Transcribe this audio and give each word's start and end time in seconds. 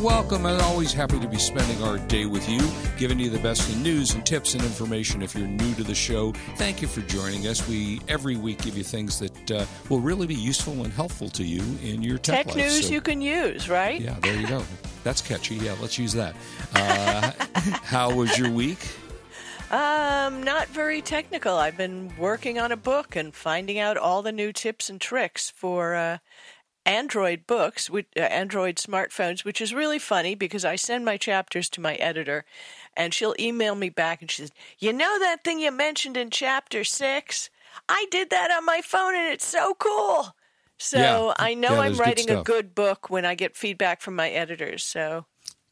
welcome. 0.00 0.46
As 0.46 0.60
always, 0.62 0.92
happy 0.92 1.18
to 1.20 1.28
be 1.28 1.38
spending 1.38 1.82
our 1.82 1.98
day 2.08 2.24
with 2.26 2.48
you, 2.48 2.60
giving 2.98 3.18
you 3.18 3.30
the 3.30 3.38
best 3.38 3.70
in 3.74 3.82
news 3.82 4.14
and 4.14 4.24
tips 4.24 4.54
and 4.54 4.62
information. 4.62 5.22
If 5.22 5.34
you're 5.34 5.46
new 5.46 5.74
to 5.74 5.82
the 5.84 5.94
show, 5.94 6.32
thank 6.56 6.80
you 6.80 6.88
for 6.88 7.00
joining 7.02 7.46
us. 7.46 7.66
We 7.68 8.00
every 8.08 8.36
week 8.36 8.62
give 8.62 8.76
you 8.76 8.84
things 8.84 9.18
that 9.18 9.50
uh, 9.50 9.66
will 9.88 10.00
really 10.00 10.26
be 10.26 10.34
useful 10.34 10.72
and 10.84 10.92
helpful 10.92 11.28
to 11.30 11.44
you 11.44 11.62
in 11.82 12.02
your 12.02 12.18
tech, 12.18 12.46
Tech 12.46 12.56
news 12.56 12.86
So- 12.86 12.92
you 12.92 13.00
can 13.00 13.20
use, 13.20 13.68
right? 13.68 14.00
yeah, 14.00 14.16
there 14.20 14.36
you 14.40 14.46
go. 14.46 14.62
That's 15.04 15.20
catchy. 15.20 15.56
Yeah, 15.56 15.74
let's 15.80 15.98
use 15.98 16.12
that. 16.14 16.34
Uh, 16.74 17.32
how 17.84 18.14
was 18.14 18.38
your 18.38 18.50
week? 18.50 18.78
Um, 19.70 20.42
not 20.42 20.66
very 20.68 21.00
technical. 21.00 21.54
I've 21.54 21.76
been 21.76 22.12
working 22.18 22.58
on 22.58 22.72
a 22.72 22.76
book 22.76 23.14
and 23.14 23.32
finding 23.32 23.78
out 23.78 23.96
all 23.96 24.20
the 24.20 24.32
new 24.32 24.52
tips 24.52 24.90
and 24.90 25.00
tricks 25.00 25.48
for 25.48 25.94
uh, 25.94 26.18
Android 26.90 27.46
books, 27.46 27.88
which, 27.88 28.08
uh, 28.16 28.20
Android 28.20 28.76
smartphones, 28.76 29.44
which 29.44 29.60
is 29.60 29.72
really 29.72 29.98
funny 29.98 30.34
because 30.34 30.64
I 30.64 30.76
send 30.76 31.04
my 31.04 31.16
chapters 31.16 31.68
to 31.70 31.80
my 31.80 31.94
editor, 31.94 32.44
and 32.96 33.14
she'll 33.14 33.36
email 33.38 33.74
me 33.76 33.90
back 33.90 34.20
and 34.20 34.30
she 34.30 34.42
says, 34.42 34.52
"You 34.78 34.92
know 34.92 35.18
that 35.20 35.44
thing 35.44 35.60
you 35.60 35.70
mentioned 35.70 36.16
in 36.16 36.30
chapter 36.30 36.82
six? 36.84 37.48
I 37.88 38.06
did 38.10 38.30
that 38.30 38.50
on 38.50 38.64
my 38.64 38.80
phone, 38.82 39.14
and 39.14 39.32
it's 39.32 39.46
so 39.46 39.74
cool." 39.74 40.34
So 40.78 40.98
Yeah. 40.98 41.34
I 41.38 41.54
know 41.54 41.74
Yeah, 41.74 41.80
I'm 41.80 41.96
there's 41.96 41.98
good 41.98 42.00
writing 42.00 42.30
a 42.30 42.42
good 42.42 42.74
book 42.74 43.08
when 43.10 43.24
I 43.24 43.34
get 43.34 43.56
feedback 43.56 44.00
from 44.00 44.16
my 44.16 44.30
editors. 44.30 44.82
So 44.84 45.26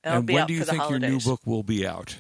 I'll 0.05 0.19
and 0.19 0.27
be 0.27 0.35
when 0.35 0.43
out 0.43 0.49
do 0.49 0.55
you 0.55 0.61
for 0.61 0.67
the 0.67 0.73
think 0.73 0.83
holidays. 0.83 1.03
your 1.03 1.19
new 1.19 1.25
book 1.25 1.41
will 1.47 1.63
be 1.65 1.87
out? 1.87 2.17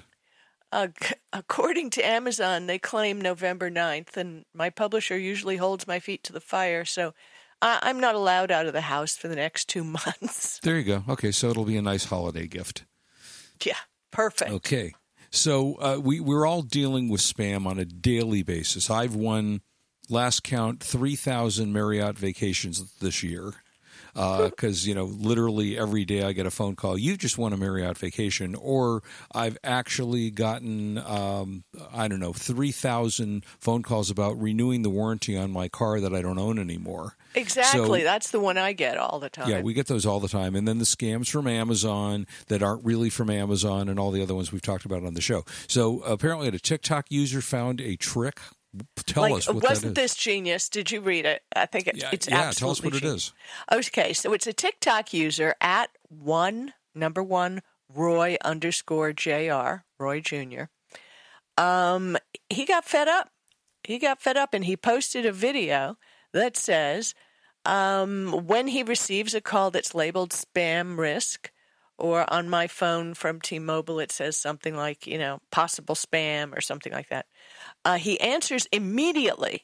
Uh, 0.70 0.88
according 1.32 1.88
to 1.90 2.02
Amazon, 2.06 2.66
they 2.66 2.78
claim 2.78 3.20
November 3.20 3.70
9th, 3.70 4.16
and 4.18 4.44
my 4.52 4.68
publisher 4.68 5.16
usually 5.16 5.56
holds 5.56 5.86
my 5.86 5.98
feet 5.98 6.22
to 6.24 6.32
the 6.32 6.40
fire, 6.42 6.84
so 6.84 7.14
I- 7.60 7.80
I'm 7.82 8.00
not 8.00 8.14
allowed 8.14 8.50
out 8.50 8.66
of 8.66 8.72
the 8.72 8.80
house 8.82 9.16
for 9.16 9.28
the 9.28 9.36
next 9.36 9.68
two 9.68 9.84
months. 9.98 10.58
There 10.62 10.76
you 10.78 10.84
go. 10.84 11.04
Okay, 11.08 11.30
so 11.32 11.48
it'll 11.50 11.64
be 11.64 11.76
a 11.76 11.82
nice 11.82 12.04
holiday 12.04 12.46
gift. 12.46 12.84
yeah, 13.64 13.74
perfect. 14.10 14.50
Okay. 14.50 14.94
So 15.30 15.74
uh, 15.74 15.98
we, 16.02 16.20
we're 16.20 16.46
all 16.46 16.62
dealing 16.62 17.08
with 17.08 17.20
spam 17.20 17.66
on 17.66 17.78
a 17.78 17.84
daily 17.84 18.42
basis. 18.42 18.88
I've 18.90 19.14
won, 19.14 19.60
last 20.08 20.42
count, 20.42 20.80
3,000 20.82 21.70
Marriott 21.72 22.18
vacations 22.18 22.90
this 23.00 23.22
year. 23.22 23.52
Because, 24.14 24.86
you 24.86 24.94
know, 24.94 25.04
literally 25.04 25.78
every 25.78 26.04
day 26.04 26.22
I 26.22 26.32
get 26.32 26.46
a 26.46 26.50
phone 26.50 26.76
call, 26.76 26.98
you 26.98 27.16
just 27.16 27.38
won 27.38 27.52
a 27.52 27.56
Marriott 27.56 27.98
vacation. 27.98 28.54
Or 28.54 29.02
I've 29.34 29.56
actually 29.64 30.30
gotten, 30.30 30.98
um, 30.98 31.64
I 31.92 32.08
don't 32.08 32.20
know, 32.20 32.32
3,000 32.32 33.44
phone 33.60 33.82
calls 33.82 34.10
about 34.10 34.40
renewing 34.40 34.82
the 34.82 34.90
warranty 34.90 35.36
on 35.36 35.50
my 35.50 35.68
car 35.68 36.00
that 36.00 36.14
I 36.14 36.22
don't 36.22 36.38
own 36.38 36.58
anymore. 36.58 37.16
Exactly. 37.34 38.00
So- 38.00 38.04
That's 38.04 38.30
the 38.30 38.40
one 38.40 38.56
I 38.58 38.72
get 38.72 38.96
all 38.96 39.18
the 39.20 39.28
time. 39.28 39.50
yeah, 39.50 39.60
we 39.60 39.74
get 39.74 39.86
those 39.86 40.06
all 40.06 40.20
the 40.20 40.28
time. 40.28 40.54
And 40.56 40.66
then 40.66 40.78
the 40.78 40.84
scams 40.84 41.28
from 41.30 41.46
Amazon 41.46 42.26
that 42.48 42.62
aren't 42.62 42.84
really 42.84 43.10
from 43.10 43.30
Amazon 43.30 43.88
and 43.88 43.98
all 43.98 44.10
the 44.10 44.22
other 44.22 44.34
ones 44.34 44.50
we've 44.50 44.62
talked 44.62 44.84
about 44.84 45.04
on 45.04 45.14
the 45.14 45.20
show. 45.20 45.44
So 45.66 46.00
apparently, 46.00 46.48
a 46.48 46.52
TikTok 46.58 47.06
user 47.10 47.40
found 47.40 47.80
a 47.80 47.96
trick. 47.96 48.40
Tell 49.06 49.22
like, 49.22 49.34
us 49.34 49.48
what 49.48 49.62
wasn't 49.62 49.94
that 49.94 50.00
is. 50.02 50.12
this 50.12 50.14
genius? 50.16 50.68
Did 50.68 50.90
you 50.90 51.00
read 51.00 51.24
it? 51.24 51.42
I 51.54 51.66
think 51.66 51.86
it, 51.86 51.96
Yeah, 51.96 52.10
it's 52.12 52.28
yeah, 52.28 52.50
tell 52.50 52.70
us 52.70 52.82
what 52.82 52.94
it 52.94 53.00
genius. 53.00 53.32
is. 53.70 53.86
Okay, 53.88 54.12
so 54.12 54.32
it's 54.32 54.46
a 54.46 54.52
TikTok 54.52 55.12
user 55.14 55.54
at 55.60 55.90
one 56.08 56.74
number 56.94 57.22
one 57.22 57.62
Roy 57.92 58.36
underscore 58.44 59.12
Jr. 59.12 59.82
Roy 59.98 60.20
Jr. 60.20 60.64
Um, 61.56 62.16
he 62.50 62.64
got 62.64 62.84
fed 62.84 63.08
up. 63.08 63.30
He 63.84 63.98
got 63.98 64.20
fed 64.20 64.36
up, 64.36 64.52
and 64.52 64.64
he 64.64 64.76
posted 64.76 65.24
a 65.24 65.32
video 65.32 65.96
that 66.32 66.56
says, 66.56 67.14
um, 67.64 68.46
when 68.46 68.68
he 68.68 68.82
receives 68.82 69.34
a 69.34 69.40
call 69.40 69.70
that's 69.70 69.94
labeled 69.94 70.30
spam 70.30 70.98
risk, 70.98 71.50
or 71.98 72.32
on 72.32 72.48
my 72.48 72.66
phone 72.66 73.14
from 73.14 73.40
T-Mobile, 73.40 73.98
it 73.98 74.12
says 74.12 74.36
something 74.36 74.76
like, 74.76 75.06
you 75.06 75.18
know, 75.18 75.40
possible 75.50 75.94
spam 75.94 76.56
or 76.56 76.60
something 76.60 76.92
like 76.92 77.08
that. 77.08 77.26
Uh, 77.88 77.96
he 77.96 78.20
answers 78.20 78.68
immediately 78.70 79.62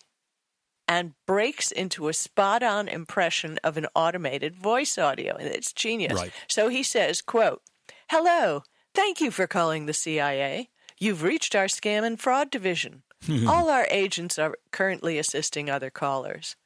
and 0.89 1.12
breaks 1.27 1.71
into 1.71 2.09
a 2.09 2.15
spot 2.15 2.62
on 2.62 2.89
impression 2.89 3.59
of 3.62 3.77
an 3.77 3.87
automated 3.95 4.57
voice 4.57 4.97
audio 4.97 5.37
and 5.37 5.47
it's 5.49 5.75
genius. 5.75 6.15
Right. 6.15 6.33
so 6.49 6.69
he 6.69 6.83
says 6.83 7.21
quote 7.21 7.61
hello 8.09 8.62
thank 8.95 9.21
you 9.21 9.31
for 9.31 9.47
calling 9.47 9.85
the 9.85 9.93
cia 9.93 10.71
you've 10.99 11.23
reached 11.23 11.55
our 11.55 11.67
scam 11.67 12.03
and 12.03 12.19
fraud 12.19 12.51
division. 12.51 13.03
All 13.47 13.69
our 13.69 13.87
agents 13.91 14.39
are 14.39 14.55
currently 14.73 15.19
assisting 15.19 15.69
other 15.69 15.91
callers. 15.91 16.56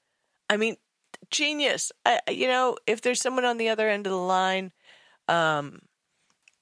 I 0.48 0.56
mean 0.56 0.76
genius. 1.28 1.90
I, 2.06 2.20
you 2.30 2.46
know 2.46 2.76
if 2.86 3.00
there's 3.00 3.20
someone 3.20 3.44
on 3.44 3.58
the 3.58 3.69
other 3.69 3.88
end 3.88 4.06
of 4.06 4.12
the 4.12 4.16
line 4.16 4.70
um, 5.26 5.80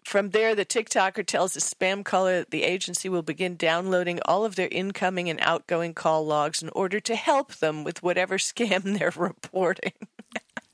from 0.06 0.30
there, 0.30 0.54
the 0.54 0.64
TikToker 0.64 1.26
tells 1.26 1.54
the 1.54 1.60
spam 1.60 2.04
caller 2.04 2.38
that 2.38 2.52
the 2.52 2.62
agency 2.62 3.08
will 3.08 3.22
begin 3.22 3.56
downloading 3.56 4.20
all 4.24 4.44
of 4.44 4.54
their 4.54 4.68
incoming 4.68 5.28
and 5.28 5.40
outgoing 5.42 5.94
call 5.94 6.24
logs 6.24 6.62
in 6.62 6.68
order 6.68 7.00
to 7.00 7.16
help 7.16 7.56
them 7.56 7.82
with 7.82 8.04
whatever 8.04 8.38
scam 8.38 8.96
they're 8.98 9.12
reporting. 9.16 9.92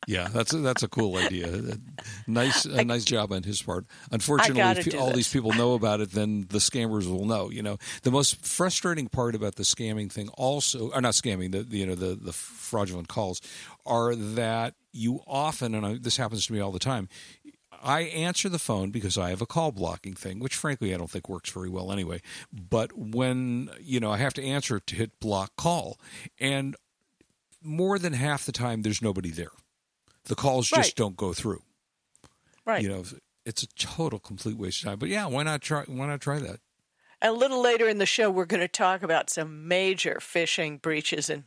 Yeah, 0.07 0.29
that's 0.29 0.53
a, 0.53 0.59
that's 0.59 0.83
a 0.83 0.89
cool 0.89 1.17
idea. 1.17 1.79
Nice, 2.27 2.67
a 2.67 2.85
nice 2.85 3.05
job 3.05 3.33
on 3.33 3.45
his 3.45 3.63
part. 3.63 3.87
Unfortunately, 4.11 4.61
if 4.61 5.01
all 5.01 5.07
this. 5.07 5.17
these 5.17 5.33
people 5.33 5.53
know 5.53 5.75
about 5.75 6.01
it, 6.01 6.11
then 6.11 6.47
the 6.51 6.59
scammers 6.59 7.07
will 7.07 7.25
know. 7.25 7.51
You 7.51 7.63
know, 7.63 7.79
the 8.03 8.11
most 8.11 8.45
frustrating 8.45 9.09
part 9.09 9.35
about 9.35 9.55
the 9.55 9.63
scamming 9.63 10.11
thing, 10.11 10.29
also, 10.31 10.91
or 10.91 11.01
not 11.01 11.15
scamming, 11.15 11.53
the, 11.53 11.77
you 11.77 11.87
know 11.87 11.95
the 11.95 12.17
the 12.17 12.33
fraudulent 12.33 13.09
calls, 13.09 13.41
are 13.87 14.15
that 14.15 14.75
you 14.93 15.21
often, 15.27 15.75
and 15.75 15.87
I, 15.87 15.99
this 16.01 16.17
happens 16.17 16.47
to 16.47 16.53
me 16.53 16.61
all 16.61 16.73
the 16.73 16.79
time. 16.79 17.09
I 17.83 18.03
answer 18.03 18.49
the 18.49 18.59
phone 18.59 18.91
because 18.91 19.19
I 19.19 19.31
have 19.31 19.43
a 19.43 19.47
call 19.47 19.73
blocking 19.73 20.15
thing, 20.15 20.39
which 20.39 20.55
frankly 20.55 20.95
I 20.95 20.99
don't 20.99 21.11
think 21.11 21.29
works 21.29 21.51
very 21.51 21.69
well 21.69 21.91
anyway. 21.91 22.21
But 22.53 22.97
when 22.97 23.71
you 23.81 23.99
know 24.01 24.13
I 24.13 24.19
have 24.19 24.35
to 24.35 24.45
answer 24.45 24.79
to 24.81 24.95
hit 24.95 25.19
block 25.21 25.57
call, 25.57 25.99
and 26.39 26.77
more 27.63 27.99
than 27.99 28.13
half 28.13 28.45
the 28.45 28.53
time 28.53 28.83
there's 28.83 29.03
nobody 29.03 29.31
there. 29.31 29.51
The 30.25 30.35
calls 30.37 30.69
just 30.69 30.77
Right. 30.91 30.95
don't 30.97 31.17
go 31.17 31.33
through. 31.33 31.63
Right. 32.65 32.83
You 32.83 32.89
know, 32.89 33.05
it's 33.45 33.63
a 33.63 33.69
total 33.69 34.19
complete 34.21 34.57
waste 34.57 34.83
of 34.83 34.91
time. 34.91 34.99
But 34.99 35.09
yeah, 35.09 35.27
why 35.27 35.43
not 35.43 35.63
try? 35.63 35.83
Why 35.85 36.07
not 36.07 36.21
try 36.21 36.39
that? 36.39 36.61
A 37.21 37.33
little 37.33 37.61
later 37.61 37.89
in 37.89 37.99
the 37.99 38.07
show, 38.07 38.31
we're 38.31 38.45
going 38.47 38.61
to 38.61 38.69
talk 38.69 39.03
about 39.03 39.31
some 39.31 39.69
major 39.69 40.19
phishing 40.21 40.81
breaches 40.83 41.31
and 41.31 41.45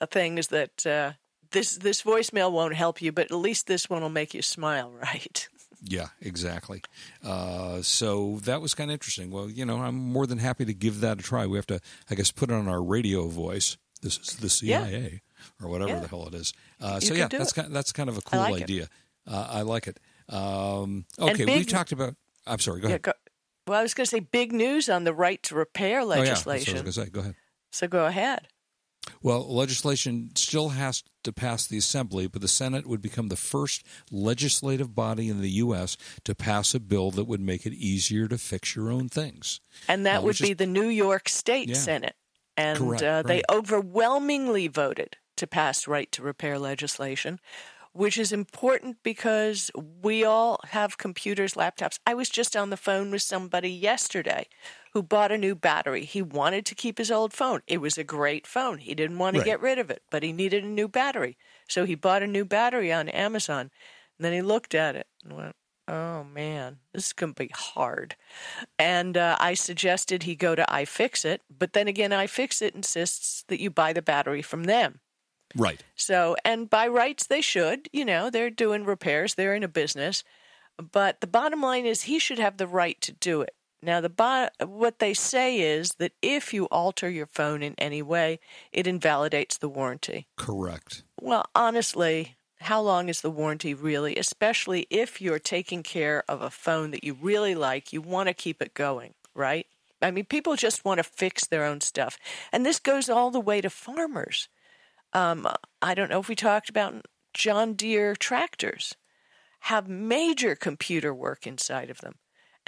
uh, 0.00 0.06
things 0.06 0.48
that 0.48 0.86
uh, 0.86 1.12
this 1.50 1.76
this 1.76 2.02
voicemail 2.02 2.50
won't 2.52 2.74
help 2.74 3.02
you, 3.02 3.12
but 3.12 3.26
at 3.26 3.36
least 3.36 3.66
this 3.66 3.90
one 3.90 4.02
will 4.02 4.08
make 4.08 4.34
you 4.34 4.42
smile, 4.42 4.90
right? 5.02 5.48
Yeah, 5.82 6.08
exactly. 6.20 6.82
Uh, 7.24 7.80
so 7.82 8.38
that 8.44 8.60
was 8.60 8.74
kind 8.74 8.90
of 8.90 8.94
interesting. 8.94 9.30
Well, 9.30 9.48
you 9.50 9.64
know, 9.64 9.78
I'm 9.78 9.94
more 9.94 10.26
than 10.26 10.38
happy 10.38 10.64
to 10.66 10.74
give 10.74 11.00
that 11.00 11.18
a 11.18 11.22
try. 11.22 11.46
We 11.46 11.56
have 11.56 11.66
to, 11.68 11.80
I 12.10 12.14
guess, 12.14 12.30
put 12.30 12.50
it 12.50 12.54
on 12.54 12.68
our 12.68 12.82
radio 12.82 13.26
voice. 13.28 13.76
This 14.02 14.18
is 14.18 14.36
the 14.36 14.48
CIA 14.50 15.22
or 15.62 15.68
whatever 15.68 15.92
Yeah. 15.92 16.00
the 16.00 16.08
hell 16.08 16.26
it 16.28 16.34
is. 16.34 16.52
Uh, 16.80 17.00
so 17.00 17.14
yeah, 17.14 17.28
that's 17.28 17.52
it. 17.52 17.54
kind 17.62 17.74
that's 17.74 17.92
kind 17.92 18.08
of 18.08 18.18
a 18.18 18.22
cool 18.22 18.40
like 18.40 18.62
idea. 18.62 18.88
Uh, 19.26 19.46
I 19.50 19.62
like 19.62 19.86
it. 19.86 19.98
Um, 20.28 21.04
okay, 21.18 21.44
big- 21.44 21.56
we've 21.58 21.66
talked 21.68 21.92
about. 21.92 22.14
I'm 22.46 22.58
sorry. 22.58 22.80
Go 22.80 22.88
Yeah, 22.88 22.94
ahead. 22.94 23.02
go, 23.02 23.12
well, 23.66 23.78
I 23.78 23.82
was 23.82 23.94
going 23.94 24.04
to 24.06 24.10
say 24.10 24.20
big 24.20 24.52
news 24.52 24.88
on 24.88 25.04
the 25.04 25.12
right 25.14 25.42
to 25.44 25.54
repair 25.54 26.04
legislation. 26.04 26.14
Oh 26.14 26.24
yeah, 26.24 26.34
that's 26.34 26.46
what 26.46 26.52
I 26.52 26.56
was 26.56 26.64
going 26.66 26.84
to 26.84 26.92
say. 26.92 27.06
Go 27.10 27.20
ahead. 27.20 27.34
so 27.72 27.88
go 27.88 28.06
ahead. 28.06 28.48
Well, 29.22 29.52
legislation 29.54 30.30
still 30.34 30.70
has 30.70 31.02
to 31.24 31.32
pass 31.32 31.66
the 31.66 31.78
Assembly, 31.78 32.26
but 32.26 32.40
the 32.42 32.48
Senate 32.48 32.86
would 32.86 33.02
become 33.02 33.28
the 33.28 33.36
first 33.36 33.84
legislative 34.10 34.94
body 34.94 35.28
in 35.28 35.40
the 35.40 35.50
U.S. 35.50 35.96
to 36.24 36.34
pass 36.34 36.74
a 36.74 36.80
bill 36.80 37.10
that 37.12 37.24
would 37.24 37.40
make 37.40 37.66
it 37.66 37.74
easier 37.74 38.26
to 38.28 38.38
fix 38.38 38.74
your 38.74 38.90
own 38.90 39.08
things. 39.08 39.60
And 39.88 40.06
that 40.06 40.18
Uh, 40.18 40.20
would 40.22 40.26
which 40.28 40.40
is- 40.40 40.48
be 40.48 40.54
the 40.54 40.66
New 40.66 40.88
York 40.88 41.28
State 41.28 41.68
Yeah. 41.68 41.74
Senate. 41.76 42.16
And 42.56 42.78
Correct, 42.78 43.02
uh, 43.02 43.22
they 43.22 43.36
right. 43.36 43.44
overwhelmingly 43.50 44.68
voted 44.68 45.16
to 45.36 45.46
pass 45.46 45.86
right 45.86 46.10
to 46.12 46.22
repair 46.22 46.58
legislation, 46.58 47.40
which 47.92 48.18
is 48.18 48.32
important 48.32 48.98
because 49.02 49.70
we 49.74 50.24
all 50.24 50.60
have 50.70 50.98
computers, 50.98 51.54
laptops. 51.54 51.98
I 52.06 52.14
was 52.14 52.28
just 52.28 52.54
on 52.56 52.70
the 52.70 52.76
phone 52.76 53.10
with 53.10 53.22
somebody 53.22 53.70
yesterday 53.70 54.46
who 54.92 55.02
bought 55.02 55.32
a 55.32 55.38
new 55.38 55.54
battery. 55.54 56.04
He 56.04 56.22
wanted 56.22 56.66
to 56.66 56.74
keep 56.74 56.98
his 56.98 57.10
old 57.10 57.32
phone. 57.32 57.62
It 57.66 57.78
was 57.80 57.96
a 57.96 58.04
great 58.04 58.46
phone. 58.46 58.78
He 58.78 58.94
didn't 58.94 59.18
want 59.18 59.34
to 59.34 59.40
Right. 59.40 59.46
get 59.46 59.60
rid 59.60 59.78
of 59.78 59.90
it, 59.90 60.02
but 60.10 60.22
he 60.22 60.32
needed 60.32 60.64
a 60.64 60.68
new 60.68 60.88
battery. 60.88 61.36
So 61.68 61.84
he 61.84 61.94
bought 61.94 62.22
a 62.22 62.26
new 62.26 62.44
battery 62.44 62.92
on 62.92 63.08
Amazon. 63.08 63.70
And 64.18 64.24
then 64.24 64.32
he 64.32 64.42
looked 64.42 64.74
at 64.74 64.96
it 64.96 65.06
and 65.24 65.36
went, 65.36 65.56
Oh 65.88 66.22
man, 66.22 66.78
this 66.92 67.06
is 67.06 67.12
going 67.12 67.34
to 67.34 67.42
be 67.42 67.50
hard. 67.52 68.14
And 68.78 69.16
uh, 69.16 69.36
I 69.40 69.54
suggested 69.54 70.22
he 70.22 70.36
go 70.36 70.54
to 70.54 70.64
iFixit, 70.68 71.38
but 71.50 71.72
then 71.72 71.88
again, 71.88 72.10
iFixit 72.12 72.76
insists 72.76 73.42
that 73.48 73.60
you 73.60 73.70
buy 73.70 73.92
the 73.92 74.02
battery 74.02 74.42
from 74.42 74.64
them. 74.64 75.00
Right. 75.56 75.82
So, 75.96 76.36
and 76.44 76.70
by 76.70 76.86
rights, 76.86 77.26
they 77.26 77.40
should. 77.40 77.88
You 77.92 78.04
know, 78.04 78.30
they're 78.30 78.50
doing 78.50 78.84
repairs, 78.84 79.34
they're 79.34 79.54
in 79.54 79.64
a 79.64 79.68
business. 79.68 80.22
But 80.78 81.20
the 81.20 81.26
bottom 81.26 81.60
line 81.60 81.86
is 81.86 82.02
he 82.02 82.18
should 82.20 82.38
have 82.38 82.56
the 82.56 82.68
right 82.68 83.00
to 83.00 83.12
do 83.12 83.42
it. 83.42 83.54
Now, 83.82 84.00
the 84.00 84.50
what 84.66 84.98
they 84.98 85.14
say 85.14 85.58
is 85.58 85.92
that 85.92 86.12
if 86.20 86.52
you 86.52 86.66
alter 86.66 87.08
your 87.08 87.26
phone 87.26 87.62
in 87.62 87.74
any 87.78 88.02
way, 88.02 88.40
it 88.72 88.86
invalidates 88.86 89.56
the 89.56 89.70
warranty. 89.70 90.26
Correct. 90.36 91.02
Well, 91.20 91.46
honestly, 91.54 92.36
how 92.60 92.82
long 92.82 93.08
is 93.08 93.22
the 93.22 93.30
warranty 93.30 93.72
really? 93.72 94.16
Especially 94.16 94.86
if 94.90 95.20
you're 95.20 95.38
taking 95.38 95.82
care 95.82 96.24
of 96.28 96.42
a 96.42 96.50
phone 96.50 96.90
that 96.90 97.04
you 97.04 97.16
really 97.20 97.54
like, 97.54 97.92
you 97.92 98.02
want 98.02 98.28
to 98.28 98.34
keep 98.34 98.60
it 98.60 98.74
going, 98.74 99.14
right? 99.34 99.66
I 100.02 100.10
mean, 100.10 100.24
people 100.26 100.56
just 100.56 100.84
want 100.84 100.98
to 100.98 101.04
fix 101.04 101.46
their 101.46 101.64
own 101.64 101.80
stuff. 101.80 102.18
And 102.52 102.64
this 102.64 102.78
goes 102.78 103.08
all 103.08 103.30
the 103.30 103.40
way 103.40 103.60
to 103.60 103.70
farmers. 103.70 104.48
Um, 105.12 105.46
I 105.82 105.94
don't 105.94 106.10
know 106.10 106.20
if 106.20 106.28
we 106.28 106.36
talked 106.36 106.68
about 106.70 107.06
John 107.34 107.74
Deere 107.74 108.14
tractors 108.14 108.94
have 109.64 109.88
major 109.88 110.54
computer 110.54 111.14
work 111.14 111.46
inside 111.46 111.90
of 111.90 112.00
them. 112.00 112.14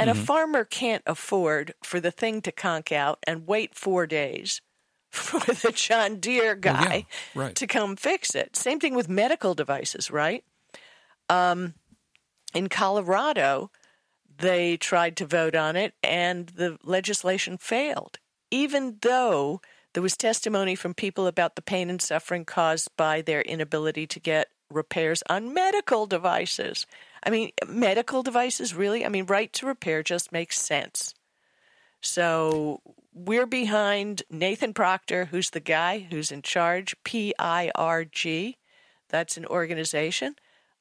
And 0.03 0.19
a 0.19 0.21
farmer 0.21 0.65
can't 0.65 1.03
afford 1.07 1.75
for 1.83 2.01
the 2.01 2.11
thing 2.11 2.43
to 2.43 2.53
conk 2.53 2.93
out 2.93 3.19
and 3.27 3.47
wait 3.47 3.75
four 3.75 4.07
days 4.07 4.61
for 5.11 5.39
the 5.41 5.73
John 5.73 6.19
Deere 6.19 6.55
yeah, 6.55 6.55
guy 6.55 7.07
right. 7.35 7.55
to 7.55 7.67
come 7.67 7.97
fix 7.97 8.35
it. 8.35 8.57
Same 8.57 8.81
thing 8.81 8.95
with 8.95 9.09
medical 9.09 9.55
devices, 9.55 10.11
right? 10.11 10.45
Um, 11.29 11.75
in 12.55 12.69
Colorado, 12.69 13.71
they 14.39 14.77
tried 14.77 15.17
to 15.19 15.27
vote 15.27 15.55
on 15.55 15.77
it 15.77 15.95
and 16.03 16.49
the 16.49 16.79
legislation 16.83 17.59
failed, 17.59 18.19
even 18.51 18.99
though 19.03 19.61
there 19.95 20.03
was 20.03 20.17
testimony 20.17 20.75
from 20.75 20.95
people 20.95 21.27
about 21.27 21.55
the 21.55 21.63
pain 21.63 21.91
and 21.91 22.01
suffering 22.01 22.45
caused 22.45 22.91
by 22.97 23.23
their 23.23 23.43
inability 23.43 24.07
to 24.07 24.21
get 24.21 24.49
repairs 24.71 25.23
on 25.29 25.53
medical 25.53 26.07
devices. 26.07 26.87
I 27.23 27.31
mean, 27.31 27.51
medical 27.67 28.23
devices, 28.23 28.75
really? 28.75 29.05
I 29.05 29.09
mean, 29.09 29.27
right 29.27 29.53
to 29.55 29.67
repair 29.67 30.03
just 30.03 30.33
makes 30.33 30.59
sense. 30.59 31.15
So 32.01 32.81
we're 33.15 33.47
behind 33.47 34.23
Nathan 34.31 34.75
Proctor, 34.75 35.27
who's 35.27 35.51
the 35.51 35.61
guy 35.61 36.09
who's 36.11 36.33
in 36.33 36.43
charge, 36.43 36.97
PIRG. 37.05 38.57
That's 39.09 39.37
an 39.37 39.47
organization. 39.47 40.35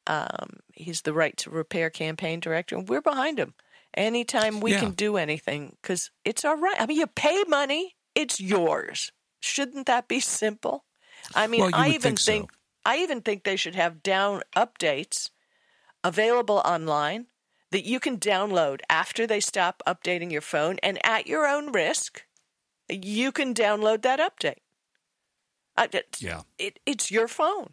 Um, 0.08 0.62
he's 0.74 1.02
the 1.02 1.14
Right 1.14 1.38
to 1.38 1.52
Repair 1.52 1.90
campaign 1.90 2.40
director, 2.40 2.76
and 2.76 2.90
we're 2.90 3.02
behind 3.02 3.38
him. 3.38 3.54
Anytime 3.94 4.62
we 4.62 4.72
Yeah. 4.72 4.80
can 4.80 4.92
do 4.92 5.18
anything, 5.18 5.78
because 5.82 6.10
it's 6.26 6.44
our 6.44 6.58
right. 6.58 6.80
I 6.80 6.86
mean, 6.86 6.98
you 6.98 7.08
pay 7.08 7.44
money, 7.44 7.98
it's 8.16 8.40
yours. 8.40 9.12
Shouldn't 9.42 9.86
that 9.88 10.08
be 10.08 10.20
simple? 10.20 10.86
I 11.36 11.46
mean, 11.48 11.62
Well, 11.62 11.72
I 11.74 11.90
even 11.90 12.02
think 12.02 12.20
so. 12.20 12.48
I 12.84 12.98
even 12.98 13.22
think 13.22 13.44
they 13.44 13.58
should 13.58 13.76
have 13.76 14.02
down 14.02 14.42
updates 14.56 15.30
available 16.04 16.62
online 16.66 17.28
that 17.72 17.86
you 17.86 18.00
can 18.00 18.18
download 18.18 18.82
after 18.90 19.26
they 19.26 19.40
stop 19.40 19.82
updating 19.88 20.32
your 20.32 20.42
phone, 20.42 20.78
and 20.84 21.00
at 21.06 21.28
your 21.28 21.46
own 21.48 21.72
risk, 21.72 22.24
you 22.90 23.32
can 23.32 23.54
download 23.54 24.02
that 24.02 24.20
update. 24.20 24.58
Uh, 25.78 25.88
it's- 25.92 26.22
Yeah. 26.22 26.42
it, 26.58 26.80
it's 26.86 27.10
your 27.12 27.28
phone. 27.30 27.70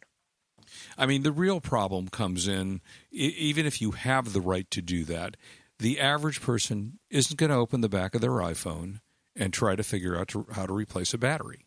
I 0.96 1.06
mean, 1.06 1.22
the 1.22 1.32
real 1.32 1.60
problem 1.60 2.08
comes 2.08 2.46
in 2.46 2.80
even 3.10 3.66
if 3.66 3.80
you 3.80 3.92
have 3.92 4.32
the 4.32 4.40
right 4.40 4.70
to 4.70 4.82
do 4.82 5.04
that, 5.04 5.36
the 5.78 5.98
average 5.98 6.40
person 6.42 6.98
isn't 7.10 7.36
going 7.38 7.50
to 7.50 7.56
open 7.56 7.80
the 7.80 7.88
back 7.88 8.14
of 8.14 8.20
their 8.20 8.32
iPhone 8.32 9.00
and 9.34 9.52
try 9.52 9.74
to 9.76 9.82
figure 9.82 10.16
out 10.16 10.28
to, 10.28 10.46
how 10.52 10.66
to 10.66 10.72
replace 10.72 11.14
a 11.14 11.18
battery. 11.18 11.66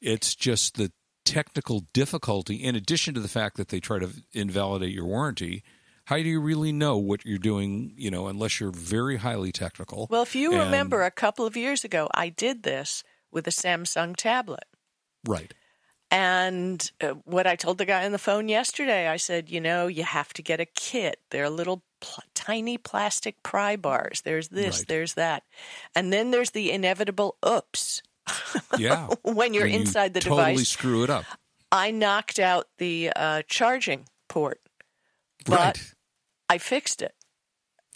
It's 0.00 0.34
just 0.34 0.76
the 0.76 0.92
technical 1.24 1.80
difficulty, 1.92 2.56
in 2.56 2.74
addition 2.74 3.14
to 3.14 3.20
the 3.20 3.28
fact 3.28 3.56
that 3.56 3.68
they 3.68 3.80
try 3.80 3.98
to 3.98 4.08
invalidate 4.32 4.94
your 4.94 5.04
warranty. 5.04 5.62
How 6.08 6.16
do 6.16 6.22
you 6.22 6.40
really 6.40 6.72
know 6.72 6.96
what 6.96 7.26
you're 7.26 7.36
doing, 7.36 7.92
you 7.98 8.10
know, 8.10 8.28
unless 8.28 8.60
you're 8.60 8.70
very 8.70 9.16
highly 9.18 9.52
technical? 9.52 10.06
Well, 10.08 10.22
if 10.22 10.34
you 10.34 10.52
And- 10.52 10.60
remember 10.62 11.02
a 11.02 11.10
couple 11.10 11.44
of 11.44 11.54
years 11.54 11.84
ago, 11.84 12.08
I 12.14 12.30
did 12.30 12.62
this 12.62 13.04
with 13.30 13.46
a 13.46 13.50
Samsung 13.50 14.16
tablet. 14.16 14.64
Right. 15.26 15.52
And 16.10 16.90
uh, 17.02 17.08
what 17.24 17.46
I 17.46 17.56
told 17.56 17.76
the 17.76 17.84
guy 17.84 18.06
on 18.06 18.12
the 18.12 18.18
phone 18.18 18.48
yesterday, 18.48 19.06
I 19.08 19.18
said, 19.18 19.50
you 19.50 19.60
know, 19.60 19.86
you 19.86 20.02
have 20.04 20.32
to 20.32 20.42
get 20.42 20.60
a 20.60 20.64
kit. 20.64 21.20
There 21.28 21.44
are 21.44 21.50
little 21.50 21.82
pl- 22.00 22.24
tiny 22.32 22.78
plastic 22.78 23.42
pry 23.42 23.76
bars. 23.76 24.22
There's 24.22 24.48
this, 24.48 24.78
Right. 24.78 24.88
there's 24.88 25.12
that. 25.14 25.42
And 25.94 26.10
then 26.10 26.30
there's 26.30 26.52
the 26.52 26.72
inevitable 26.72 27.36
oops. 27.46 28.00
Yeah. 28.78 29.08
When 29.22 29.52
you're 29.52 29.66
you 29.66 29.78
inside 29.80 30.14
the 30.14 30.20
totally 30.20 30.52
device, 30.52 30.68
screw 30.70 31.04
it 31.04 31.10
up. 31.10 31.26
I 31.70 31.90
knocked 31.90 32.38
out 32.38 32.68
the 32.78 33.12
uh, 33.14 33.42
charging 33.46 34.06
port, 34.28 34.60
but 35.44 35.58
right. 35.58 35.94
I 36.48 36.58
fixed 36.58 37.02
it. 37.02 37.14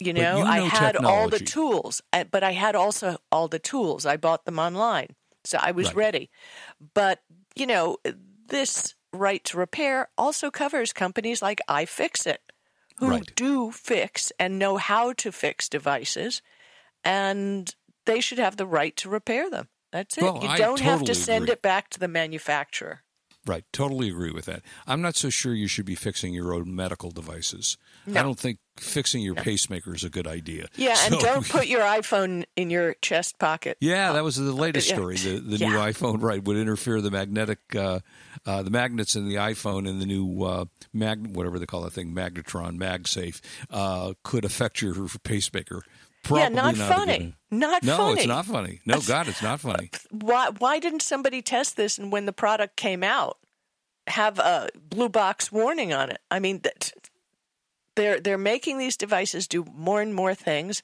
You 0.00 0.12
know, 0.12 0.38
you 0.38 0.44
I 0.44 0.56
know 0.58 0.66
had 0.66 0.96
all 0.96 1.28
the 1.28 1.38
tools, 1.38 2.02
uh, 2.12 2.25
but 2.25 2.43
I 2.43 2.52
had 2.52 2.75
also 2.75 3.19
all 3.31 3.46
the 3.49 3.58
tools. 3.58 4.04
I 4.04 4.16
bought 4.16 4.44
them 4.46 4.58
online, 4.58 5.14
so 5.44 5.58
I 5.60 5.70
was 5.70 5.87
Right. 5.88 5.96
ready. 5.96 6.31
But, 6.94 7.22
you 7.54 7.66
know, 7.66 7.99
this 8.49 8.94
right 9.12 9.44
to 9.44 9.58
repair 9.58 10.08
also 10.19 10.50
covers 10.50 10.93
companies 10.93 11.40
like 11.43 11.60
iFixit, 11.69 12.38
who 12.99 13.10
Right. 13.10 13.32
do 13.37 13.70
fix 13.70 14.32
and 14.40 14.58
know 14.58 14.76
how 14.76 15.12
to 15.14 15.31
fix 15.31 15.69
devices, 15.69 16.43
and 17.05 17.75
they 18.06 18.20
should 18.20 18.38
have 18.38 18.56
the 18.56 18.66
right 18.66 18.96
to 18.96 19.08
repair 19.08 19.48
them. 19.50 19.69
That's 19.93 20.19
it. 20.19 20.22
Well, 20.22 20.43
you 20.43 20.56
don't 20.56 20.81
have 20.81 21.05
to 21.05 21.14
send 21.14 21.44
agree. 21.44 21.52
it 21.52 21.62
back 21.62 21.90
to 21.90 22.00
the 22.00 22.08
manufacturer. 22.08 23.02
Right, 23.44 23.64
totally 23.72 24.08
agree 24.08 24.30
with 24.30 24.44
that. 24.44 24.62
I'm 24.86 25.02
not 25.02 25.16
so 25.16 25.28
sure 25.28 25.52
you 25.52 25.66
should 25.66 25.84
be 25.84 25.96
fixing 25.96 26.32
your 26.32 26.54
own 26.54 26.76
medical 26.76 27.10
devices. 27.10 27.76
I 28.06 28.22
don't 28.22 28.38
think 28.38 28.58
fixing 28.76 29.20
your 29.20 29.34
pacemaker 29.34 29.94
is 29.94 30.04
a 30.04 30.10
good 30.10 30.28
idea. 30.28 30.68
Yeah, 30.76 30.96
and 31.04 31.18
don't 31.18 31.48
put 31.48 31.66
your 31.66 31.80
iPhone 31.80 32.44
in 32.54 32.70
your 32.70 32.94
chest 33.02 33.40
pocket. 33.40 33.78
Yeah, 33.80 34.12
that 34.12 34.22
was 34.22 34.36
the 34.36 34.52
latest 34.52 34.88
story. 34.88 35.16
The 35.16 35.40
the 35.40 35.58
new 35.58 35.72
iPhone, 35.72 36.22
right, 36.22 36.42
would 36.42 36.56
interfere 36.56 37.00
the 37.00 37.10
magnetic, 37.10 37.58
uh, 37.74 37.98
uh, 38.46 38.62
the 38.62 38.70
magnets 38.70 39.16
in 39.16 39.28
the 39.28 39.36
iPhone 39.36 39.88
and 39.88 40.00
the 40.00 40.06
new 40.06 40.44
uh, 40.44 40.64
mag, 40.92 41.34
whatever 41.34 41.58
they 41.58 41.66
call 41.66 41.82
that 41.82 41.92
thing, 41.92 42.14
magnetron, 42.14 42.78
MagSafe, 42.78 43.40
uh, 43.70 44.14
could 44.22 44.44
affect 44.44 44.80
your 44.82 45.08
pacemaker. 45.24 45.82
Probably 46.22 46.42
yeah, 46.42 46.48
not, 46.50 46.74
good- 46.74 46.88
funny. 46.88 47.34
Not 47.50 47.82
no, 47.82 47.96
funny. 47.96 48.19
it's 48.19 48.26
not 48.26 48.46
funny. 48.46 48.80
No, 48.86 49.00
God, 49.00 49.28
it's 49.28 49.42
not 49.42 49.60
funny. 49.60 49.90
Why 50.10 50.50
why 50.58 50.78
didn't 50.78 51.02
somebody 51.02 51.42
test 51.42 51.76
this 51.76 51.98
and 51.98 52.10
when 52.12 52.26
the 52.26 52.32
product 52.32 52.76
came 52.76 53.02
out 53.02 53.38
have 54.06 54.38
a 54.38 54.69
blue 54.88 55.08
box 55.08 55.50
warning 55.52 55.92
on 55.92 56.10
it? 56.10 56.20
I 56.30 56.38
mean 56.38 56.60
that 56.62 56.92
they're 57.96 58.20
they're 58.20 58.38
making 58.38 58.78
these 58.78 58.96
devices 58.96 59.46
do 59.46 59.64
more 59.74 60.00
and 60.00 60.14
more 60.14 60.34
things 60.34 60.82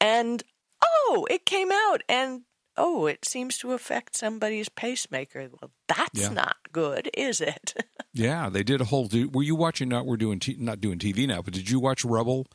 and 0.00 0.42
oh, 0.84 1.26
it 1.30 1.46
came 1.46 1.72
out 1.72 2.02
and 2.08 2.42
oh, 2.76 3.06
it 3.06 3.24
seems 3.24 3.56
to 3.58 3.72
affect 3.72 4.14
somebody's 4.16 4.68
pacemaker. 4.68 5.48
Well, 5.60 5.70
that's 5.88 6.20
Yeah. 6.20 6.28
not 6.30 6.56
good, 6.72 7.08
is 7.14 7.40
it? 7.40 7.74
Yeah, 8.16 8.48
they 8.48 8.62
did 8.62 8.80
a 8.80 8.84
whole. 8.84 9.08
Were 9.32 9.42
you 9.42 9.56
watching? 9.56 9.88
Not 9.88 10.06
we're 10.06 10.16
doing 10.16 10.38
t- 10.38 10.54
not 10.56 10.80
doing 10.80 11.00
TV 11.00 11.26
now, 11.26 11.42
but 11.42 11.52
did 11.52 11.68
you 11.68 11.80
watch 11.80 12.04
Rebel, 12.04 12.46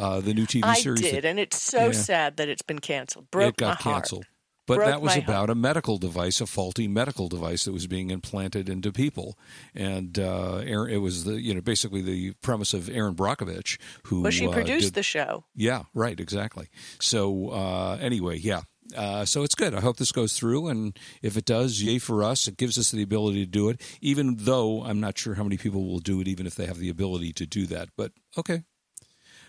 uh, 0.00 0.20
the 0.20 0.34
new 0.34 0.46
TV 0.46 0.64
I 0.64 0.74
series? 0.74 1.00
that- 1.02 1.10
did, 1.12 1.24
and 1.24 1.38
it's 1.38 1.60
so 1.62 1.86
Yeah. 1.86 1.92
sad 1.92 2.36
that 2.38 2.48
it's 2.48 2.62
been 2.62 2.78
canceled. 2.80 3.30
Broke 3.30 3.50
it 3.50 3.56
got 3.58 3.66
my 3.78 3.82
heart. 3.82 4.02
canceled. 4.04 4.24
But 4.66 4.76
Broke 4.76 4.88
that 4.90 5.02
was 5.02 5.16
about 5.16 5.50
a 5.50 5.56
medical 5.56 5.98
device, 5.98 6.40
a 6.40 6.46
faulty 6.46 6.86
medical 6.86 7.28
device 7.28 7.64
that 7.64 7.72
was 7.72 7.88
being 7.88 8.10
implanted 8.10 8.68
into 8.68 8.92
people, 8.92 9.36
and 9.74 10.16
uh, 10.16 10.58
Erin, 10.58 10.94
it 10.94 10.98
was 10.98 11.24
the 11.24 11.40
you 11.40 11.54
know 11.54 11.60
basically 11.60 12.02
the 12.02 12.34
premise 12.40 12.72
of 12.72 12.88
Erin 12.88 13.14
Brockovich, 13.16 13.78
who 14.04 14.22
Well, 14.22 14.30
she 14.30 14.46
uh, 14.46 14.52
produced 14.52 14.84
did- 14.88 14.94
the 14.94 15.02
show. 15.02 15.44
yeah, 15.56 15.84
right, 15.92 16.20
exactly. 16.20 16.68
So 17.00 17.48
uh, 17.50 17.98
anyway, 18.00 18.38
yeah. 18.38 18.60
Uh, 18.96 19.24
so 19.24 19.44
it's 19.44 19.54
good. 19.54 19.72
I 19.72 19.80
hope 19.80 19.98
this 19.98 20.10
goes 20.12 20.32
through, 20.34 20.66
and 20.68 20.96
if 21.22 21.36
it 21.36 21.44
does, 21.44 21.80
yay 21.80 21.98
for 21.98 22.24
us. 22.24 22.48
It 22.48 22.56
gives 22.56 22.76
us 22.76 22.90
the 22.90 23.02
ability 23.02 23.44
to 23.44 23.50
do 23.50 23.68
it, 23.68 23.80
even 24.00 24.34
though 24.36 24.82
I'm 24.84 24.98
not 24.98 25.16
sure 25.16 25.34
how 25.34 25.44
many 25.44 25.56
people 25.56 25.86
will 25.86 26.00
do 26.00 26.20
it, 26.20 26.26
even 26.26 26.44
if 26.46 26.56
they 26.56 26.66
have 26.66 26.78
the 26.78 26.88
ability 26.88 27.32
to 27.34 27.46
do 27.46 27.66
that. 27.66 27.90
But 27.96 28.12
okay, 28.36 28.62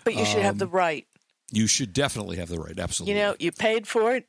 But 0.03 0.15
you 0.15 0.25
should 0.25 0.41
have 0.43 0.55
Um, 0.55 0.57
the 0.59 0.67
right. 0.67 1.07
you 1.51 1.67
should 1.67 1.93
definitely 1.93 2.37
have 2.37 2.49
the 2.49 2.59
right. 2.59 2.77
Absolutely, 2.79 3.13
You 3.13 3.19
know, 3.25 3.35
you 3.39 3.51
paid 3.51 3.87
for 3.87 4.15
it. 4.15 4.27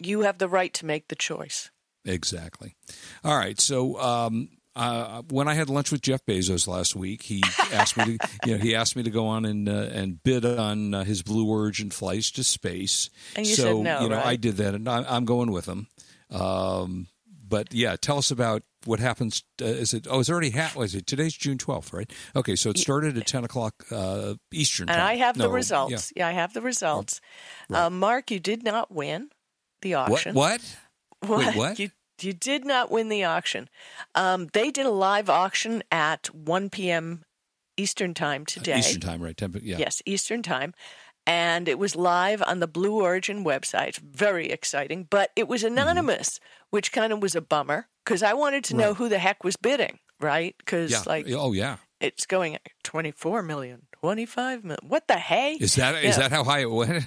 You 0.00 0.20
have 0.22 0.38
the 0.38 0.48
right 0.48 0.72
to 0.74 0.86
make 0.86 1.08
the 1.08 1.16
choice. 1.16 1.70
Exactly. 2.04 2.74
All 3.22 3.36
right. 3.36 3.60
So 3.60 4.00
um, 4.00 4.48
uh, 4.74 5.20
when 5.28 5.46
I 5.48 5.54
had 5.54 5.68
lunch 5.68 5.92
with 5.92 6.00
Jeff 6.00 6.24
Bezos 6.24 6.66
last 6.66 6.96
week, 6.96 7.22
he 7.22 7.42
asked 7.72 7.96
me 7.98 8.16
to, 8.16 8.28
you 8.46 8.56
know, 8.56 8.62
he 8.62 8.74
asked 8.74 8.96
me 8.96 9.02
to 9.02 9.10
go 9.10 9.26
on 9.26 9.44
and 9.44 9.68
uh, 9.68 9.72
and 9.92 10.22
bid 10.22 10.44
on 10.46 10.94
uh, 10.94 11.04
his 11.04 11.22
Blue 11.22 11.46
Origin 11.48 11.90
flights 11.90 12.30
to 12.32 12.44
space. 12.44 13.10
And 13.36 13.46
you 13.46 13.54
so 13.54 13.62
said 13.62 13.76
no, 13.84 14.00
you 14.02 14.08
know, 14.08 14.16
right? 14.16 14.26
I 14.26 14.36
did 14.36 14.56
that, 14.56 14.74
and 14.74 14.88
I, 14.88 15.04
I'm 15.06 15.26
going 15.26 15.50
with 15.50 15.66
him. 15.66 15.88
Um, 16.30 17.08
but 17.46 17.74
yeah, 17.74 17.96
tell 17.96 18.18
us 18.18 18.30
about 18.30 18.62
what 18.84 19.00
happens. 19.00 19.42
Uh, 19.60 19.66
is 19.66 19.92
it? 19.94 20.06
Oh, 20.08 20.20
it's 20.20 20.30
already 20.30 20.50
ha- 20.50 20.72
Was 20.76 20.94
it 20.94 21.06
today's 21.06 21.34
June 21.34 21.58
12th, 21.58 21.92
right? 21.92 22.10
Okay, 22.34 22.56
so 22.56 22.70
it 22.70 22.78
started 22.78 23.16
at 23.18 23.26
10 23.26 23.44
o'clock 23.44 23.74
uh, 23.90 24.34
Eastern 24.52 24.88
And 24.88 24.96
time. 24.98 25.06
I 25.06 25.16
have 25.16 25.36
the 25.36 25.48
results. 25.50 26.12
Yeah, 26.16 26.28
I 26.28 26.32
have 26.32 26.52
the 26.54 26.60
results. 26.62 27.20
Uh, 27.72 27.90
Mark, 27.90 28.30
you 28.30 28.40
did 28.40 28.62
not 28.62 28.90
win 28.92 29.30
the 29.82 29.90
Yeah. 29.90 30.08
What? 30.08 30.12
auction. 30.12 30.34
What? 30.34 30.76
What? 31.20 31.38
Wait, 31.46 31.56
what? 31.56 31.78
You 31.78 31.90
You 32.22 32.32
did 32.32 32.64
not 32.64 32.90
win 32.90 33.08
the 33.08 33.24
auction. 33.24 33.68
Um, 34.14 34.48
they 34.52 34.70
did 34.70 34.86
a 34.86 34.90
live 34.90 35.30
auction 35.30 35.82
at 35.90 36.34
1 36.34 36.70
p.m. 36.70 37.22
Eastern 37.76 38.12
Time 38.14 38.44
today. 38.44 38.78
Eastern 38.78 39.00
time, 39.00 39.22
right? 39.22 39.36
10, 39.36 39.60
yeah. 39.62 39.78
Yes, 39.78 40.02
Eastern 40.04 40.42
Time. 40.42 40.74
And 41.30 41.68
it 41.68 41.78
was 41.78 41.94
live 41.94 42.42
on 42.44 42.58
the 42.58 42.66
Blue 42.66 43.00
Origin 43.00 43.44
website. 43.44 43.98
Very 43.98 44.50
exciting. 44.50 45.06
But 45.08 45.30
it 45.36 45.46
was 45.46 45.62
mm-hmm. 45.62 45.78
anonymous, 45.78 46.40
which 46.70 46.90
kind 46.90 47.12
of 47.12 47.22
was 47.22 47.36
a 47.36 47.40
bummer 47.40 47.86
because 48.04 48.24
I 48.24 48.34
wanted 48.34 48.64
to 48.64 48.76
know 48.76 48.94
who 48.94 49.08
the 49.08 49.20
heck 49.20 49.44
was 49.44 49.54
bidding, 49.54 50.00
right? 50.18 50.56
Because, 50.58 50.90
Yeah. 50.90 51.02
like, 51.06 51.26
oh 51.30 51.52
yeah. 51.52 51.76
it's 52.00 52.26
going 52.26 52.56
at 52.56 52.62
24 52.82 53.42
million, 53.44 53.86
25 53.92 54.64
million. 54.64 54.80
What 54.88 55.06
the 55.06 55.18
hey? 55.18 55.56
Is 55.60 55.76
that 55.76 55.94
is 56.02 56.16
Yeah. 56.16 56.22
that 56.22 56.32
how 56.32 56.42
high 56.42 56.62
it 56.62 56.70
went? 56.70 57.04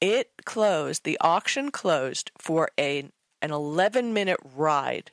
it 0.00 0.30
closed 0.46 1.04
the 1.04 1.18
auction 1.20 1.70
closed 1.70 2.30
for 2.38 2.70
a 2.80 3.10
an 3.42 3.50
11 3.50 4.14
minute 4.14 4.40
ride 4.42 5.10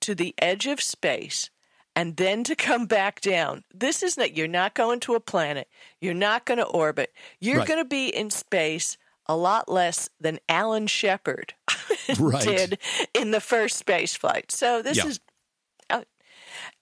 to 0.00 0.14
the 0.14 0.32
edge 0.38 0.66
of 0.66 0.80
space 0.80 1.50
and 1.96 2.16
then 2.16 2.44
to 2.44 2.54
come 2.54 2.86
back 2.86 3.20
down 3.20 3.64
this 3.74 4.02
is 4.02 4.16
not 4.16 4.36
you're 4.36 4.48
not 4.48 4.74
going 4.74 5.00
to 5.00 5.14
a 5.16 5.20
planet 5.20 5.68
you're 6.00 6.14
not 6.14 6.44
going 6.46 6.58
to 6.58 6.66
orbit 6.66 7.12
you're 7.40 7.58
Right. 7.58 7.68
going 7.68 7.80
to 7.80 7.88
be 7.88 8.08
in 8.08 8.30
space 8.30 8.98
a 9.26 9.36
lot 9.36 9.68
less 9.68 10.08
than 10.20 10.38
alan 10.48 10.86
shepard 10.86 11.54
Right. 12.20 12.44
did 12.44 12.78
in 13.14 13.32
the 13.32 13.40
first 13.40 13.76
space 13.76 14.14
flight 14.16 14.52
so 14.52 14.82
this 14.82 14.98
Yeah. 14.98 15.06
is 15.06 15.20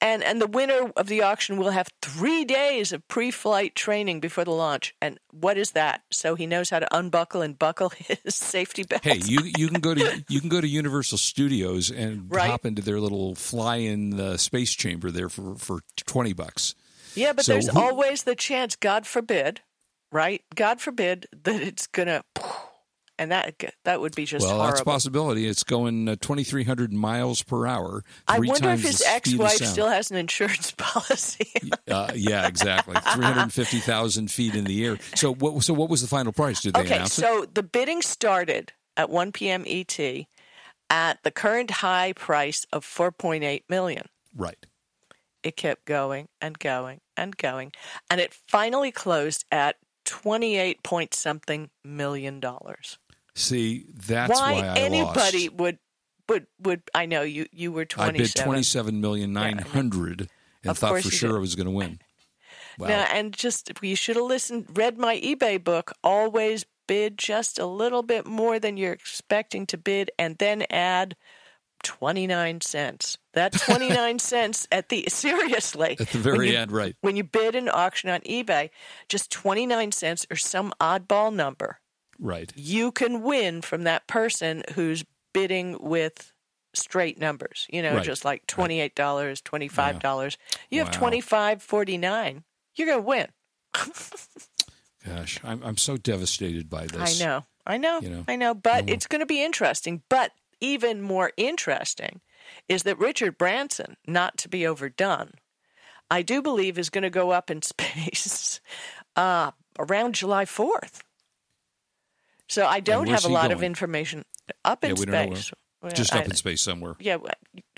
and 0.04 0.22
and 0.22 0.40
the 0.40 0.46
winner 0.46 0.92
of 0.96 1.06
the 1.08 1.22
auction 1.22 1.56
will 1.56 1.70
have 1.70 1.88
three 2.02 2.44
days 2.44 2.92
of 2.92 3.00
pre-flight 3.08 3.74
training 3.74 4.20
before 4.20 4.44
the 4.44 4.50
launch. 4.52 4.94
And 5.00 5.18
what 5.32 5.56
is 5.56 5.70
that? 5.72 6.02
So 6.12 6.34
he 6.36 6.46
knows 6.46 6.68
how 6.70 6.78
to 6.78 6.96
unbuckle 6.96 7.40
and 7.42 7.58
buckle 7.58 7.88
his 7.96 8.34
safety 8.34 8.82
belt. 8.84 9.02
Hey, 9.02 9.20
you 9.24 9.38
you 9.58 9.68
can 9.68 9.80
go 9.80 9.94
to 9.94 10.24
you 10.28 10.40
can 10.40 10.48
go 10.50 10.60
to 10.60 10.68
Universal 10.68 11.18
Studios 11.18 11.90
and 11.90 12.30
Right. 12.30 12.50
hop 12.50 12.64
into 12.66 12.82
their 12.82 13.00
little 13.00 13.34
fly-in 13.34 14.20
uh, 14.20 14.36
space 14.36 14.72
chamber 14.74 15.10
there 15.10 15.28
for 15.30 15.56
for 15.56 15.80
twenty 15.96 16.32
bucks. 16.34 16.74
yeah, 17.16 17.32
but 17.32 17.44
so 17.46 17.52
there's 17.54 17.68
who- 17.68 17.80
always 17.80 18.24
the 18.24 18.36
chance. 18.36 18.76
God 18.76 19.06
forbid, 19.06 19.60
right? 20.12 20.42
God 20.54 20.80
forbid 20.80 21.26
that 21.44 21.60
it's 21.62 21.86
gonna, 21.86 22.22
and 23.18 23.30
that 23.30 23.62
that 23.84 24.00
would 24.00 24.14
be 24.14 24.24
just 24.24 24.44
well, 24.44 24.56
horrible. 24.56 24.70
that's 24.70 24.80
a 24.80 24.84
possibility. 24.84 25.46
It's 25.46 25.62
going 25.62 26.08
uh, 26.08 26.16
twenty 26.20 26.44
three 26.44 26.64
hundred 26.64 26.92
miles 26.92 27.42
per 27.42 27.66
hour. 27.66 28.02
I 28.26 28.40
wonder 28.40 28.70
if 28.70 28.82
his 28.82 29.00
of 29.00 29.06
ex-wife 29.08 29.64
still 29.64 29.88
has 29.88 30.10
an 30.10 30.16
insurance 30.16 30.70
policy. 30.76 31.52
Uh, 31.88 32.12
yeah, 32.14 32.46
exactly. 32.46 32.96
Three 33.14 33.24
hundred 33.24 33.52
fifty 33.52 33.78
thousand 33.78 34.30
feet 34.30 34.54
in 34.54 34.64
the 34.64 34.84
air. 34.84 34.98
So 35.14 35.32
what? 35.34 35.62
So 35.62 35.74
what 35.74 35.88
was 35.88 36.02
the 36.02 36.08
final 36.08 36.32
price? 36.32 36.60
Did 36.62 36.74
they 36.74 36.80
okay, 36.80 36.96
announce 36.96 37.18
it? 37.18 37.22
so 37.22 37.46
the 37.52 37.62
bidding 37.62 38.02
started 38.02 38.72
at 38.96 39.10
1 39.10 39.32
p.m. 39.32 39.64
ET 39.66 39.98
at 40.88 41.22
the 41.24 41.30
current 41.30 41.70
high 41.70 42.12
price 42.12 42.66
of 42.72 42.84
4.8 42.84 43.62
million. 43.68 44.06
Right. 44.36 44.66
it 45.44 45.56
kept 45.56 45.84
going 45.84 46.28
and 46.40 46.58
going 46.58 47.00
and 47.16 47.36
going 47.36 47.70
and 48.10 48.20
it 48.20 48.34
finally 48.48 48.90
closed 48.90 49.44
at 49.52 49.76
28 50.04 50.82
point 50.82 51.14
something 51.14 51.70
million 51.84 52.40
dollars 52.40 52.98
See, 53.34 53.86
that's 54.06 54.32
why, 54.38 54.54
I 54.54 54.78
anybody 54.78 55.48
lost. 55.48 55.58
would 55.58 55.78
would 56.28 56.46
would 56.60 56.82
i 56.94 57.04
know 57.04 57.20
you 57.20 57.44
you 57.52 57.70
were 57.70 57.82
I 57.82 57.84
27 58.10 58.16
bid 58.16 58.34
twenty 58.44 58.62
seven 58.62 59.00
million 59.00 59.32
nine 59.34 59.58
hundred 59.58 60.28
and 60.62 60.70
Of 60.70 60.78
thought 60.78 61.02
for 61.02 61.10
sure 61.10 61.30
did. 61.30 61.36
I 61.36 61.40
was 61.40 61.54
going 61.54 61.66
to 61.66 61.72
win. 61.72 61.98
Wow. 62.76 62.88
Now, 62.88 63.06
and 63.12 63.32
just 63.32 63.70
you 63.82 63.94
should 63.94 64.16
have 64.16 64.24
listened 64.24 64.66
read 64.76 64.98
my 64.98 65.20
ebay 65.20 65.62
book 65.62 65.92
always 66.02 66.66
bid 66.88 67.16
just 67.18 67.56
a 67.60 67.66
little 67.66 68.02
bit 68.02 68.26
more 68.26 68.58
than 68.58 68.76
you're 68.76 68.92
expecting 68.92 69.64
to 69.66 69.76
bid 69.78 70.10
and 70.18 70.38
then 70.38 70.64
add 70.70 71.14
29 71.84 72.60
cents 72.62 73.18
that 73.34 73.52
29 73.66 74.18
cents 74.18 74.66
at 74.72 74.88
the 74.88 75.04
seriously 75.08 75.96
At 76.00 76.08
the 76.08 76.18
very 76.18 76.50
you- 76.50 76.56
end, 76.58 76.72
right. 76.72 76.96
when 77.00 77.14
you 77.14 77.22
bid 77.22 77.54
an 77.54 77.68
auction 77.68 78.10
on 78.10 78.20
ebay 78.22 78.70
just 79.08 79.30
29 79.30 79.92
cents 79.92 80.26
or 80.28 80.36
some 80.36 80.72
oddball 80.80 81.32
number 81.32 81.78
Right. 82.18 82.52
you 82.56 82.92
can 82.92 83.22
win 83.22 83.62
from 83.62 83.82
that 83.84 84.06
person 84.06 84.62
who's 84.74 85.04
bidding 85.32 85.76
with 85.80 86.32
straight 86.74 87.18
numbers 87.18 87.66
you 87.70 87.82
know 87.82 87.94
Right. 87.96 88.04
just 88.04 88.24
like 88.24 88.46
$28 88.46 88.94
$25 88.94 90.36
you 90.70 90.78
have 90.80 90.88
Wow. 90.88 90.98
25 90.98 91.62
49 91.62 92.44
you're 92.76 92.86
going 92.88 92.98
to 92.98 93.06
win 93.06 93.28
Gosh, 95.04 95.38
I'm 95.44 95.62
I'm 95.62 95.76
so 95.76 95.96
devastated 95.96 96.70
by 96.70 96.86
this. 96.86 97.20
I 97.20 97.24
know. 97.24 97.44
I 97.66 97.76
know. 97.76 98.00
You 98.00 98.08
know? 98.08 98.24
I 98.26 98.36
know. 98.36 98.54
But 98.54 98.84
Oh, 98.84 98.92
it's 98.92 99.06
going 99.06 99.20
to 99.20 99.26
be 99.26 99.44
interesting. 99.44 100.02
But 100.08 100.32
even 100.60 101.02
more 101.02 101.32
interesting 101.36 102.20
is 102.68 102.84
that 102.84 102.98
Richard 102.98 103.36
Branson, 103.36 103.96
not 104.06 104.38
to 104.38 104.48
be 104.48 104.66
overdone, 104.66 105.32
I 106.10 106.22
do 106.22 106.40
believe 106.40 106.78
is 106.78 106.88
going 106.90 107.02
to 107.02 107.10
go 107.10 107.32
up 107.32 107.50
in 107.50 107.60
space 107.74 108.60
uh, 109.16 109.50
around 109.78 110.14
July 110.14 110.46
4th. 110.46 111.00
So 112.48 112.66
I 112.66 112.80
don't 112.80 113.08
have 113.08 113.24
a 113.24 113.28
lot 113.28 113.52
of 113.52 113.62
information 113.62 114.24
up 114.64 114.84
in 114.84 114.90
Yeah, 114.90 114.96
we 115.00 115.06
don't 115.06 115.12
know 115.12 115.26
where. 115.28 115.36
space. 115.36 115.52
Well, 115.82 115.92
Just 115.92 116.14
I- 116.14 116.20
up 116.20 116.26
in 116.26 116.34
space 116.34 116.60
somewhere. 116.62 116.94
yeah, 116.98 117.16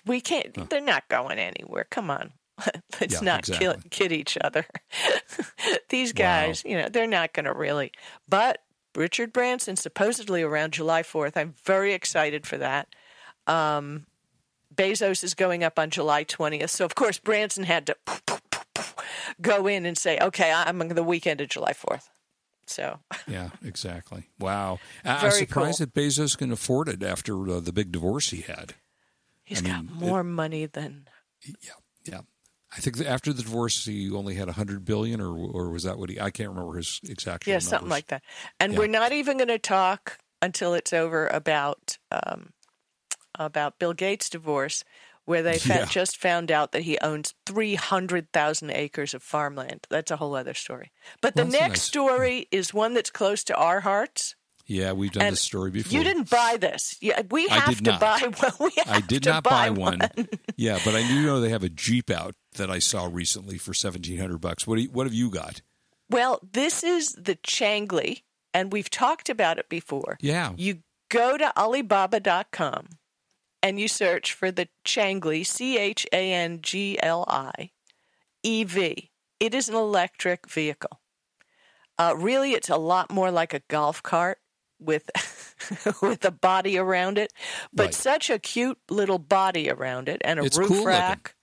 we 0.05 0.21
can't. 0.21 0.69
They're 0.71 0.81
not 0.81 1.09
going 1.09 1.39
anywhere. 1.39 1.87
Come 1.91 2.11
on, 2.11 2.33
let's 3.01 3.15
Yeah, 3.15 3.21
not 3.21 3.45
kill, 3.45 3.77
kid 3.91 4.13
each 4.13 4.37
other. 4.41 4.67
These 5.89 6.11
Wow. 6.15 6.19
guys, 6.47 6.63
you 6.65 6.77
know, 6.77 6.89
they're 6.89 7.07
not 7.07 7.33
going 7.33 7.47
to 7.47 7.53
really. 7.53 7.93
But 8.29 8.63
Richard 8.95 9.33
Branson 9.33 9.77
supposedly 9.77 10.43
around 10.43 10.73
July 10.73 11.03
fourth. 11.03 11.37
I'm 11.37 11.55
very 11.65 11.93
excited 11.95 12.47
for 12.47 12.59
that. 12.59 12.89
Um, 13.47 14.07
Bezos 14.75 15.23
is 15.25 15.35
going 15.35 15.65
up 15.65 15.79
on 15.79 15.91
July 15.91 16.23
twentieth, 16.25 16.71
so 16.71 16.85
of 16.85 16.95
course 16.95 17.19
Branson 17.19 17.65
had 17.65 17.87
to 17.87 17.97
go 19.41 19.67
in 19.67 19.87
and 19.87 19.97
say, 19.97 20.19
"Okay, 20.21 20.53
I'm 20.53 20.81
on 20.81 20.89
the 20.89 21.03
weekend 21.03 21.41
of 21.41 21.49
July 21.49 21.73
fourth. 21.73 22.11
So 22.67 23.01
Yeah, 23.29 23.51
exactly. 23.65 24.29
Wow. 24.39 24.79
I- 25.05 25.27
I'm 25.27 25.31
surprised 25.31 25.79
cool. 25.79 25.87
that 25.87 25.95
Bezos 25.95 26.37
can 26.37 26.53
afford 26.53 26.89
it 26.89 27.03
after 27.03 27.49
uh, 27.49 27.61
the 27.61 27.73
big 27.73 27.93
divorce 27.93 28.31
he 28.31 28.43
had. 28.43 28.75
he's 29.45 29.63
I 29.63 29.69
got 29.69 29.85
mean, 29.85 30.09
more 30.09 30.25
money 30.25 30.67
than 30.67 31.09
Yeah, 31.45 31.73
yeah. 32.05 32.21
I 32.77 32.81
think 32.81 33.01
after 33.01 33.33
the 33.33 33.43
divorce, 33.43 33.85
he 33.85 34.11
only 34.11 34.35
had 34.35 34.49
a 34.49 34.53
hundred 34.53 34.85
billion, 34.85 35.21
or 35.21 35.35
or 35.35 35.71
was 35.71 35.85
that 35.85 35.99
what 35.99 36.11
he? 36.11 36.21
I 36.21 36.31
can't 36.31 36.51
remember 36.51 36.77
his 36.77 37.01
exact. 37.09 37.47
Yeah, 37.47 37.61
something 37.61 37.89
like 37.89 38.09
that. 38.09 38.23
And 38.59 38.73
Yeah. 38.73 38.79
we're 38.81 38.87
not 38.89 39.13
even 39.13 39.39
going 39.39 39.49
to 39.49 39.59
talk 39.59 40.19
until 40.43 40.75
it's 40.75 40.93
over 40.93 41.29
about 41.29 41.97
um, 42.11 42.53
about 43.39 43.79
Bill 43.79 43.93
Gates' 43.93 44.29
divorce, 44.29 44.83
where 45.27 45.43
they 45.43 45.59
fa- 45.59 45.69
Yeah. 45.81 45.85
just 45.85 46.17
found 46.17 46.51
out 46.51 46.73
that 46.73 46.83
he 46.83 46.97
owns 47.03 47.35
three 47.45 47.75
hundred 47.75 48.33
thousand 48.33 48.71
acres 48.71 49.13
of 49.13 49.23
farmland. 49.23 49.87
That's 49.91 50.11
a 50.11 50.17
whole 50.17 50.35
other 50.35 50.55
story. 50.55 50.91
But 51.21 51.37
the 51.37 51.43
Well, 51.43 51.53
next 51.53 51.69
nice. 51.69 51.83
story 51.83 52.49
is 52.51 52.73
one 52.73 52.95
that's 52.95 53.11
close 53.11 53.45
to 53.45 53.55
our 53.57 53.81
hearts. 53.81 54.35
Yeah, 54.69 54.93
we've 54.93 55.13
done 55.13 55.27
And 55.27 55.33
this 55.35 55.43
story 55.43 55.71
before. 55.71 55.97
You 55.97 56.03
didn't 56.03 56.29
buy 56.29 56.57
this. 56.61 56.97
Yeah, 57.01 57.23
we 57.31 57.49
I 57.49 57.55
have 57.61 57.77
did 57.77 57.85
to 57.85 57.91
not. 57.93 58.01
buy 58.01 58.19
one. 58.41 58.53
We 58.59 58.71
have 58.79 58.89
I 58.97 59.01
did 59.01 59.25
not 59.25 59.45
buy 59.45 59.71
one. 59.71 60.01
yeah, 60.57 60.81
but 60.85 60.95
I 60.97 61.07
do 61.07 61.23
know 61.25 61.41
they 61.41 61.51
have 61.51 61.63
a 61.63 61.69
Jeep 61.69 62.11
out 62.11 62.35
that 62.55 62.69
I 62.71 62.81
saw 62.81 63.09
recently 63.13 63.59
for 63.59 63.73
seventeen 63.75 64.19
hundred 64.19 64.39
bucks. 64.41 64.67
What 64.67 64.81
you, 64.81 64.89
what 64.91 65.07
have 65.07 65.15
you 65.15 65.31
got? 65.31 65.63
Well, 66.11 66.41
this 66.53 66.83
is 66.83 67.13
the 67.13 67.37
Changli, 67.37 68.23
and 68.55 68.73
we've 68.73 68.91
talked 68.91 69.29
about 69.29 69.59
it 69.59 69.69
before. 69.69 70.19
Yeah, 70.21 70.53
You 70.57 70.79
go 71.11 71.37
to 71.37 71.53
Alibaba.com 71.57 72.89
and 73.67 73.81
you 73.81 73.89
search 73.89 74.33
for 74.33 74.51
the 74.51 74.69
Changli, 74.85 75.45
C 75.45 75.77
H 75.79 76.07
A 76.13 76.33
N 76.33 76.61
G 76.63 76.99
L 77.03 77.25
I, 77.29 77.71
EV. 78.45 78.77
It 79.41 79.55
is 79.55 79.69
an 79.69 79.75
electric 79.75 80.49
vehicle. 80.49 81.01
Uh, 81.99 82.15
really, 82.17 82.53
it's 82.53 82.69
a 82.71 82.77
lot 82.77 83.11
more 83.13 83.31
like 83.31 83.55
a 83.55 83.61
golf 83.69 84.03
cart 84.03 84.39
with 84.79 85.11
with 86.03 86.25
a 86.25 86.31
body 86.31 86.79
around 86.79 87.19
it, 87.19 87.33
but 87.73 87.87
Right. 87.87 87.95
such 87.95 88.31
a 88.31 88.39
cute 88.39 88.79
little 88.91 89.19
body 89.19 89.71
around 89.71 90.09
it 90.09 90.21
and 90.25 90.39
a 90.39 90.45
It's 90.45 90.57
roof 90.59 90.69
cool 90.69 90.77
looking. 90.79 90.89
rack. 90.89 91.35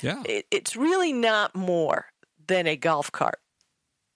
yeah. 0.00 0.22
It, 0.24 0.46
it's 0.50 0.76
really 0.76 1.12
not 1.12 1.54
more 1.56 2.06
than 2.46 2.66
a 2.68 2.76
golf 2.76 3.10
cart, 3.12 3.40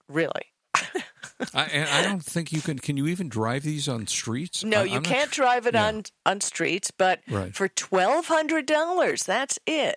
really. 0.09 0.50
I, 1.54 1.87
I 1.90 2.02
don't 2.02 2.23
think 2.25 2.52
you 2.52 2.61
can. 2.61 2.78
Can 2.78 2.97
you 2.97 3.06
even 3.06 3.28
drive 3.28 3.62
these 3.62 3.88
on 3.88 4.06
streets? 4.06 4.62
No, 4.64 4.80
I- 4.80 4.85
you 4.85 4.97
I'm 4.97 5.02
can't 5.02 5.30
drive 5.30 5.66
it 5.66 5.75
yeah. 5.75 5.87
on 5.87 6.02
on 6.26 6.40
streets, 6.40 6.90
but 6.90 7.20
Right. 7.30 7.54
for 7.54 7.68
twelve 7.68 8.26
hundred 8.26 8.66
dollars, 8.66 9.23
that's 9.25 9.59
it. 9.66 9.97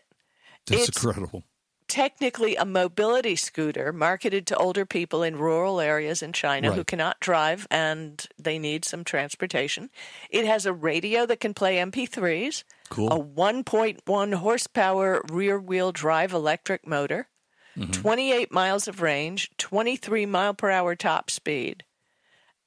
That's 0.68 0.84
it's- 0.84 1.04
incredible. 1.04 1.44
Technically, 1.90 2.56
a 2.56 2.66
mobility 2.66 3.36
scooter 3.36 3.92
marketed 3.94 4.48
to 4.48 4.56
older 4.58 4.84
people 4.86 5.22
in 5.22 5.36
rural 5.38 5.80
areas 5.80 6.24
in 6.24 6.34
China 6.34 6.72
who 6.72 6.84
cannot 6.84 7.20
drive 7.20 7.68
and 7.70 8.26
they 8.40 8.58
need 8.58 8.84
some 8.84 9.04
transportation. 9.04 9.92
It 10.32 10.46
has 10.48 10.66
a 10.66 10.74
radio 10.74 11.26
that 11.28 11.40
can 11.42 11.54
play 11.54 11.76
MP3s, 11.76 12.64
Cool. 12.90 13.10
a 13.12 13.20
1.1 13.20 14.34
horsepower 14.36 15.22
rear 15.30 15.60
wheel 15.60 15.92
drive 15.92 16.34
electric 16.34 16.88
motor, 16.88 17.28
Mm-hmm. 17.78 17.92
28 17.92 18.52
miles 18.52 18.88
of 18.88 19.02
range, 19.02 19.50
23 19.58 20.26
mile 20.26 20.54
per 20.54 20.70
hour 20.70 20.96
top 20.96 21.32
speed. 21.32 21.84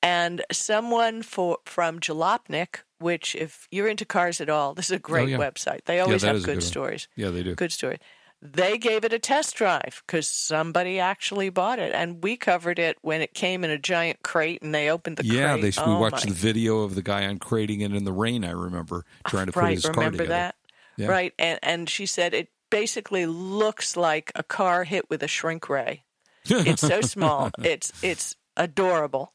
And 0.02 0.44
someone 0.52 1.22
for, 1.22 1.58
from 1.64 2.00
Jalopnik 2.00 2.80
which 2.98 3.34
if 3.34 3.68
you're 3.70 3.88
into 3.88 4.04
cars 4.04 4.40
at 4.40 4.48
all, 4.48 4.74
this 4.74 4.86
is 4.86 4.92
a 4.92 4.98
great 4.98 5.24
Oh, 5.24 5.26
yeah. 5.26 5.38
website. 5.38 5.84
They 5.84 6.00
always 6.00 6.22
that 6.22 6.34
have 6.34 6.44
good 6.44 6.56
good 6.56 6.62
stories. 6.62 7.08
Yeah, 7.16 7.30
they 7.30 7.42
do. 7.42 7.54
Good 7.54 7.72
story. 7.72 7.98
They 8.42 8.76
gave 8.76 9.04
it 9.04 9.12
a 9.14 9.18
test 9.18 9.56
drive 9.56 10.02
because 10.06 10.28
somebody 10.28 11.00
actually 11.00 11.48
bought 11.48 11.78
it, 11.78 11.92
and 11.94 12.22
we 12.22 12.36
covered 12.36 12.78
it 12.78 12.98
when 13.00 13.22
it 13.22 13.32
came 13.32 13.64
in 13.64 13.70
a 13.70 13.78
giant 13.78 14.22
crate, 14.22 14.60
and 14.62 14.74
they 14.74 14.90
opened 14.90 15.16
the 15.16 15.24
yeah, 15.24 15.52
crate. 15.56 15.74
they 15.74 15.82
we 15.82 15.92
Oh, 15.92 15.98
watched 15.98 16.26
my 16.26 16.30
the 16.32 16.36
video 16.36 16.80
of 16.80 16.94
the 16.94 17.02
guy 17.02 17.22
uncrating 17.22 17.80
it 17.80 17.94
in 17.94 18.04
the 18.04 18.12
rain. 18.12 18.44
I 18.44 18.50
remember 18.50 19.04
trying 19.26 19.46
to 19.46 19.52
put 19.52 19.60
right, 19.60 19.74
his 19.74 19.84
car 19.84 19.92
together. 19.94 20.10
remember 20.10 20.26
that? 20.26 20.54
Yeah. 20.98 21.06
Right, 21.08 21.32
and 21.38 21.58
and 21.62 21.88
she 21.88 22.04
said 22.06 22.34
it 22.34 22.48
basically 22.76 23.24
looks 23.24 23.96
like 23.96 24.30
a 24.34 24.42
car 24.42 24.84
hit 24.84 25.08
with 25.08 25.22
a 25.22 25.28
shrink 25.28 25.66
ray. 25.70 26.04
It's 26.50 26.82
so 26.82 27.00
small. 27.00 27.50
It's 27.62 27.90
it's 28.02 28.36
adorable, 28.56 29.32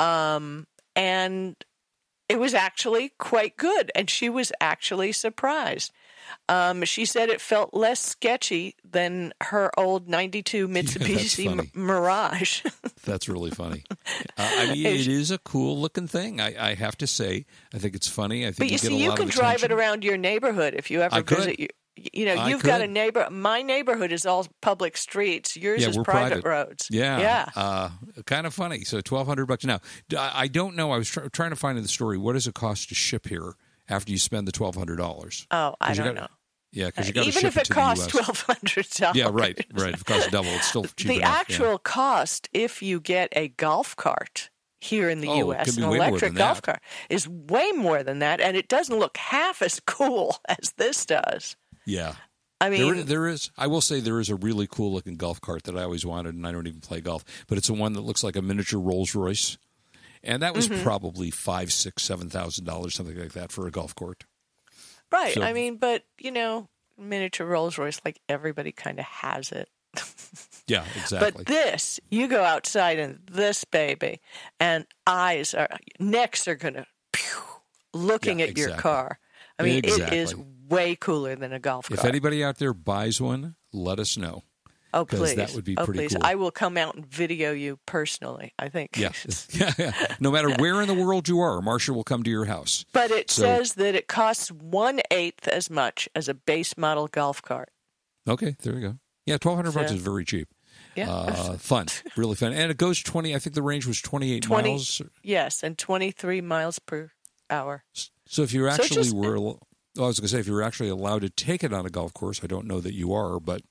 um, 0.00 0.66
and 0.96 1.54
it 2.28 2.40
was 2.40 2.54
actually 2.54 3.12
quite 3.18 3.56
good, 3.58 3.92
and 3.94 4.08
she 4.08 4.28
was 4.30 4.50
actually 4.60 5.12
surprised. 5.12 5.92
Um, 6.48 6.84
she 6.84 7.04
said 7.04 7.28
it 7.28 7.40
felt 7.40 7.74
less 7.74 8.00
sketchy 8.00 8.74
than 8.82 9.32
her 9.42 9.70
old 9.78 10.08
'92 10.08 10.66
Mitsubishi 10.74 11.44
funny. 11.44 11.70
M- 11.74 11.86
Mirage. 11.86 12.64
That's 13.04 13.28
really 13.28 13.50
funny. 13.50 13.84
Uh, 14.38 14.50
I 14.62 14.72
mean, 14.72 14.86
it 14.86 15.06
is 15.06 15.30
a 15.30 15.38
cool 15.38 15.78
looking 15.78 16.08
thing. 16.08 16.40
I, 16.40 16.70
I 16.70 16.74
have 16.74 16.96
to 16.98 17.06
say, 17.06 17.44
I 17.74 17.78
think 17.78 17.94
it's 17.94 18.08
funny. 18.08 18.44
I 18.44 18.46
think 18.46 18.58
But 18.58 18.66
you 18.70 18.78
get 18.78 18.88
see, 18.88 19.04
you 19.04 19.12
can 19.12 19.28
drive 19.28 19.62
it 19.62 19.70
around 19.70 20.02
your 20.02 20.16
neighborhood 20.16 20.74
if 20.74 20.90
you 20.90 21.02
ever 21.02 21.14
I 21.14 21.22
could. 21.22 21.38
visit. 21.38 21.60
You, 21.60 21.68
you 21.96 22.24
know, 22.26 22.34
I 22.34 22.48
you've 22.48 22.62
got 22.62 22.80
a 22.80 22.86
neighbor. 22.86 23.28
My 23.30 23.62
neighborhood 23.62 24.10
is 24.12 24.26
all 24.26 24.46
public 24.60 24.96
streets. 24.96 25.56
Yours 25.56 25.82
Yeah, 25.82 25.88
is 25.90 25.96
private, 25.98 26.42
private. 26.42 26.44
roads. 26.44 26.88
Yeah, 26.90 27.18
yeah. 27.20 27.48
Uh, 27.54 27.90
kind 28.26 28.46
of 28.46 28.54
funny. 28.54 28.84
So 28.84 29.00
twelve 29.00 29.26
hundred 29.26 29.46
bucks 29.46 29.64
now. 29.64 29.80
I 30.18 30.48
don't 30.48 30.74
know. 30.76 30.90
I 30.92 30.98
was 30.98 31.08
try- 31.08 31.28
trying 31.28 31.50
to 31.50 31.56
find 31.56 31.76
in 31.78 31.82
the 31.82 31.88
story 31.88 32.18
what 32.18 32.32
does 32.32 32.46
it 32.46 32.54
cost 32.54 32.88
to 32.88 32.94
ship 32.94 33.28
here 33.28 33.54
after 33.88 34.10
you 34.12 34.18
spend 34.18 34.48
the 34.48 34.52
twelve 34.52 34.74
hundred 34.74 34.96
dollars. 34.96 35.46
oh, 35.50 35.74
I 35.80 35.94
don't 35.94 36.06
gotta- 36.06 36.20
know. 36.22 36.28
Yeah, 36.72 36.86
because 36.86 37.06
you 37.06 37.14
got 37.14 37.22
to 37.22 37.28
Even 37.28 37.40
ship 37.42 37.48
if 37.50 37.56
it 37.58 37.64
to 37.66 37.72
costs 37.72 38.06
twelve 38.08 38.40
hundred 38.40 38.88
dollars. 38.90 39.16
Yeah, 39.16 39.28
right, 39.30 39.64
right. 39.74 39.94
If 39.94 40.00
it 40.00 40.06
costs 40.06 40.28
double, 40.32 40.48
it's 40.50 40.66
still 40.66 40.82
cheap 40.96 41.06
The 41.06 41.16
enough. 41.18 41.28
yeah. 41.48 41.54
actual 41.56 41.78
cost, 41.78 42.48
if 42.52 42.82
you 42.82 42.98
get 42.98 43.28
a 43.36 43.46
golf 43.50 43.94
cart 43.94 44.50
here 44.80 45.08
in 45.08 45.20
the 45.20 45.28
Oh, 45.28 45.36
U.S., 45.36 45.76
an 45.76 45.84
electric 45.84 46.34
golf 46.34 46.60
cart 46.62 46.80
is 47.08 47.28
way 47.28 47.70
more 47.72 48.02
than 48.02 48.18
that, 48.18 48.40
and 48.40 48.56
it 48.56 48.66
doesn't 48.66 48.98
look 48.98 49.16
half 49.16 49.62
as 49.62 49.80
cool 49.86 50.36
as 50.48 50.72
this 50.76 51.06
does. 51.06 51.54
Yeah. 51.86 52.14
I 52.60 52.70
mean, 52.70 52.94
There, 52.94 53.02
there 53.04 53.26
is. 53.28 53.50
I 53.58 53.66
will 53.66 53.80
say 53.80 54.00
there 54.00 54.20
is 54.20 54.30
a 54.30 54.36
really 54.36 54.66
cool 54.70 54.92
looking 54.92 55.16
golf 55.16 55.40
cart 55.40 55.64
that 55.64 55.76
I 55.76 55.82
always 55.82 56.06
wanted, 56.06 56.34
and 56.34 56.46
I 56.46 56.52
don't 56.52 56.66
even 56.66 56.80
play 56.80 57.00
golf. 57.00 57.24
But 57.46 57.58
it's 57.58 57.68
a 57.68 57.74
one 57.74 57.92
that 57.94 58.00
looks 58.02 58.22
like 58.24 58.36
a 58.36 58.42
miniature 58.42 58.80
Rolls 58.80 59.14
Royce, 59.14 59.58
and 60.22 60.42
that 60.42 60.54
Mm-hmm. 60.54 60.72
was 60.72 60.82
probably 60.82 61.30
five, 61.30 61.72
six, 61.72 62.02
seven 62.04 62.30
thousand 62.30 62.64
dollars, 62.64 62.94
something 62.94 63.18
like 63.18 63.32
that, 63.32 63.52
for 63.52 63.66
a 63.66 63.70
golf 63.70 63.94
cart. 63.94 64.24
right? 65.12 65.34
so- 65.34 65.42
I 65.42 65.52
mean, 65.52 65.76
but 65.76 66.04
you 66.18 66.30
know, 66.30 66.68
miniature 66.96 67.46
Rolls 67.46 67.76
Royce, 67.76 68.00
like 68.04 68.20
everybody 68.28 68.72
kind 68.72 68.98
of 68.98 69.04
has 69.04 69.52
it. 69.52 69.68
Yeah, 70.66 70.84
exactly. 70.98 71.30
But 71.36 71.46
this, 71.46 72.00
you 72.10 72.26
go 72.26 72.42
outside 72.42 72.98
and 72.98 73.18
this 73.30 73.64
baby, 73.64 74.22
and 74.58 74.86
eyes 75.06 75.52
are, 75.52 75.68
necks 76.00 76.48
are 76.48 76.54
gonna, 76.54 76.86
pew, 77.12 77.36
looking 77.92 78.38
Yeah, 78.38 78.46
at 78.46 78.56
your 78.56 78.70
car. 78.78 79.18
I 79.58 79.62
mean, 79.62 79.76
it 79.76 79.84
is 79.84 79.98
Exactly. 79.98 80.44
Way 80.68 80.96
cooler 80.96 81.34
than 81.36 81.52
a 81.52 81.58
golf 81.58 81.88
cart. 81.88 81.98
if 82.00 82.04
anybody 82.04 82.42
out 82.44 82.58
there 82.58 82.72
buys 82.74 83.20
one, 83.20 83.56
let 83.72 83.98
us 83.98 84.16
know. 84.16 84.42
oh, 84.94 85.04
please, 85.04 85.34
that 85.34 85.52
would 85.54 85.64
be 85.64 85.76
oh, 85.76 85.84
pretty 85.84 86.00
please. 86.00 86.12
cool. 86.14 86.20
I 86.24 86.36
will 86.36 86.50
come 86.52 86.76
out 86.76 86.94
and 86.94 87.04
video 87.04 87.52
you 87.52 87.78
personally. 87.86 88.52
I 88.58 88.68
think. 88.68 88.96
Yeah, 88.96 89.10
yeah, 89.50 89.72
yeah. 89.78 89.92
No 90.20 90.30
matter 90.30 90.50
where 90.54 90.80
in 90.80 90.88
the 90.88 90.94
world 90.94 91.28
you 91.28 91.40
are, 91.40 91.60
Marsha 91.60 91.90
will 91.90 92.04
come 92.04 92.22
to 92.22 92.30
your 92.30 92.44
house. 92.44 92.84
But 92.92 93.10
it 93.10 93.30
So- 93.30 93.42
says 93.42 93.74
that 93.74 93.94
it 93.94 94.06
costs 94.08 94.50
one 94.52 95.00
eighth 95.10 95.48
as 95.48 95.68
much 95.68 96.08
as 96.14 96.28
a 96.28 96.34
base 96.34 96.76
model 96.78 97.08
golf 97.08 97.42
cart. 97.42 97.70
Okay, 98.28 98.56
there 98.62 98.74
you 98.74 98.80
go. 98.80 98.98
Yeah, 99.26 99.38
twelve 99.38 99.58
hundred 99.58 99.74
bucks 99.74 99.90
is 99.92 100.00
very 100.00 100.24
cheap. 100.24 100.48
Yeah. 100.96 101.10
Uh, 101.12 101.56
fun, 101.58 101.86
really 102.16 102.36
fun, 102.36 102.52
and 102.52 102.70
it 102.70 102.76
goes 102.76 103.02
twenty. 103.02 103.34
I 103.34 103.38
think 103.38 103.54
the 103.54 103.62
range 103.62 103.86
was 103.86 104.00
twenty-eight 104.00 104.44
20 104.44 104.68
miles. 104.68 105.02
yes, 105.22 105.62
and 105.62 105.76
23 105.76 106.40
miles 106.40 106.78
per 106.78 107.10
hour. 107.50 107.84
So 108.26 108.42
if 108.42 108.52
you 108.52 108.62
So 108.62 108.68
actually 108.70 109.02
just- 109.02 109.14
were, 109.14 109.54
well, 109.96 110.06
I 110.06 110.08
was 110.08 110.18
going 110.20 110.26
to 110.28 110.34
say 110.34 110.40
if 110.40 110.46
you 110.46 110.52
were 110.54 110.62
actually 110.62 110.88
allowed 110.88 111.22
to 111.22 111.30
take 111.30 111.62
it 111.64 111.72
on 111.72 111.86
a 111.86 111.90
golf 111.90 112.12
course, 112.14 112.40
I 112.42 112.46
don't 112.46 112.66
know 112.66 112.80
that 112.80 112.94
you 112.94 113.12
are, 113.12 113.38
but 113.40 113.62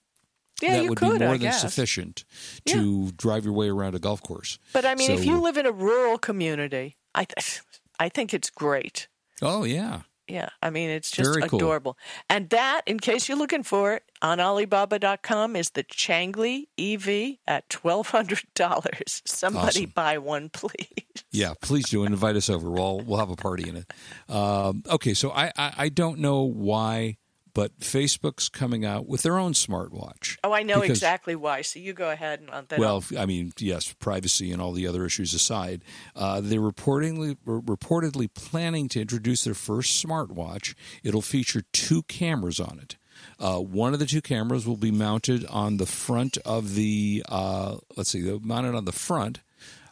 Yeah, 0.62 0.74
that 0.82 0.90
would 0.90 0.98
could, 0.98 1.20
be 1.20 1.26
more 1.26 1.30
I 1.30 1.32
than 1.34 1.42
guess. 1.42 1.62
sufficient 1.62 2.24
to 2.66 3.12
drive 3.12 3.44
your 3.46 3.54
way 3.54 3.70
around 3.70 3.96
a 3.96 4.00
golf 4.00 4.22
course. 4.24 4.60
But 4.74 4.86
I 4.86 4.96
mean, 4.96 5.12
if 5.12 5.26
you 5.26 5.42
live 5.42 5.58
in 5.58 5.66
a 5.66 5.72
rural 5.72 6.18
community, 6.18 6.98
I 7.14 7.26
th- 7.26 7.62
I 8.00 8.10
think 8.10 8.34
it's 8.34 8.50
great. 8.50 9.08
Oh 9.42 9.64
yeah, 9.66 10.02
Yeah, 10.28 10.50
I 10.62 10.70
mean, 10.70 10.90
it's 10.90 11.12
just 11.12 11.30
Very 11.34 11.48
cool. 11.50 11.60
adorable. 11.60 11.98
And 12.30 12.50
that, 12.52 12.82
in 12.86 13.00
case 13.00 13.28
you're 13.28 13.38
looking 13.38 13.64
for 13.64 13.94
it, 13.96 14.04
on 14.22 14.40
Alibaba.com 14.40 15.56
is 15.58 15.72
the 15.72 15.84
Changli 15.84 16.68
EV 16.78 17.40
at 17.46 17.68
$1,200. 17.70 19.22
Somebody 19.28 19.68
Awesome. 19.82 19.92
buy 19.94 20.18
one, 20.18 20.50
please. 20.50 21.13
Yeah. 21.34 21.54
Please 21.62 21.90
do 21.90 22.06
and 22.06 22.14
invite 22.14 22.38
us 22.38 22.50
over. 22.50 22.70
We'll 22.70 23.02
we'll 23.02 23.20
have 23.20 23.30
a 23.30 23.36
party 23.36 23.68
in 23.68 23.76
it. 23.76 23.94
Um, 24.34 24.84
okay, 24.90 25.14
so 25.14 25.32
I, 25.32 25.52
I 25.58 25.74
I 25.78 25.90
don't 25.90 26.20
know 26.20 26.44
why, 26.44 27.18
but 27.54 27.78
Facebook's 27.80 28.48
coming 28.50 28.86
out 28.86 29.06
with 29.08 29.22
their 29.24 29.38
own 29.38 29.54
smartwatch. 29.54 30.38
Oh, 30.44 30.54
I 30.54 30.64
know 30.64 30.82
Because- 30.82 30.98
exactly 30.98 31.36
why. 31.36 31.62
So 31.62 31.80
you 31.80 31.94
go 31.94 32.10
ahead 32.10 32.40
and 32.40 32.50
on 32.50 32.66
that. 32.70 32.80
Well, 32.80 33.04
I 33.18 33.26
mean, 33.26 33.52
yes, 33.60 33.92
privacy 33.94 34.52
and 34.52 34.62
all 34.62 34.72
the 34.72 34.88
other 34.88 35.06
issues 35.06 35.34
aside, 35.34 35.84
uh, 36.16 36.40
they're 36.42 36.60
reportedly 36.62 37.36
reportedly 37.46 38.34
planning 38.34 38.88
to 38.90 39.02
introduce 39.02 39.44
their 39.44 39.54
first 39.54 40.04
smartwatch. 40.04 40.74
It'll 41.04 41.22
feature 41.22 41.64
two 41.74 42.04
cameras 42.04 42.60
on 42.60 42.80
it. 42.82 42.98
Uh, 43.40 43.60
one 43.60 43.94
of 43.94 44.00
the 44.00 44.06
two 44.08 44.22
cameras 44.22 44.66
will 44.68 44.76
be 44.78 44.92
mounted 44.92 45.46
on 45.46 45.78
the 45.78 45.86
front 45.86 46.38
of 46.46 46.76
the. 46.76 47.24
Uh, 47.30 47.78
let's 47.96 48.10
see, 48.12 48.40
mounted 48.42 48.74
on 48.76 48.86
the 48.86 48.92
front, 48.92 49.42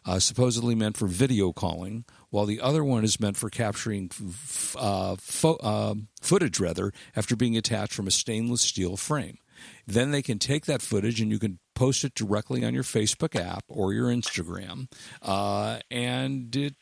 uh, 0.04 0.18
supposedly 0.18 0.74
meant 0.74 0.96
for 0.96 1.06
video 1.06 1.52
calling, 1.52 2.04
while 2.30 2.46
the 2.46 2.60
other 2.60 2.82
one 2.84 3.04
is 3.04 3.20
meant 3.20 3.36
for 3.36 3.50
capturing 3.50 4.10
f- 4.12 4.76
uh, 4.78 5.16
fo- 5.18 5.56
uh, 5.56 5.94
footage, 6.20 6.58
rather, 6.60 6.92
after 7.14 7.36
being 7.36 7.56
attached 7.56 7.92
from 7.94 8.06
a 8.06 8.10
stainless 8.10 8.62
steel 8.62 8.96
frame. 8.96 9.38
Then 9.86 10.10
they 10.10 10.22
can 10.22 10.38
take 10.38 10.66
that 10.66 10.82
footage 10.82 11.20
and 11.20 11.30
you 11.30 11.38
can 11.38 11.58
post 11.74 12.02
it 12.04 12.14
directly 12.14 12.64
on 12.64 12.74
your 12.74 12.82
Facebook 12.82 13.38
app 13.38 13.64
or 13.68 13.92
your 13.92 14.06
Instagram, 14.08 14.90
uh, 15.22 15.78
and 15.90 16.54
it 16.56 16.74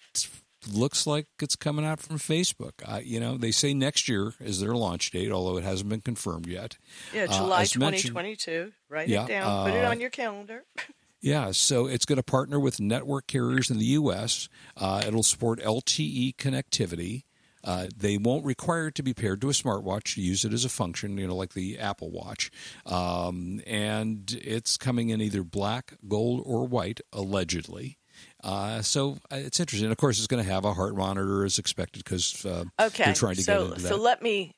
looks 0.70 1.06
like 1.06 1.26
it's 1.42 1.56
coming 1.56 1.84
out 1.84 2.00
from 2.00 2.18
Facebook. 2.18 2.72
Uh, 2.84 3.00
you 3.02 3.18
know, 3.20 3.36
they 3.36 3.50
say 3.50 3.72
next 3.74 4.08
year 4.08 4.34
is 4.40 4.60
their 4.60 4.74
launch 4.74 5.10
date, 5.10 5.30
although 5.32 5.56
it 5.58 5.64
hasn't 5.64 5.88
been 5.90 6.00
confirmed 6.00 6.46
yet. 6.46 6.76
yeah, 7.14 7.24
uh, 7.24 7.36
July 7.38 7.62
as 7.62 7.70
2022. 7.72 8.72
Write 8.88 9.08
Yeah, 9.08 9.24
it 9.24 9.28
down. 9.28 9.66
Put 9.70 9.74
it 9.76 9.84
on 9.84 10.00
your 10.00 10.10
calendar. 10.10 10.64
Yeah, 11.20 11.50
so 11.50 11.86
it's 11.86 12.06
going 12.06 12.16
to 12.16 12.22
partner 12.22 12.58
with 12.58 12.80
network 12.80 13.26
carriers 13.26 13.70
in 13.70 13.78
the 13.78 13.84
U.S. 13.86 14.48
Uh, 14.76 15.02
it'll 15.06 15.22
support 15.22 15.60
LTE 15.60 16.36
connectivity. 16.36 17.24
Uh, 17.62 17.88
they 17.94 18.16
won't 18.16 18.42
require 18.46 18.86
it 18.86 18.94
to 18.94 19.02
be 19.02 19.12
paired 19.12 19.40
to 19.42 19.50
a 19.50 19.52
smartwatch 19.52 20.14
to 20.14 20.22
use 20.22 20.46
it 20.46 20.52
as 20.54 20.64
a 20.64 20.68
function, 20.70 21.18
you 21.18 21.26
know, 21.26 21.36
like 21.36 21.52
the 21.52 21.78
Apple 21.78 22.10
Watch. 22.10 22.50
Um, 22.86 23.60
and 23.66 24.32
it's 24.42 24.78
coming 24.78 25.10
in 25.10 25.20
either 25.20 25.42
black, 25.42 25.92
gold, 26.08 26.42
or 26.46 26.66
white, 26.66 27.00
allegedly. 27.12 27.98
Uh, 28.42 28.80
so 28.80 29.18
uh, 29.30 29.36
it's 29.36 29.60
interesting. 29.60 29.90
Of 29.90 29.98
course, 29.98 30.16
it's 30.18 30.26
going 30.26 30.42
to 30.42 30.50
have 30.50 30.64
a 30.64 30.72
heart 30.72 30.96
monitor 30.96 31.44
as 31.44 31.58
expected 31.58 32.02
because 32.02 32.46
uh, 32.46 32.64
Okay. 32.80 33.04
they're 33.04 33.12
trying 33.12 33.34
to 33.34 33.42
so, 33.42 33.64
get 33.68 33.74
into 33.76 33.80
so 33.88 33.96
let 33.96 34.22
me. 34.22 34.52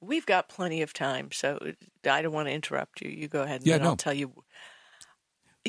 We've 0.00 0.26
got 0.26 0.48
plenty 0.48 0.82
of 0.82 0.92
time, 0.92 1.32
so 1.32 1.58
I 2.08 2.22
don't 2.22 2.32
want 2.32 2.46
to 2.46 2.52
interrupt 2.52 3.00
you. 3.00 3.10
You 3.10 3.26
go 3.26 3.42
ahead, 3.42 3.62
and 3.62 3.66
Yeah, 3.66 3.74
then 3.78 3.82
no. 3.82 3.88
I'll 3.90 3.96
tell 3.96 4.14
you. 4.14 4.32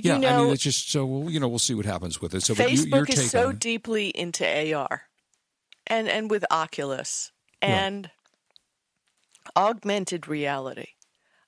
Yeah, 0.05 0.15
you 0.15 0.21
know, 0.21 0.27
I 0.27 0.43
mean, 0.43 0.53
it's 0.53 0.63
just 0.63 0.91
so 0.91 1.27
you 1.27 1.39
know, 1.39 1.47
we'll 1.47 1.59
see 1.59 1.73
what 1.73 1.85
happens 1.85 2.21
with 2.21 2.33
it. 2.33 2.43
So, 2.43 2.55
but 2.55 2.71
you, 2.71 2.85
Facebook 2.85 3.09
is 3.09 3.31
so 3.31 3.51
deeply 3.51 4.09
into 4.09 4.45
AR, 4.75 5.03
and 5.87 6.07
and 6.09 6.29
with 6.29 6.45
Oculus 6.51 7.31
and 7.61 8.09
augmented 9.55 10.27
reality. 10.27 10.89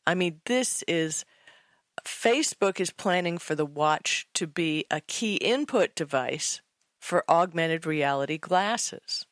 I 0.06 0.16
mean, 0.16 0.42
this 0.46 0.84
is 0.88 1.26
Facebook 2.06 2.80
is 2.80 2.92
planning 2.92 3.38
for 3.38 3.56
the 3.56 3.66
watch 3.66 4.28
to 4.34 4.48
be 4.48 4.86
a 4.90 5.02
key 5.02 5.36
input 5.36 5.96
device 5.96 6.62
for 7.00 7.24
augmented 7.30 7.86
reality 7.86 8.38
glasses. 8.38 9.26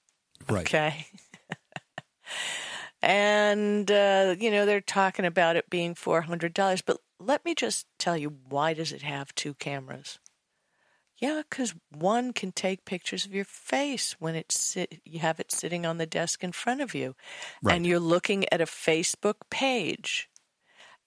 right? 0.47 0.62
Okay. 0.62 1.08
and 3.01 3.89
uh, 3.89 4.36
you 4.39 4.51
know 4.51 4.65
they're 4.65 4.82
talking 4.82 5.25
about 5.25 5.55
it 5.55 5.69
being 5.69 5.95
four 5.95 6.21
hundred 6.21 6.53
dollars, 6.53 6.82
but 6.82 6.97
let 7.19 7.43
me 7.45 7.53
just 7.53 7.86
tell 7.97 8.17
you 8.17 8.36
why 8.47 8.73
does 8.73 8.91
it 8.91 9.01
have 9.01 9.36
two 9.36 9.53
cameras? 9.53 10.19
Yeah, 11.17 11.41
because 11.49 11.75
one 11.91 12.32
can 12.32 12.53
take 12.53 12.86
pictures 12.86 13.25
of 13.25 13.34
your 13.34 13.45
face 13.45 14.15
when 14.19 14.36
it's 14.36 14.58
sit- 14.58 15.01
you 15.03 15.19
have 15.19 15.39
it 15.39 15.51
sitting 15.51 15.86
on 15.86 15.97
the 15.97 16.05
desk 16.05 16.43
in 16.43 16.53
front 16.53 16.79
of 16.79 16.95
you, 16.95 17.15
Right. 17.62 17.75
and 17.75 17.86
you're 17.86 17.99
looking 17.99 18.45
at 18.53 18.62
a 18.62 18.65
Facebook 18.65 19.36
page, 19.49 20.29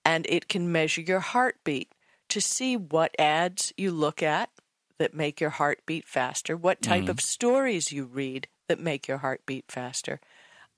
and 0.05 0.27
it 0.29 0.49
can 0.49 0.71
measure 0.71 1.01
your 1.01 1.21
heartbeat 1.21 1.93
to 2.29 2.41
see 2.41 2.77
what 2.77 3.19
ads 3.19 3.73
you 3.79 3.91
look 3.91 4.23
at 4.23 4.51
that 4.99 5.15
make 5.15 5.41
your 5.41 5.51
heart 5.51 5.81
beat 5.87 6.07
faster, 6.07 6.57
what 6.57 6.83
type 6.83 7.03
mm-hmm. 7.03 7.11
of 7.11 7.21
stories 7.21 7.91
you 7.91 8.05
read 8.05 8.49
that 8.69 8.79
make 8.79 9.09
your 9.09 9.19
heart 9.19 9.45
beat 9.47 9.65
faster. 9.71 10.21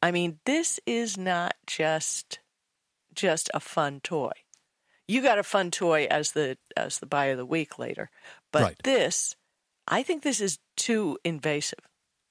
I 0.01 0.13
mean, 0.13 0.39
this 0.45 0.79
is 0.87 1.19
not 1.19 1.57
just 1.67 2.39
just 3.15 3.51
a 3.55 3.61
fun 3.61 4.01
toy. 4.01 4.33
You 5.07 5.23
got 5.23 5.39
a 5.39 5.43
fun 5.43 5.71
toy 5.71 6.07
as 6.11 6.33
the 6.33 6.57
as 6.77 6.99
the 6.99 7.07
buy 7.07 7.27
of 7.27 7.39
the 7.39 7.47
week 7.47 7.79
later, 7.79 8.11
but 8.53 8.63
Right. 8.63 8.77
this, 8.85 9.37
I 9.87 10.03
think 10.03 10.23
this 10.23 10.41
is 10.41 10.59
too 10.77 11.19
invasive. 11.25 11.81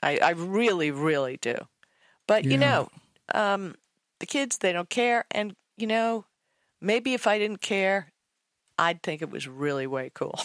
I, 0.02 0.18
I 0.18 0.30
really, 0.32 0.92
really 0.92 1.38
do. 1.38 1.56
But 2.28 2.46
you 2.46 2.58
know, 2.58 2.90
um, 3.34 3.76
the 4.20 4.26
kids 4.26 4.58
they 4.58 4.74
don't 4.74 4.90
care, 4.90 5.26
and 5.32 5.54
you 5.78 5.88
know, 5.88 6.26
maybe 6.82 7.14
if 7.14 7.28
I 7.28 7.38
didn't 7.38 7.62
care, 7.62 8.10
I'd 8.78 9.04
think 9.04 9.22
it 9.22 9.30
was 9.30 9.48
really 9.48 9.88
way 9.88 10.10
cool. 10.14 10.40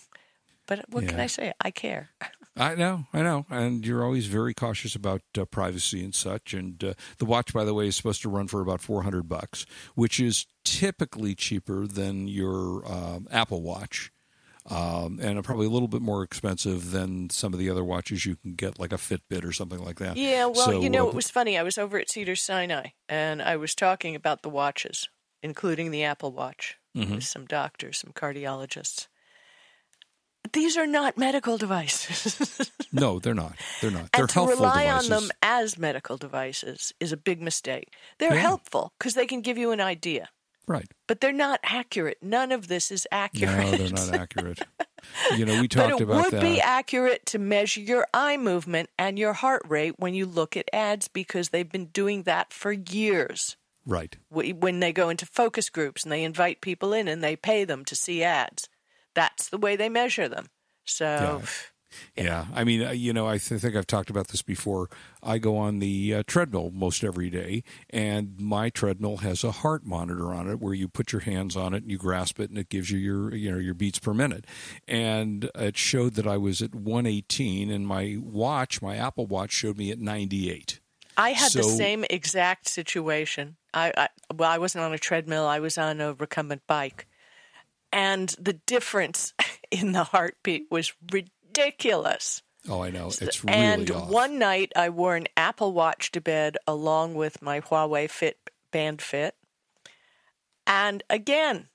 but 0.66 0.84
what 0.88 1.06
can 1.06 1.20
I 1.20 1.26
say? 1.28 1.52
I 1.60 1.70
care. 1.70 2.10
I 2.56 2.74
know, 2.74 3.06
I 3.12 3.22
know, 3.22 3.46
and 3.48 3.86
you're 3.86 4.04
always 4.04 4.26
very 4.26 4.52
cautious 4.54 4.94
about 4.94 5.22
uh, 5.38 5.44
privacy 5.44 6.04
and 6.04 6.14
such. 6.14 6.52
And 6.52 6.82
uh, 6.82 6.94
the 7.18 7.24
watch, 7.24 7.54
by 7.54 7.64
the 7.64 7.72
way, 7.74 7.86
is 7.86 7.96
supposed 7.96 8.22
to 8.22 8.28
run 8.28 8.48
for 8.48 8.60
about 8.60 8.80
400 8.80 9.28
bucks, 9.28 9.64
which 9.94 10.18
is 10.20 10.46
typically 10.64 11.34
cheaper 11.34 11.86
than 11.86 12.26
your 12.28 12.84
um, 12.90 13.28
Apple 13.30 13.62
Watch, 13.62 14.10
um, 14.68 15.18
and 15.22 15.42
probably 15.44 15.66
a 15.66 15.70
little 15.70 15.88
bit 15.88 16.02
more 16.02 16.22
expensive 16.22 16.90
than 16.90 17.30
some 17.30 17.52
of 17.54 17.58
the 17.60 17.70
other 17.70 17.84
watches 17.84 18.26
you 18.26 18.36
can 18.36 18.54
get, 18.54 18.78
like 18.78 18.92
a 18.92 18.96
Fitbit 18.96 19.44
or 19.44 19.52
something 19.52 19.82
like 19.82 19.98
that. 20.00 20.16
Yeah, 20.16 20.46
well, 20.46 20.54
So, 20.66 20.80
you 20.82 20.90
know, 20.90 21.06
uh, 21.06 21.10
it 21.10 21.14
was 21.14 21.30
funny. 21.30 21.56
I 21.56 21.62
was 21.62 21.78
over 21.78 21.98
at 21.98 22.10
Cedar 22.10 22.36
Sinai 22.36 22.88
and 23.08 23.40
I 23.40 23.56
was 23.56 23.74
talking 23.74 24.14
about 24.14 24.42
the 24.42 24.50
watches, 24.50 25.08
including 25.42 25.92
the 25.92 26.02
Apple 26.04 26.32
Watch, 26.32 26.76
Mm-hmm. 26.96 27.14
with 27.14 27.24
some 27.24 27.46
doctors, 27.46 27.98
some 27.98 28.10
cardiologists. 28.12 29.06
These 30.52 30.76
are 30.76 30.86
not 30.86 31.16
medical 31.18 31.56
devices. 31.58 32.70
no, 32.92 33.18
they're 33.18 33.34
not. 33.34 33.54
They're 33.80 33.90
not. 33.90 34.10
They're 34.12 34.22
and 34.22 34.28
to 34.28 34.34
helpful 34.34 34.56
rely 34.56 34.84
devices. 34.84 35.10
on 35.10 35.20
them 35.22 35.30
as 35.42 35.78
medical 35.78 36.16
devices 36.16 36.92
is 37.00 37.12
a 37.12 37.16
big 37.16 37.40
mistake. 37.40 37.92
They're 38.18 38.34
Yeah. 38.34 38.40
helpful 38.40 38.92
because 38.98 39.14
they 39.14 39.26
can 39.26 39.40
give 39.42 39.58
you 39.58 39.70
an 39.70 39.80
idea, 39.80 40.28
right? 40.66 40.90
but 41.06 41.20
they're 41.20 41.32
not 41.32 41.60
accurate. 41.62 42.18
None 42.22 42.52
of 42.52 42.68
this 42.68 42.90
is 42.90 43.06
accurate. 43.12 43.56
No, 43.56 43.70
they're 43.76 43.90
not 43.90 44.14
accurate. 44.20 44.60
you 45.36 45.44
know, 45.44 45.60
we 45.60 45.68
talked 45.68 45.74
But 45.74 45.88
talked 45.90 46.00
it 46.00 46.04
about 46.04 46.24
would 46.24 46.32
that. 46.32 46.42
be 46.42 46.60
accurate 46.60 47.26
to 47.26 47.38
measure 47.38 47.80
your 47.80 48.06
eye 48.14 48.36
movement 48.36 48.90
and 48.98 49.18
your 49.18 49.32
heart 49.34 49.62
rate 49.68 49.94
when 49.98 50.14
you 50.14 50.26
look 50.26 50.56
at 50.56 50.68
ads 50.72 51.08
because 51.08 51.48
they've 51.50 51.70
been 51.70 51.86
doing 51.86 52.24
that 52.24 52.52
for 52.52 52.72
years. 52.72 53.56
right. 53.86 54.16
When 54.30 54.80
they 54.80 54.92
go 54.92 55.08
into 55.08 55.26
focus 55.26 55.70
groups 55.70 56.02
and 56.04 56.12
they 56.12 56.22
invite 56.24 56.60
people 56.60 56.92
in 56.92 57.08
and 57.08 57.22
they 57.22 57.34
pay 57.36 57.64
them 57.64 57.84
to 57.86 57.94
see 57.96 58.22
ads, 58.22 58.68
that's 59.14 59.48
the 59.48 59.58
way 59.58 59.76
they 59.76 59.88
measure 59.88 60.28
them. 60.28 60.46
So, 60.84 61.42
Yeah, 62.16 62.46
I 62.54 62.64
mean, 62.64 62.82
uh, 62.82 62.90
you 62.90 63.12
know, 63.12 63.26
I 63.26 63.38
th- 63.38 63.60
think 63.60 63.74
I've 63.74 63.86
talked 63.86 64.10
about 64.10 64.28
this 64.28 64.42
before. 64.42 64.88
I 65.22 65.38
go 65.38 65.56
on 65.56 65.78
the 65.78 66.14
uh, 66.14 66.22
treadmill 66.26 66.70
most 66.70 67.02
every 67.02 67.30
day, 67.30 67.64
and 67.88 68.38
my 68.38 68.70
treadmill 68.70 69.18
has 69.18 69.42
a 69.42 69.50
heart 69.50 69.84
monitor 69.84 70.32
on 70.32 70.48
it 70.48 70.60
where 70.60 70.74
you 70.74 70.88
put 70.88 71.12
your 71.12 71.22
hands 71.22 71.56
on 71.56 71.74
it 71.74 71.82
and 71.82 71.90
you 71.90 71.98
grasp 71.98 72.38
it, 72.38 72.50
and 72.50 72.58
it 72.58 72.68
gives 72.68 72.90
you 72.90 72.98
your, 72.98 73.34
you 73.34 73.50
know, 73.50 73.58
your 73.58 73.74
beats 73.74 73.98
per 73.98 74.14
minute. 74.14 74.46
And 74.86 75.50
it 75.54 75.76
showed 75.76 76.14
that 76.14 76.26
I 76.26 76.36
was 76.36 76.62
at 76.62 76.74
118, 76.74 77.70
and 77.70 77.86
my 77.86 78.16
watch, 78.20 78.80
my 78.82 78.96
Apple 78.96 79.26
Watch, 79.26 79.52
showed 79.52 79.78
me 79.78 79.90
at 79.90 79.98
98. 79.98 80.80
I 81.16 81.30
had 81.30 81.52
the 81.52 81.62
same 81.62 82.04
exact 82.08 82.68
situation. 82.68 83.56
I, 83.74 83.92
I 83.96 84.08
well, 84.34 84.50
I 84.50 84.58
wasn't 84.58 84.84
on 84.84 84.92
a 84.92 84.98
treadmill. 84.98 85.46
I 85.46 85.60
was 85.60 85.76
on 85.76 86.00
a 86.00 86.14
recumbent 86.14 86.62
bike, 86.66 87.06
and 87.92 88.28
the 88.38 88.54
difference 88.54 89.34
in 89.70 89.92
the 89.92 90.04
heartbeat 90.04 90.66
was 90.70 90.92
ridiculous. 91.12 92.42
Oh, 92.68 92.82
I 92.82 92.90
know, 92.90 93.08
it's 93.08 93.42
really 93.42 93.56
and 93.56 93.90
off. 93.90 94.10
one 94.10 94.38
night, 94.38 94.72
I 94.76 94.90
wore 94.90 95.16
an 95.16 95.28
Apple 95.36 95.72
Watch 95.72 96.12
to 96.12 96.20
bed 96.20 96.58
along 96.66 97.14
with 97.14 97.40
my 97.40 97.60
Huawei 97.60 98.08
Fit 98.08 98.38
Band 98.70 99.00
Fit, 99.00 99.34
and 100.66 101.02
again, 101.08 101.68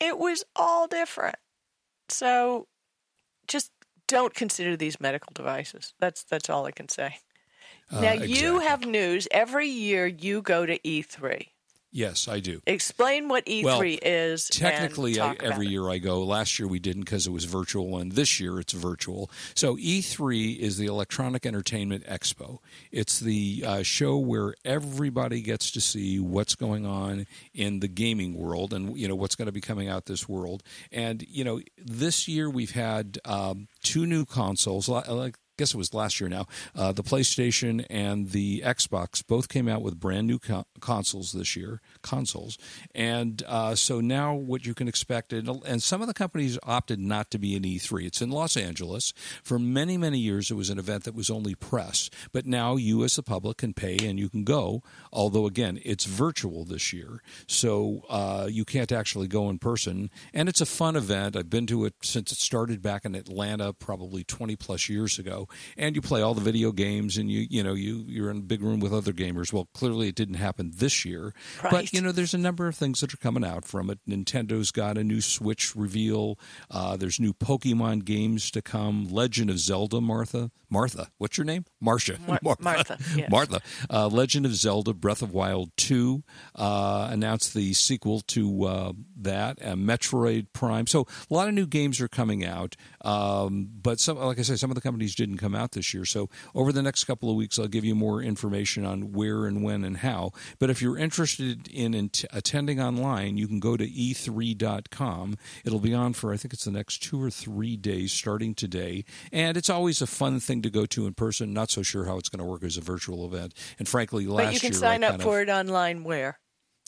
it 0.00 0.18
was 0.18 0.44
all 0.56 0.88
different. 0.88 1.36
So, 2.08 2.66
just 3.46 3.70
don't 4.08 4.34
consider 4.34 4.76
these 4.76 5.00
medical 5.00 5.30
devices. 5.32 5.94
That's 6.00 6.24
that's 6.24 6.50
all 6.50 6.66
I 6.66 6.72
can 6.72 6.88
say. 6.88 7.18
Uh, 7.90 8.00
Now 8.00 8.12
you 8.12 8.58
have 8.60 8.84
news 8.84 9.28
every 9.30 9.68
year. 9.68 10.06
You 10.06 10.42
go 10.42 10.66
to 10.66 10.78
E3. 10.80 11.48
Yes, 11.94 12.28
I 12.28 12.40
do. 12.40 12.60
Explain 12.66 13.28
what 13.28 13.46
E3 13.46 13.64
Well, 13.64 13.82
is. 13.82 14.48
Technically, 14.48 15.14
and 15.14 15.22
I, 15.22 15.32
about 15.32 15.44
every 15.44 15.68
year 15.68 15.88
I 15.88 15.96
go. 15.98 16.22
Last 16.22 16.58
year 16.58 16.68
we 16.68 16.78
didn't 16.78 17.02
because 17.04 17.26
it 17.26 17.30
was 17.30 17.44
virtual, 17.44 17.96
and 17.96 18.12
this 18.12 18.38
year 18.38 18.60
it's 18.60 18.74
virtual. 18.74 19.30
So 19.54 19.76
E3 19.76 20.58
is 20.58 20.76
the 20.76 20.86
Electronic 20.86 21.46
Entertainment 21.46 22.04
Expo. 22.04 22.58
It's 22.92 23.20
the 23.20 23.64
uh, 23.66 23.82
show 23.82 24.18
where 24.18 24.54
everybody 24.64 25.40
gets 25.40 25.70
to 25.70 25.80
see 25.80 26.18
what's 26.18 26.54
going 26.54 26.84
on 26.84 27.26
in 27.54 27.80
the 27.80 27.88
gaming 27.88 28.34
world, 28.34 28.74
and 28.74 28.96
you 28.98 29.08
know 29.08 29.14
what's 29.14 29.36
going 29.36 29.46
to 29.46 29.52
be 29.52 29.60
coming 29.62 29.88
out 29.88 30.06
this 30.06 30.28
world. 30.28 30.62
And 30.92 31.24
you 31.28 31.44
know, 31.44 31.60
this 31.78 32.28
year 32.28 32.50
we've 32.50 32.72
had 32.72 33.18
um, 33.24 33.68
two 33.82 34.04
new 34.04 34.24
consoles. 34.24 34.88
Like 34.88 35.38
guess 35.56 35.74
it 35.74 35.76
was 35.76 35.94
last 35.94 36.20
year 36.20 36.28
now. 36.28 36.46
Uh, 36.74 36.92
the 36.92 37.02
PlayStation 37.02 37.84
and 37.88 38.30
the 38.30 38.62
Xbox 38.64 39.24
both 39.26 39.48
came 39.48 39.68
out 39.68 39.82
with 39.82 40.00
brand 40.00 40.26
new 40.26 40.38
co- 40.38 40.66
consoles 40.80 41.32
this 41.32 41.56
year. 41.56 41.80
Consoles, 42.02 42.58
and 42.94 43.42
uh, 43.46 43.74
so 43.74 44.00
now 44.00 44.34
what 44.34 44.66
you 44.66 44.74
can 44.74 44.88
expect, 44.88 45.32
and, 45.32 45.82
some 45.82 46.00
of 46.00 46.08
the 46.08 46.14
companies 46.14 46.58
opted 46.62 46.98
not 46.98 47.30
to 47.30 47.38
be 47.38 47.54
in 47.54 47.62
E3. 47.62 48.06
It's 48.06 48.22
in 48.22 48.30
Los 48.30 48.56
Angeles. 48.56 49.12
For 49.42 49.58
many 49.58 49.96
many 49.96 50.18
years, 50.18 50.50
it 50.50 50.54
was 50.54 50.70
an 50.70 50.78
event 50.78 51.04
that 51.04 51.14
was 51.14 51.30
only 51.30 51.54
press, 51.54 52.10
but 52.32 52.46
now 52.46 52.76
you 52.76 53.04
as 53.04 53.16
the 53.16 53.22
public 53.22 53.58
can 53.58 53.74
pay 53.74 53.96
and 54.02 54.18
you 54.18 54.28
can 54.28 54.44
go. 54.44 54.82
Although 55.12 55.46
again, 55.46 55.78
it's 55.84 56.04
virtual 56.04 56.64
this 56.64 56.92
year, 56.92 57.22
so 57.46 58.02
uh, 58.08 58.48
you 58.50 58.64
can't 58.64 58.92
actually 58.92 59.28
go 59.28 59.48
in 59.50 59.58
person, 59.58 60.10
and 60.32 60.48
it's 60.48 60.60
a 60.60 60.66
fun 60.66 60.96
event. 60.96 61.36
I've 61.36 61.50
been 61.50 61.66
to 61.66 61.84
it 61.84 61.94
since 62.02 62.32
it 62.32 62.38
started 62.38 62.82
back 62.82 63.04
in 63.04 63.14
Atlanta, 63.14 63.72
probably 63.72 64.24
20 64.24 64.56
plus 64.56 64.88
years 64.88 65.18
ago 65.18 65.43
and 65.76 65.94
you 65.94 66.02
play 66.02 66.22
all 66.22 66.34
the 66.34 66.40
video 66.40 66.72
games 66.72 67.16
and 67.16 67.30
you 67.30 67.46
you 67.50 67.62
know 67.62 67.74
you 67.74 68.04
you're 68.06 68.30
in 68.30 68.38
a 68.38 68.42
big 68.42 68.62
room 68.62 68.80
with 68.80 68.92
other 68.92 69.12
gamers. 69.12 69.52
Well 69.52 69.68
clearly 69.74 70.08
it 70.08 70.14
didn't 70.14 70.34
happen 70.34 70.72
this 70.74 71.04
year. 71.04 71.34
Right. 71.62 71.70
but 71.70 71.92
you 71.92 72.00
know 72.00 72.12
there's 72.12 72.34
a 72.34 72.38
number 72.38 72.66
of 72.66 72.76
things 72.76 73.00
that 73.00 73.12
are 73.14 73.18
coming 73.18 73.44
out 73.44 73.64
from 73.64 73.90
it. 73.90 73.98
Nintendo's 74.08 74.70
got 74.70 74.98
a 74.98 75.04
new 75.04 75.20
switch 75.20 75.74
reveal. 75.74 76.38
Uh, 76.70 76.96
there's 76.96 77.20
new 77.20 77.32
pokemon 77.32 78.04
games 78.04 78.50
to 78.52 78.62
come. 78.62 79.08
Legend 79.08 79.50
of 79.50 79.58
zelda 79.58 80.00
martha 80.00 80.50
martha 80.70 81.08
what's 81.18 81.38
your 81.38 81.44
name? 81.44 81.64
Marsha. 81.82 82.18
Mar- 82.42 82.56
Martha, 82.60 82.98
yes. 83.16 83.30
martha. 83.30 83.60
Uh, 83.90 84.08
legend 84.08 84.46
of 84.46 84.54
zelda 84.54 84.92
breath 84.92 85.22
of 85.22 85.32
wild 85.32 85.70
2 85.76 86.22
uh, 86.56 87.08
announced 87.10 87.54
the 87.54 87.72
sequel 87.72 88.20
to 88.20 88.64
uh, 88.64 88.92
that 89.16 89.58
metroid 89.60 90.46
prime. 90.52 90.86
So 90.86 91.06
a 91.30 91.34
lot 91.34 91.48
of 91.48 91.54
new 91.54 91.66
games 91.66 92.00
are 92.00 92.08
coming 92.08 92.44
out. 92.44 92.76
Um, 93.02 93.68
but 93.82 94.00
some 94.00 94.18
like 94.18 94.38
i 94.38 94.42
say 94.42 94.56
some 94.56 94.70
of 94.70 94.74
the 94.74 94.80
companies 94.80 95.14
didn't 95.14 95.33
come 95.38 95.54
out 95.54 95.72
this 95.72 95.92
year 95.94 96.04
so 96.04 96.28
over 96.54 96.72
the 96.72 96.82
next 96.82 97.04
couple 97.04 97.30
of 97.30 97.36
weeks 97.36 97.58
i'll 97.58 97.66
give 97.66 97.84
you 97.84 97.94
more 97.94 98.22
information 98.22 98.84
on 98.84 99.12
where 99.12 99.46
and 99.46 99.62
when 99.62 99.84
and 99.84 99.98
how 99.98 100.30
but 100.58 100.70
if 100.70 100.80
you're 100.82 100.98
interested 100.98 101.68
in, 101.68 101.94
in 101.94 102.10
attending 102.32 102.80
online 102.80 103.36
you 103.36 103.46
can 103.46 103.60
go 103.60 103.76
to 103.76 103.86
e3.com 103.88 105.36
it'll 105.64 105.80
be 105.80 105.94
on 105.94 106.12
for 106.12 106.32
i 106.32 106.36
think 106.36 106.52
it's 106.52 106.64
the 106.64 106.70
next 106.70 107.02
two 107.02 107.20
or 107.22 107.30
three 107.30 107.76
days 107.76 108.12
starting 108.12 108.54
today 108.54 109.04
and 109.32 109.56
it's 109.56 109.70
always 109.70 110.00
a 110.02 110.06
fun 110.06 110.40
thing 110.40 110.62
to 110.62 110.70
go 110.70 110.86
to 110.86 111.06
in 111.06 111.14
person 111.14 111.52
not 111.52 111.70
so 111.70 111.82
sure 111.82 112.04
how 112.04 112.18
it's 112.18 112.28
going 112.28 112.38
to 112.44 112.44
work 112.50 112.62
as 112.64 112.76
a 112.76 112.80
virtual 112.80 113.26
event 113.26 113.54
and 113.78 113.88
frankly 113.88 114.26
last 114.26 114.46
But 114.46 114.54
you 114.54 114.60
can 114.60 114.72
year 114.72 114.80
sign 114.80 115.04
up 115.04 115.20
for 115.22 115.40
of, 115.40 115.48
it 115.48 115.50
online 115.52 116.04
where? 116.04 116.38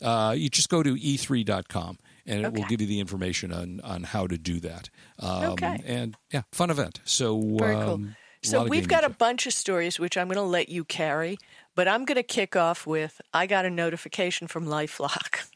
uh, 0.02 0.34
you 0.36 0.50
just 0.50 0.68
go 0.68 0.82
to 0.82 0.94
e3.com 0.94 1.98
and 2.26 2.44
it 2.44 2.52
will 2.52 2.64
give 2.66 2.80
you 2.80 2.86
the 2.86 3.00
information 3.00 3.52
on, 3.52 3.80
on 3.82 4.02
how 4.02 4.26
to 4.26 4.36
do 4.36 4.60
that. 4.60 4.90
Um, 5.18 5.52
Okay. 5.52 5.80
And 5.86 6.16
yeah, 6.32 6.42
fun 6.52 6.70
event. 6.70 7.00
So 7.04 7.40
Very 7.58 7.74
um, 7.76 8.16
a 8.16 8.25
So 8.50 8.64
we've 8.64 8.88
got 8.88 9.04
a 9.04 9.10
bunch 9.10 9.46
of 9.46 9.52
stories 9.52 9.98
which 9.98 10.16
I'm 10.16 10.28
going 10.28 10.36
to 10.36 10.42
let 10.42 10.68
you 10.68 10.84
carry, 10.84 11.38
but 11.74 11.88
I'm 11.88 12.04
going 12.04 12.16
to 12.16 12.22
kick 12.22 12.56
off 12.56 12.86
with 12.86 13.20
I 13.32 13.46
got 13.46 13.64
a 13.64 13.70
notification 13.70 14.46
from 14.48 14.66
LifeLock. 14.66 15.48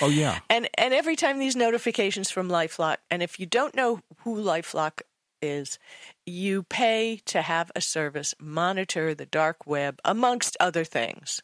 Oh 0.00 0.08
yeah, 0.08 0.40
And 0.50 0.68
and 0.76 0.92
every 0.94 1.16
time 1.16 1.38
these 1.38 1.56
notifications 1.56 2.30
from 2.30 2.48
LifeLock, 2.48 2.96
and 3.10 3.22
if 3.22 3.38
you 3.40 3.46
don't 3.46 3.74
know 3.74 4.00
who 4.18 4.36
LifeLock 4.42 5.02
is, 5.40 5.78
you 6.26 6.62
pay 6.62 7.20
to 7.26 7.42
have 7.42 7.70
a 7.74 7.80
service 7.80 8.34
monitor 8.38 9.14
the 9.14 9.26
dark 9.26 9.66
web 9.66 9.98
amongst 10.04 10.56
other 10.60 10.84
things. 10.84 11.42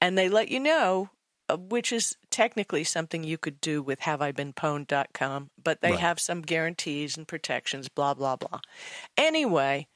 And 0.00 0.16
they 0.16 0.28
let 0.28 0.48
you 0.48 0.58
know 0.60 1.10
uh, 1.50 1.56
which 1.56 1.92
is 1.92 2.16
technically 2.30 2.84
something 2.84 3.24
you 3.24 3.36
could 3.36 3.60
do 3.60 3.82
with 3.82 4.00
haveibeenpwned.com, 4.00 5.50
but 5.62 5.80
they 5.80 5.90
Right. 5.90 5.98
have 5.98 6.20
some 6.20 6.42
guarantees 6.42 7.16
and 7.16 7.26
protections, 7.26 7.88
blah 7.88 8.14
blah 8.14 8.36
blah. 8.36 8.60
Anyway, 9.16 9.88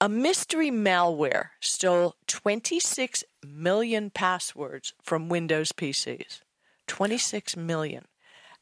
a 0.00 0.08
mystery 0.08 0.70
malware 0.70 1.48
stole 1.60 2.14
26 2.26 3.24
million 3.44 4.10
passwords 4.10 4.92
from 5.02 5.28
Windows 5.28 5.72
PCs. 5.72 6.40
26 6.86 7.56
million. 7.56 8.04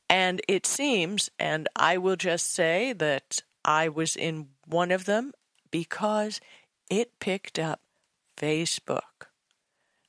And 0.09 0.41
it 0.49 0.67
seems, 0.67 1.31
and 1.39 1.69
I 1.77 1.99
will 1.99 2.17
just 2.17 2.53
say 2.53 2.93
that 2.95 3.43
I 3.65 3.89
was 3.89 4.17
in 4.17 4.49
one 4.67 4.91
of 4.91 5.05
them 5.05 5.33
because 5.71 6.41
it 6.89 7.19
picked 7.19 7.59
up 7.59 7.81
Facebook. 8.37 9.27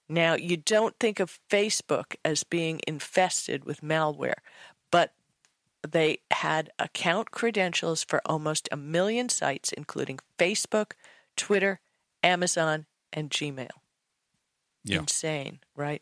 Now, 0.07 0.35
you 0.35 0.55
don't 0.55 0.95
think 0.99 1.19
of 1.19 1.39
Facebook 1.49 2.15
as 2.23 2.43
being 2.43 2.79
infested 2.87 3.65
with 3.65 3.81
malware, 3.81 4.41
but 4.91 5.13
they 5.87 6.19
had 6.31 6.69
account 6.79 7.31
credentials 7.31 8.03
for 8.03 8.21
almost 8.25 8.69
a 8.71 8.77
million 8.77 9.29
sites, 9.29 9.73
including 9.73 10.19
Facebook, 10.37 10.91
Twitter, 11.37 11.79
Amazon, 12.23 12.85
and 13.13 13.29
Gmail. 13.29 13.69
Yeah. 14.83 14.99
Insane, 14.99 15.59
right? 15.75 16.01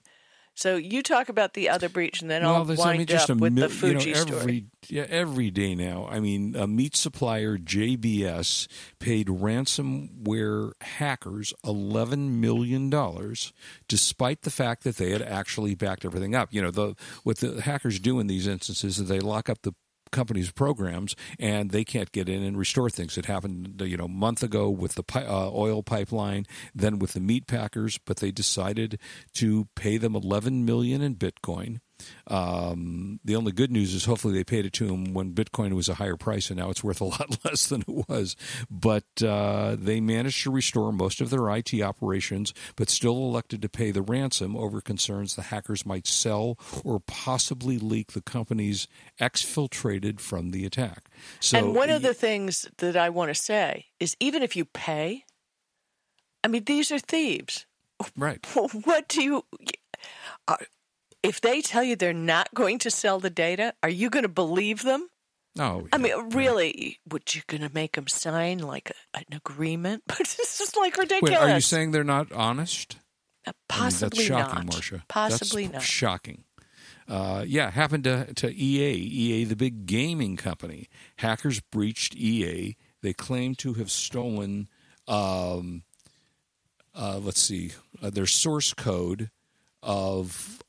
So 0.58 0.78
you 0.78 1.04
talk 1.04 1.28
about 1.28 1.54
the 1.54 1.68
other 1.68 1.90
breach, 1.90 2.22
and 2.22 2.32
then 2.32 2.42
Well, 2.44 2.56
I'll 2.56 2.64
wind 2.64 2.80
I 2.82 2.98
mean, 3.00 3.08
just 3.08 3.30
up 3.30 3.38
a 3.38 3.42
with 3.42 3.54
mil- 3.54 3.68
the 3.68 3.74
Fuji 3.74 4.10
you 4.10 4.16
know, 4.16 4.22
story. 4.22 4.40
every, 4.40 4.66
Yeah, 4.88 5.06
every 5.10 5.52
day 5.52 5.76
now. 5.76 6.08
I 6.10 6.22
mean, 6.22 6.56
a 6.56 6.66
meat 6.66 6.96
supplier 6.96 7.58
JBS 7.58 8.68
paid 9.00 9.28
ransomware 9.28 10.72
hackers 10.82 11.54
eleven 11.66 12.40
million 12.40 12.90
dollars, 12.90 13.52
despite 13.90 14.44
the 14.44 14.50
fact 14.52 14.84
that 14.86 14.96
they 14.96 15.12
had 15.12 15.22
actually 15.22 15.76
backed 15.76 16.06
everything 16.06 16.36
up. 16.36 16.54
You 16.54 16.62
know, 16.62 16.72
the 16.72 16.96
what 17.24 17.40
the 17.40 17.62
hackers 17.62 18.00
do 18.00 18.20
in 18.22 18.28
these 18.28 18.48
instances 18.48 18.98
is 18.98 19.08
they 19.10 19.20
lock 19.20 19.50
up 19.50 19.62
the 19.64 19.74
company's 20.12 20.52
programs 20.52 21.16
and 21.40 21.72
they 21.72 21.84
can't 21.84 22.12
get 22.12 22.30
in 22.30 22.44
and 22.44 22.58
restore 22.58 22.90
things. 22.90 23.18
It 23.18 23.26
happened, 23.26 23.82
you 23.84 23.98
know, 23.98 24.06
a 24.06 24.10
month 24.10 24.44
ago 24.44 24.70
with 24.70 24.96
the 24.96 25.04
pi- 25.04 25.26
uh, 25.26 25.50
oil 25.54 25.84
pipeline, 25.84 26.46
then 26.74 27.00
with 27.00 27.14
the 27.14 27.20
meat 27.20 27.48
packers, 27.48 28.00
but 28.06 28.18
they 28.18 28.32
decided 28.32 29.00
to 29.36 29.68
pay 29.76 29.98
them 29.98 30.16
11 30.16 30.66
million 30.66 31.02
in 31.02 31.16
Bitcoin. 31.16 31.80
Um, 32.28 33.20
the 33.24 33.36
only 33.36 33.52
good 33.52 33.72
news 33.72 33.94
is 33.94 34.06
hopefully 34.06 34.34
they 34.34 34.44
paid 34.44 34.66
it 34.66 34.74
to 34.74 34.88
him 34.88 35.14
when 35.14 35.34
Bitcoin 35.34 35.74
was 35.74 35.90
a 35.90 35.96
higher 35.96 36.18
price, 36.18 36.50
and 36.50 36.60
now 36.60 36.70
it's 36.70 36.84
worth 36.84 37.02
a 37.02 37.06
lot 37.06 37.38
less 37.46 37.68
than 37.68 37.82
it 37.82 38.10
was. 38.10 38.36
But 38.70 39.06
uh, 39.24 39.76
they 39.80 40.00
managed 40.00 40.44
to 40.44 40.52
restore 40.52 40.92
most 40.92 41.22
of 41.22 41.30
their 41.30 41.50
IT 41.50 41.74
operations, 41.82 42.54
but 42.76 42.90
still 42.90 43.18
elected 43.18 43.62
to 43.62 43.70
pay 43.70 43.92
the 43.92 44.02
ransom 44.02 44.56
over 44.56 44.82
concerns 44.82 45.36
the 45.36 45.44
hackers 45.44 45.86
might 45.86 46.08
sell 46.08 46.58
or 46.84 47.00
possibly 47.00 47.78
leak 47.78 48.12
the 48.12 48.22
companies 48.22 48.88
exfiltrated 49.20 50.20
from 50.20 50.52
the 50.52 50.66
attack. 50.66 51.10
So, 51.40 51.58
and 51.58 51.76
one 51.76 51.90
of 51.90 52.02
the 52.02 52.14
things 52.14 52.68
that 52.78 52.98
I 52.98 53.10
want 53.10 53.30
to 53.30 53.36
say 53.36 53.86
is 54.00 54.16
even 54.20 54.44
if 54.44 54.56
you 54.56 54.66
pay, 54.66 55.26
I 56.44 56.48
mean, 56.48 56.64
these 56.66 56.92
are 56.92 57.00
thieves. 57.00 57.66
right, 58.18 58.46
What 58.84 59.08
do 59.08 59.24
you. 59.24 59.46
If 61.26 61.42
they 61.42 61.62
tell 61.62 61.84
you 61.84 61.96
they're 61.96 62.14
not 62.14 62.54
going 62.54 62.80
to 62.80 62.92
sell 62.92 63.20
the 63.20 63.30
data, 63.30 63.74
are 63.84 63.90
you 63.90 64.10
going 64.10 64.24
to 64.24 64.30
believe 64.30 64.84
them? 64.84 65.10
oh, 65.60 65.88
I 65.94 65.98
mean, 65.98 66.30
really, 66.32 67.00
would 67.10 67.34
you 67.34 67.42
going 67.48 67.62
to 67.62 67.72
make 67.74 67.94
them 67.94 68.08
sign 68.08 68.60
like 68.60 68.92
a, 68.92 69.20
an 69.20 69.26
agreement? 69.38 70.04
But 70.08 70.18
this 70.38 70.60
is 70.62 70.76
like 70.76 70.98
ridiculous. 70.98 71.32
Wait, 71.32 71.38
are 71.38 71.56
you 71.56 71.62
saying 71.62 71.92
they're 71.92 72.04
not 72.04 72.32
honest? 72.32 72.98
Uh, 73.46 73.50
I 73.50 73.52
mean, 73.52 73.56
possibly 73.70 74.28
that's 74.28 74.28
shocking, 74.28 74.66
not? 74.66 74.76
Marsha. 74.76 75.02
Possibly 75.08 75.64
that's 75.64 75.74
not. 75.74 75.84
Shocking. 75.84 76.44
Uh, 77.08 77.44
yeah, 77.48 77.70
happened 77.70 78.04
to, 78.06 78.34
to 78.34 78.54
EA. 78.54 78.94
EA, 78.94 79.44
the 79.44 79.56
big 79.56 79.86
gaming 79.86 80.36
company. 80.38 80.90
Hackers 81.18 81.60
breached 81.60 82.16
EA. 82.16 82.76
They 83.02 83.14
claim 83.14 83.54
to 83.56 83.74
have 83.74 83.92
stolen, 83.92 84.68
um, 85.08 85.84
uh, 86.96 87.20
let's 87.22 87.42
see, 87.42 87.74
uh, 88.02 88.10
their 88.10 88.26
source 88.26 88.74
code 88.74 89.30
of, 89.84 90.64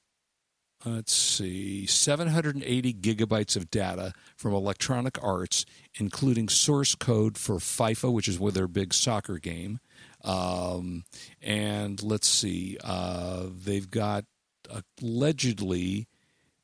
let's 0.86 1.12
see, 1.12 1.84
780 1.86 2.94
gigabytes 2.94 3.56
of 3.56 3.70
data 3.70 4.12
from 4.36 4.54
Electronic 4.54 5.22
Arts, 5.22 5.66
including 5.96 6.48
source 6.48 6.94
code 6.94 7.36
for 7.36 7.56
FIFA, 7.56 8.12
which 8.12 8.28
is 8.28 8.38
their 8.38 8.68
big 8.68 8.94
soccer 8.94 9.38
game. 9.38 9.80
Um, 10.22 11.04
and 11.42 12.02
let's 12.02 12.28
see, 12.28 12.78
uh, 12.82 13.46
they've 13.52 13.90
got 13.90 14.24
allegedly 15.02 16.06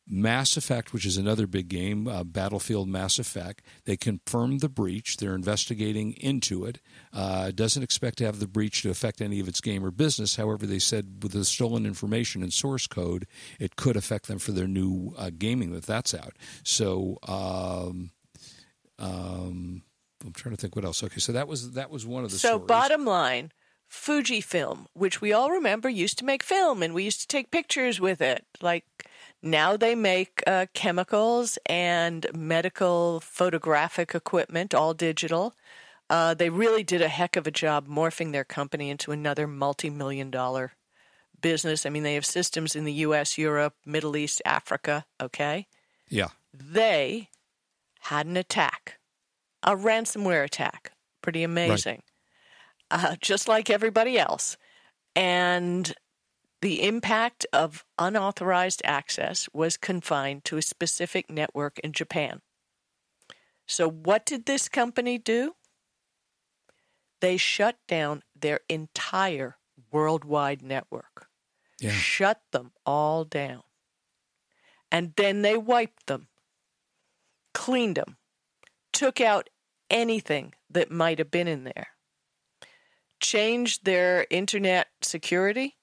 Mass 0.08 0.56
Effect, 0.56 0.92
which 0.92 1.06
is 1.06 1.16
another 1.16 1.46
big 1.46 1.68
game, 1.68 2.08
uh, 2.08 2.24
Battlefield 2.24 2.88
Mass 2.88 3.18
Effect. 3.18 3.62
They 3.84 3.96
confirmed 3.96 4.60
the 4.60 4.68
breach. 4.68 5.16
They're 5.18 5.34
investigating 5.34 6.12
into 6.14 6.64
it. 6.64 6.80
Uh, 7.12 7.50
doesn't 7.52 7.82
expect 7.82 8.18
to 8.18 8.24
have 8.24 8.40
the 8.40 8.48
breach 8.48 8.82
to 8.82 8.90
affect 8.90 9.20
any 9.20 9.38
of 9.40 9.46
its 9.48 9.60
game 9.60 9.84
or 9.84 9.90
business. 9.90 10.36
However, 10.36 10.66
they 10.66 10.80
said 10.80 11.22
with 11.22 11.32
the 11.32 11.44
stolen 11.44 11.86
information 11.86 12.42
and 12.42 12.52
source 12.52 12.86
code, 12.86 13.26
it 13.60 13.76
could 13.76 13.96
affect 13.96 14.26
them 14.26 14.38
for 14.38 14.52
their 14.52 14.66
new 14.68 15.14
uh, 15.16 15.30
gaming 15.36 15.72
that 15.72 15.86
that's 15.86 16.14
out. 16.14 16.34
So. 16.64 17.18
Um, 17.26 18.10
um, 18.98 19.82
I'm 20.24 20.32
trying 20.32 20.54
to 20.54 20.60
think 20.60 20.76
what 20.76 20.84
else. 20.84 21.02
Okay, 21.02 21.18
so 21.18 21.32
that 21.32 21.48
was 21.48 21.72
that 21.72 21.90
was 21.90 22.06
one 22.06 22.24
of 22.24 22.30
the 22.30 22.38
So, 22.38 22.50
stories. 22.50 22.66
bottom 22.68 23.04
line, 23.04 23.50
Fujifilm, 23.90 24.86
which 24.92 25.20
we 25.20 25.32
all 25.32 25.50
remember 25.50 25.88
used 25.88 26.18
to 26.18 26.24
make 26.24 26.42
film 26.42 26.82
and 26.82 26.94
we 26.94 27.02
used 27.04 27.20
to 27.22 27.26
take 27.26 27.50
pictures 27.50 28.00
with 28.00 28.20
it. 28.20 28.44
Like 28.60 28.84
now 29.42 29.76
they 29.76 29.94
make 29.94 30.42
uh, 30.46 30.66
chemicals 30.72 31.59
and 31.66 32.26
medical 32.35 33.20
photographic 33.20 34.14
equipment, 34.14 34.74
all 34.74 34.94
digital. 34.94 35.55
Uh, 36.09 36.35
they 36.35 36.50
really 36.50 36.85
did 36.85 37.00
a 37.02 37.09
heck 37.09 37.37
of 37.37 37.46
a 37.46 37.50
job 37.50 37.88
morphing 37.88 38.33
their 38.33 38.44
company 38.44 38.90
into 38.90 39.12
another 39.12 39.46
multi 39.46 39.90
million 39.90 40.31
dollar 40.31 40.72
business. 41.40 41.85
I 41.85 41.90
mean, 41.90 42.02
they 42.02 42.14
have 42.14 42.26
systems 42.26 42.76
in 42.76 42.85
the 42.85 42.92
US, 42.94 43.37
Europe, 43.37 43.74
Middle 43.85 44.16
East, 44.16 44.40
Africa. 44.44 45.05
Okay. 45.20 45.66
yeah, 46.09 46.28
They 46.52 47.28
had 48.00 48.26
an 48.26 48.37
attack, 48.37 48.98
a 49.62 49.74
ransomware 49.76 50.44
attack. 50.44 50.92
Pretty 51.20 51.42
amazing. 51.42 52.02
Uh, 52.90 53.16
just 53.20 53.48
like 53.48 53.70
everybody 53.70 54.18
else. 54.18 54.57
And 55.16 55.94
the 56.62 56.85
impact 56.85 57.44
of 57.53 57.85
unauthorized 57.98 58.83
access 58.85 59.48
was 59.53 59.77
confined 59.77 60.44
to 60.44 60.57
a 60.57 60.62
specific 60.62 61.29
network 61.29 61.81
in 61.81 61.92
Japan. 61.92 62.40
So, 63.66 63.90
what 63.90 64.25
did 64.25 64.46
this 64.46 64.68
company 64.68 65.18
do? 65.18 65.55
They 67.20 67.37
shut 67.37 67.77
down 67.88 68.22
their 68.35 68.61
entire 68.68 69.57
worldwide 69.90 70.62
network, 70.62 71.27
yeah, 71.81 71.90
shut 71.90 72.40
them 72.53 72.70
all 72.87 73.25
down. 73.25 73.62
And 74.90 75.14
then 75.16 75.42
they 75.42 75.57
wiped 75.57 76.07
them, 76.07 76.29
cleaned 77.55 77.96
them, 77.96 78.18
took 78.92 79.20
out 79.20 79.51
anything 79.90 80.55
that 80.70 80.92
might 80.92 81.18
have 81.18 81.31
been 81.31 81.48
in 81.48 81.64
there, 81.64 81.88
changed 83.20 83.85
their 83.85 84.27
internet 84.31 84.88
security, 85.01 85.77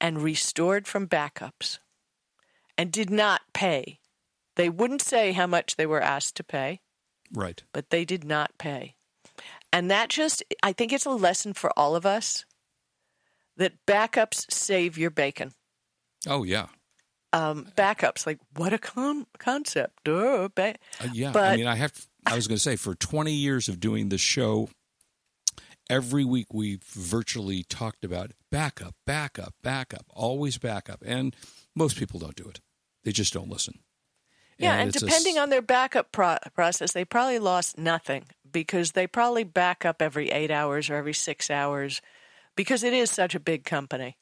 and 0.00 0.22
restored 0.22 0.86
from 0.86 1.06
backups, 1.08 1.78
and 2.76 2.92
did 2.92 3.10
not 3.10 3.42
pay. 3.52 3.98
They 4.56 4.68
wouldn't 4.68 5.02
say 5.02 5.32
how 5.32 5.46
much 5.46 5.76
they 5.76 5.86
were 5.86 6.00
asked 6.00 6.36
to 6.36 6.44
pay, 6.44 6.80
right. 7.32 7.62
but 7.72 7.90
they 7.90 8.04
did 8.04 8.24
not 8.24 8.56
pay. 8.58 8.94
And 9.72 9.90
that 9.90 10.08
just, 10.08 10.42
I 10.62 10.72
think 10.72 10.92
it's 10.92 11.04
a 11.06 11.10
lesson 11.10 11.52
for 11.52 11.70
all 11.78 11.94
of 11.94 12.06
us 12.06 12.44
that 13.56 13.74
backups 13.86 14.50
save 14.50 14.96
your 14.96 15.10
bacon. 15.10 15.52
Oh 16.26 16.42
yeah, 16.42 16.66
Um, 17.32 17.66
backups, 17.76 18.26
like 18.26 18.38
what 18.56 18.72
a 18.72 18.78
con- 18.78 19.26
concept. 19.38 20.04
Duh, 20.04 20.48
ba- 20.54 20.76
Uh, 21.00 21.08
yeah, 21.12 21.32
I 21.36 21.56
mean, 21.56 21.66
I 21.66 21.76
have. 21.76 21.92
I 22.26 22.34
was 22.34 22.46
going 22.48 22.56
to 22.56 22.62
say, 22.62 22.76
for 22.76 22.94
20 22.94 23.32
years 23.32 23.68
of 23.68 23.80
doing 23.80 24.08
the 24.08 24.18
show, 24.18 24.68
every 25.90 26.24
week 26.24 26.52
we've 26.52 26.82
virtually 26.84 27.62
talked 27.64 28.04
about 28.04 28.32
backup, 28.50 28.94
backup, 29.06 29.54
backup, 29.62 30.06
always 30.10 30.58
backup, 30.58 31.02
and 31.04 31.34
most 31.74 31.96
people 31.96 32.18
don't 32.20 32.36
do 32.36 32.48
it. 32.48 32.60
They 33.04 33.12
just 33.12 33.32
don't 33.32 33.48
listen. 33.48 33.80
Yeah, 34.58 34.74
and, 34.74 34.88
it's 34.88 35.02
a 35.02 35.06
depending 35.06 35.36
s- 35.36 35.42
on 35.42 35.50
their 35.50 35.62
backup 35.62 36.10
pro- 36.10 36.38
process, 36.54 36.92
they 36.92 37.04
probably 37.04 37.38
lost 37.38 37.78
nothing 37.78 38.24
because 38.50 38.92
they 38.92 39.06
probably 39.06 39.44
back 39.44 39.84
up 39.84 40.02
every 40.02 40.30
eight 40.30 40.50
hours 40.50 40.90
or 40.90 40.96
every 40.96 41.14
six 41.14 41.48
hours 41.50 42.02
because 42.56 42.82
it 42.82 42.92
is 42.92 43.10
such 43.10 43.34
a 43.36 43.40
big 43.40 43.64
company. 43.64 44.16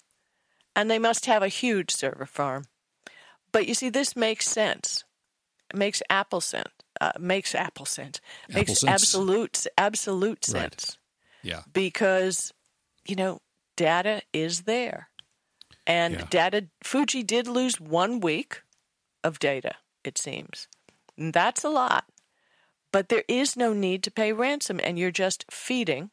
And 0.75 0.91
they 0.91 0.99
must 0.99 1.25
have 1.25 1.43
a 1.43 1.49
huge 1.49 1.91
server 1.91 2.27
farm. 2.27 2.67
But 3.51 3.67
you 3.67 3.73
see, 3.73 3.89
this 3.89 4.15
makes 4.15 4.47
sense. 4.47 5.05
It 5.73 5.77
makes 5.79 6.03
Apple 6.11 6.43
sense. 6.43 6.69
Uh, 7.01 7.13
makes 7.19 7.55
Apple 7.55 7.87
sense. 7.87 8.21
Makes 8.51 8.59
Apple 8.61 8.75
sense. 8.75 8.93
absolute 8.93 9.67
absolute 9.79 10.47
Right. 10.53 10.97
Yeah, 11.47 11.63
because 11.73 12.53
you 13.07 13.17
know 13.17 13.39
data 13.77 14.23
is 14.33 14.63
there, 14.63 15.09
and 15.87 16.15
Yeah. 16.19 16.27
data. 16.29 16.67
Fuji 16.83 17.23
did 17.23 17.47
lose 17.47 17.81
one 17.81 18.21
week 18.21 18.63
of 19.23 19.39
data. 19.39 19.77
It 20.05 20.19
seems 20.19 20.69
And 21.19 21.33
that's 21.33 21.65
a 21.65 21.69
lot, 21.69 22.05
but 22.93 23.09
there 23.09 23.25
is 23.29 23.57
no 23.57 23.73
need 23.73 24.03
to 24.05 24.11
pay 24.11 24.33
ransom, 24.33 24.81
and 24.83 24.99
you're 24.99 25.11
just 25.11 25.45
feeding 25.51 26.11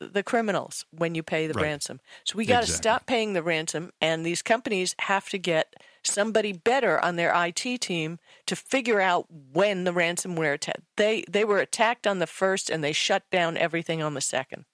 the 0.00 0.22
criminals 0.22 0.84
when 0.90 1.14
you 1.14 1.22
pay 1.22 1.46
the 1.46 1.54
Right. 1.54 1.62
ransom. 1.64 2.00
So 2.24 2.36
we 2.36 2.46
got 2.46 2.60
to 2.60 2.66
Exactly. 2.66 2.76
stop 2.76 3.06
paying 3.06 3.32
the 3.32 3.42
ransom, 3.42 3.92
and 4.00 4.24
these 4.24 4.42
companies 4.42 4.94
have 5.00 5.28
to 5.30 5.38
get 5.38 5.74
somebody 6.04 6.52
better 6.52 7.02
on 7.04 7.16
their 7.16 7.32
IT 7.34 7.80
team 7.80 8.18
to 8.46 8.56
figure 8.56 9.00
out 9.00 9.26
when 9.52 9.84
the 9.84 9.92
ransomware 9.92 10.54
attack. 10.54 10.80
They 10.96 11.24
they 11.28 11.44
were 11.44 11.58
attacked 11.58 12.06
on 12.06 12.18
the 12.18 12.26
first, 12.26 12.70
and 12.70 12.82
they 12.82 12.92
shut 12.92 13.28
down 13.30 13.56
everything 13.56 14.02
on 14.02 14.14
the 14.14 14.20
second. 14.20 14.64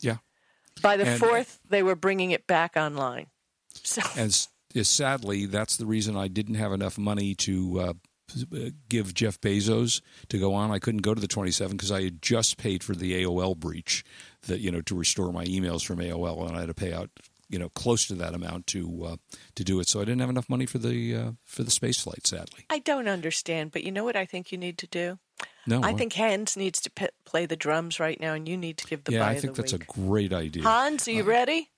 Yeah. 0.00 0.16
By 0.82 0.96
the 0.96 1.06
And- 1.06 1.20
fourth, 1.20 1.60
they 1.68 1.82
were 1.82 1.94
bringing 1.96 2.30
it 2.32 2.46
back 2.46 2.76
online. 2.76 3.26
So 3.74 4.02
And 4.16 4.36
is 4.74 4.88
sadly, 4.88 5.46
that's 5.46 5.76
the 5.76 5.86
reason 5.86 6.16
I 6.16 6.28
didn't 6.28 6.56
have 6.56 6.72
enough 6.72 6.98
money 6.98 7.34
to 7.36 7.80
uh, 7.80 7.92
give 8.88 9.14
Jeff 9.14 9.40
Bezos 9.40 10.00
to 10.28 10.38
go 10.38 10.52
on. 10.54 10.70
I 10.72 10.78
couldn't 10.80 11.02
go 11.02 11.14
to 11.14 11.20
the 11.20 11.28
27 11.28 11.76
because 11.76 11.92
I 11.92 12.02
had 12.02 12.20
just 12.20 12.56
paid 12.56 12.82
for 12.82 12.94
the 12.94 13.22
AOL 13.22 13.56
breach 13.56 14.04
that 14.48 14.60
you 14.60 14.70
know 14.72 14.80
to 14.82 14.94
restore 14.96 15.32
my 15.32 15.44
emails 15.44 15.84
from 15.84 15.98
AOL, 15.98 16.48
and 16.48 16.56
I 16.56 16.60
had 16.60 16.68
to 16.68 16.74
pay 16.74 16.92
out 16.92 17.10
you 17.54 17.60
know 17.60 17.68
close 17.68 18.04
to 18.08 18.14
that 18.14 18.34
amount 18.34 18.66
to 18.66 19.04
uh, 19.04 19.16
to 19.54 19.62
do 19.62 19.78
it. 19.78 19.88
So 19.88 20.00
I 20.00 20.04
didn't 20.04 20.20
have 20.20 20.28
enough 20.28 20.48
money 20.48 20.66
for 20.66 20.78
the 20.78 21.14
uh, 21.14 21.30
for 21.44 21.62
the 21.62 21.70
space 21.70 22.00
flight. 22.00 22.26
Sadly, 22.26 22.66
I 22.68 22.80
don't 22.80 23.06
understand, 23.06 23.70
but 23.70 23.84
you 23.84 23.92
know 23.92 24.02
what 24.02 24.16
I 24.16 24.26
think 24.26 24.50
you 24.50 24.58
need 24.58 24.76
to 24.78 24.88
do? 24.88 25.18
no. 25.68 25.80
I 25.80 25.92
what? 25.92 25.98
think 25.98 26.14
Hans 26.14 26.56
needs 26.56 26.80
to 26.80 26.90
p- 26.90 27.06
play 27.24 27.46
the 27.46 27.54
drums 27.54 28.00
right 28.00 28.18
now, 28.18 28.34
and 28.34 28.48
you 28.48 28.56
need 28.56 28.76
to 28.78 28.86
give 28.88 29.04
the 29.04 29.12
yeah, 29.12 29.20
buy 29.20 29.30
I 29.30 29.40
think 29.40 29.54
that's 29.54 29.72
week. 29.72 29.84
a 29.84 29.86
great 29.86 30.32
idea. 30.32 30.64
Hans, 30.64 31.06
are 31.06 31.12
you 31.12 31.22
ready? 31.22 31.70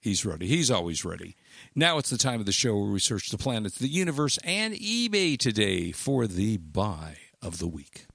He's 0.00 0.24
ready. 0.24 0.46
He's 0.46 0.70
always 0.70 1.04
ready. 1.04 1.34
Now 1.74 1.98
it's 1.98 2.10
the 2.10 2.18
time 2.18 2.38
of 2.38 2.46
the 2.46 2.52
show 2.52 2.78
where 2.78 2.92
we 2.92 3.00
search 3.00 3.30
the 3.30 3.38
planets, 3.38 3.78
the 3.78 3.88
universe, 3.88 4.38
and 4.44 4.74
eBay 4.74 5.36
today 5.36 5.90
for 5.90 6.28
the 6.28 6.58
buy 6.58 7.16
of 7.42 7.58
the 7.58 7.66
week. 7.66 8.06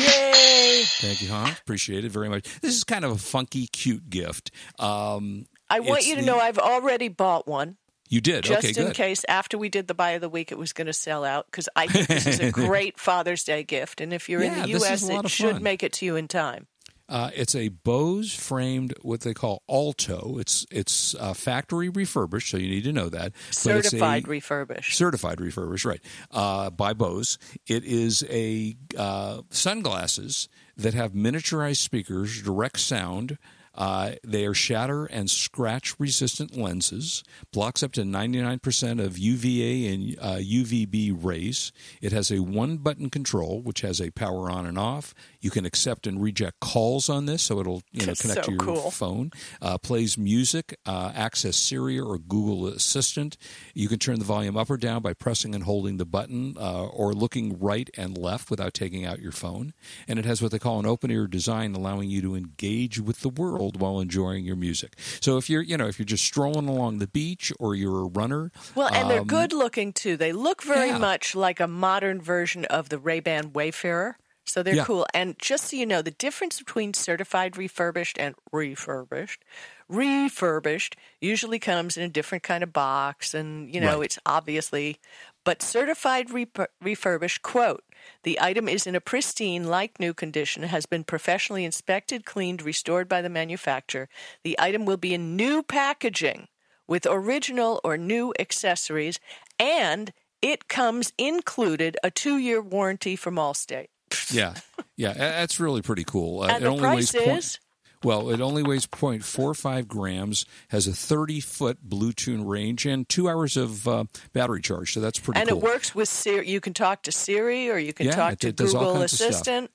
Yay! 0.00 0.82
Thank 0.84 1.22
you, 1.22 1.28
Hans. 1.28 1.58
Appreciate 1.60 2.04
it 2.04 2.12
very 2.12 2.28
much. 2.28 2.44
This 2.60 2.74
is 2.76 2.84
kind 2.84 3.04
of 3.04 3.12
a 3.12 3.18
funky, 3.18 3.66
cute 3.66 4.10
gift. 4.10 4.50
Um, 4.78 5.46
I 5.76 5.80
want 5.80 6.06
you 6.06 6.14
to 6.16 6.20
the- 6.20 6.26
know 6.26 6.38
I've 6.38 6.58
already 6.58 7.08
bought 7.08 7.46
one. 7.48 7.76
you 8.08 8.20
did. 8.20 8.44
just 8.44 8.58
okay, 8.66 8.80
in 8.80 8.88
good. 8.88 8.94
case 8.96 9.24
after 9.28 9.56
we 9.58 9.68
did 9.68 9.86
the 9.88 9.94
buy 9.94 10.10
of 10.10 10.20
the 10.20 10.28
week 10.28 10.52
it 10.52 10.58
was 10.58 10.72
going 10.72 10.86
to 10.86 10.92
sell 10.92 11.24
out 11.24 11.46
because 11.50 11.68
I 11.74 11.86
think 11.86 12.06
this 12.08 12.26
is 12.26 12.40
a 12.40 12.50
great 12.66 12.98
Father's 13.00 13.42
Day 13.44 13.62
gift, 13.64 14.00
and 14.00 14.12
if 14.12 14.28
you're 14.28 14.42
Yeah, 14.42 14.54
in 14.56 14.62
the 14.62 14.68
U.S., 14.78 15.08
it 15.08 15.28
should 15.30 15.52
fun. 15.54 15.62
make 15.62 15.82
it 15.82 15.92
to 15.94 16.04
you 16.06 16.16
in 16.16 16.28
time. 16.28 16.66
Uh, 17.08 17.30
it's 17.34 17.54
a 17.54 17.68
Bose 17.68 18.32
framed, 18.34 18.94
what 19.02 19.20
they 19.20 19.34
call 19.34 19.62
Alto. 19.68 20.38
It's 20.38 20.64
it's 20.70 21.14
uh, 21.16 21.34
factory 21.34 21.90
refurbished, 21.90 22.50
so 22.50 22.56
you 22.56 22.70
need 22.70 22.84
to 22.84 22.92
know 22.92 23.10
that. 23.10 23.32
But 23.32 23.40
it's 23.50 23.66
a- 23.66 23.82
Certified 23.90 24.28
refurbished. 24.28 24.96
certified 24.96 25.38
refurbished, 25.40 25.84
right? 25.84 26.00
Uh, 26.30 26.70
by 26.70 26.94
Bose. 26.94 27.36
It 27.66 27.84
is 27.84 28.24
a 28.30 28.76
uh, 28.96 29.42
sunglasses 29.50 30.48
that 30.76 30.94
have 30.94 31.12
miniaturized 31.12 31.76
speakers, 31.78 32.40
direct 32.42 32.78
sound. 32.80 33.36
Uh, 33.74 34.12
they 34.22 34.44
are 34.44 34.54
shatter 34.54 35.06
and 35.06 35.30
scratch 35.30 35.98
resistant 35.98 36.56
lenses. 36.56 37.24
Blocks 37.52 37.82
up 37.82 37.92
to 37.92 38.02
99% 38.02 39.02
of 39.02 39.18
UVA 39.18 39.92
and 39.92 40.18
uh, 40.20 40.36
UVB 40.36 41.16
rays. 41.22 41.72
It 42.00 42.12
has 42.12 42.30
a 42.30 42.40
one 42.40 42.76
button 42.78 43.08
control, 43.10 43.62
which 43.62 43.80
has 43.80 44.00
a 44.00 44.10
power 44.10 44.50
on 44.50 44.66
and 44.66 44.78
off. 44.78 45.14
You 45.40 45.50
can 45.50 45.64
accept 45.64 46.06
and 46.06 46.22
reject 46.22 46.60
calls 46.60 47.08
on 47.08 47.26
this, 47.26 47.42
so 47.42 47.60
it'll 47.60 47.82
you 47.92 48.00
know 48.00 48.06
That's 48.06 48.22
connect 48.22 48.44
so 48.44 48.50
to 48.50 48.52
your 48.52 48.58
cool. 48.60 48.90
phone. 48.90 49.30
Uh, 49.60 49.78
plays 49.78 50.18
music, 50.18 50.78
uh, 50.86 51.12
access 51.14 51.56
Siri 51.56 51.98
or 51.98 52.18
Google 52.18 52.68
Assistant. 52.68 53.36
You 53.74 53.88
can 53.88 53.98
turn 53.98 54.18
the 54.18 54.24
volume 54.24 54.56
up 54.56 54.70
or 54.70 54.76
down 54.76 55.02
by 55.02 55.14
pressing 55.14 55.54
and 55.54 55.64
holding 55.64 55.96
the 55.96 56.04
button 56.04 56.56
uh, 56.58 56.86
or 56.86 57.12
looking 57.14 57.58
right 57.58 57.88
and 57.96 58.16
left 58.18 58.50
without 58.50 58.74
taking 58.74 59.04
out 59.04 59.20
your 59.20 59.32
phone. 59.32 59.72
And 60.06 60.18
it 60.18 60.24
has 60.24 60.42
what 60.42 60.52
they 60.52 60.58
call 60.58 60.78
an 60.78 60.86
open 60.86 61.10
ear 61.10 61.26
design, 61.26 61.74
allowing 61.74 62.10
you 62.10 62.20
to 62.22 62.34
engage 62.34 63.00
with 63.00 63.20
the 63.20 63.28
world 63.28 63.61
while 63.70 64.00
enjoying 64.00 64.44
your 64.44 64.56
music. 64.56 64.96
So 65.20 65.36
if 65.38 65.48
you're, 65.48 65.62
you 65.62 65.76
know, 65.76 65.86
if 65.86 65.98
you're 65.98 66.06
just 66.06 66.24
strolling 66.24 66.68
along 66.68 66.98
the 66.98 67.06
beach 67.06 67.52
or 67.60 67.74
you're 67.74 68.02
a 68.02 68.06
runner, 68.06 68.50
Well, 68.74 68.88
and 68.92 69.10
they're 69.10 69.20
um, 69.20 69.26
good 69.26 69.52
looking 69.52 69.92
too. 69.92 70.16
They 70.16 70.32
look 70.32 70.62
very 70.62 70.88
yeah. 70.88 70.98
much 70.98 71.34
like 71.34 71.60
a 71.60 71.68
modern 71.68 72.20
version 72.20 72.64
of 72.66 72.88
the 72.88 72.98
Ray 72.98 73.20
Ban 73.20 73.52
Wayfarer. 73.52 74.18
So 74.44 74.62
they're 74.62 74.74
Yeah. 74.74 74.84
cool. 74.84 75.06
And 75.14 75.38
just 75.38 75.70
so 75.70 75.76
you 75.76 75.86
know, 75.86 76.02
the 76.02 76.10
difference 76.10 76.58
between 76.58 76.94
certified 76.94 77.56
refurbished 77.56 78.18
and 78.18 78.34
refurbished, 78.52 79.44
refurbished 79.88 80.96
usually 81.20 81.58
comes 81.58 81.96
in 81.96 82.02
a 82.02 82.08
different 82.08 82.42
kind 82.42 82.62
of 82.62 82.72
box. 82.72 83.34
And, 83.34 83.72
you 83.72 83.80
know, 83.80 83.98
Right. 83.98 84.06
it's 84.06 84.18
obviously, 84.26 84.98
but 85.44 85.62
certified 85.62 86.28
repu- 86.28 86.66
refurbished, 86.80 87.42
quote, 87.42 87.84
the 88.22 88.38
item 88.40 88.68
is 88.68 88.86
in 88.86 88.94
a 88.94 89.00
pristine, 89.00 89.66
like 89.66 89.98
new 90.00 90.14
condition, 90.14 90.62
has 90.64 90.86
been 90.86 91.04
professionally 91.04 91.64
inspected, 91.64 92.24
cleaned, 92.24 92.62
restored 92.62 93.08
by 93.08 93.22
the 93.22 93.28
manufacturer. 93.28 94.08
The 94.44 94.56
item 94.58 94.84
will 94.84 94.96
be 94.96 95.14
in 95.14 95.36
new 95.36 95.62
packaging 95.62 96.48
with 96.86 97.06
original 97.08 97.80
or 97.84 97.96
new 97.96 98.34
accessories, 98.38 99.18
and 99.58 100.12
it 100.40 100.68
comes 100.68 101.12
included 101.16 101.96
a 102.02 102.10
two 102.10 102.38
year 102.38 102.60
warranty 102.60 103.16
from 103.16 103.36
Allstate. 103.36 103.88
yeah, 104.30 104.54
yeah, 104.96 105.12
that's 105.14 105.60
really 105.60 105.82
pretty 105.82 106.04
cool. 106.04 106.42
Uh, 106.42 106.48
And 106.48 106.56
it 106.58 106.60
the 106.60 106.66
only 106.66 106.80
price 106.80 107.14
is? 107.14 107.58
Well, 108.04 108.30
it 108.30 108.40
only 108.40 108.62
weighs 108.62 108.86
0.45 108.86 109.86
grams, 109.86 110.44
has 110.68 110.86
a 110.86 110.92
30 110.92 111.40
foot 111.40 111.88
Bluetooth 111.88 112.46
range, 112.46 112.86
and 112.86 113.08
two 113.08 113.28
hours 113.28 113.56
of 113.56 113.86
uh, 113.86 114.04
battery 114.32 114.60
charge. 114.60 114.92
So 114.92 115.00
that's 115.00 115.18
pretty 115.18 115.40
And 115.40 115.48
cool. 115.48 115.58
it 115.58 115.62
works 115.64 115.94
with 115.94 116.08
Siri. 116.08 116.48
You 116.48 116.60
can 116.60 116.74
talk 116.74 117.02
to 117.04 117.12
Siri 117.12 117.70
or 117.70 117.78
you 117.78 117.92
can 117.92 118.06
Yeah, 118.06 118.16
talk 118.16 118.38
to 118.40 118.48
it 118.48 118.56
Google 118.56 118.94
kinds 118.94 119.04
of 119.04 119.10
stuff. 119.10 119.30
Assistant. 119.30 119.70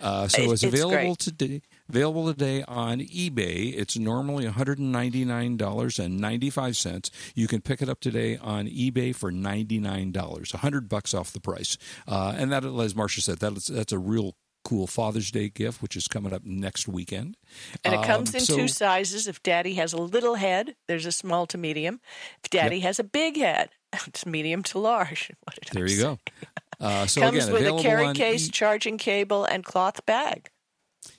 Uh, 0.00 0.26
so 0.26 0.42
It- 0.42 0.44
it's 0.50 0.62
it's 0.64 0.74
available 0.74 1.14
great. 1.14 1.18
today. 1.18 1.62
Available 1.88 2.26
today 2.32 2.64
on 2.66 2.98
eBay. 3.00 3.72
It's 3.76 3.96
normally 3.98 4.44
one 4.46 4.54
hundred 4.54 4.78
and 4.78 4.90
ninety 4.90 5.24
nine 5.24 5.56
dollars 5.56 5.98
and 6.00 6.18
ninety 6.18 6.48
five 6.50 6.76
cents. 6.76 7.10
You 7.36 7.46
can 7.46 7.60
pick 7.60 7.82
it 7.82 7.88
up 7.88 8.00
today 8.00 8.36
on 8.38 8.66
eBay 8.66 9.14
for 9.14 9.30
ninety 9.30 9.78
nine 9.78 10.10
dollars, 10.10 10.50
hundred 10.52 10.88
bucks 10.88 11.12
off 11.14 11.32
the 11.32 11.38
price. 11.40 11.76
Uh, 12.08 12.34
and 12.36 12.50
that, 12.50 12.64
as 12.64 12.94
Marsha 12.94 13.20
said, 13.20 13.38
that's 13.38 13.66
that's 13.68 13.92
a 13.92 13.98
real 13.98 14.34
cool 14.64 14.86
Father's 14.86 15.30
Day 15.30 15.48
gift, 15.48 15.82
which 15.82 15.96
is 15.96 16.06
coming 16.08 16.32
up 16.32 16.44
next 16.44 16.86
weekend. 16.88 17.36
And 17.84 17.94
it 17.94 18.02
comes 18.04 18.30
Um, 18.30 18.36
in 18.36 18.44
so- 18.44 18.56
two 18.56 18.68
sizes. 18.68 19.26
If 19.26 19.42
daddy 19.42 19.74
has 19.74 19.92
a 19.92 19.98
little 19.98 20.36
head, 20.36 20.76
there's 20.88 21.06
a 21.06 21.12
small 21.12 21.46
to 21.48 21.58
medium. 21.58 22.00
If 22.44 22.50
daddy 22.50 22.80
has 22.80 22.98
a 22.98 23.04
big 23.04 23.36
head, 23.36 23.70
it's 24.06 24.24
medium 24.26 24.62
to 24.64 24.78
large. 24.78 25.28
Did 25.62 25.70
I 25.70 25.74
There 25.74 25.86
you 25.86 25.96
say? 25.96 26.02
go. 26.02 26.18
Uh, 26.80 27.06
so 27.06 27.20
Comes 27.20 27.44
again, 27.44 27.52
with 27.52 27.66
a 27.66 27.82
carry 27.82 28.12
case, 28.14 28.48
e- 28.48 28.50
charging 28.50 28.98
cable, 28.98 29.44
and 29.44 29.64
cloth 29.64 30.04
bag. 30.06 30.48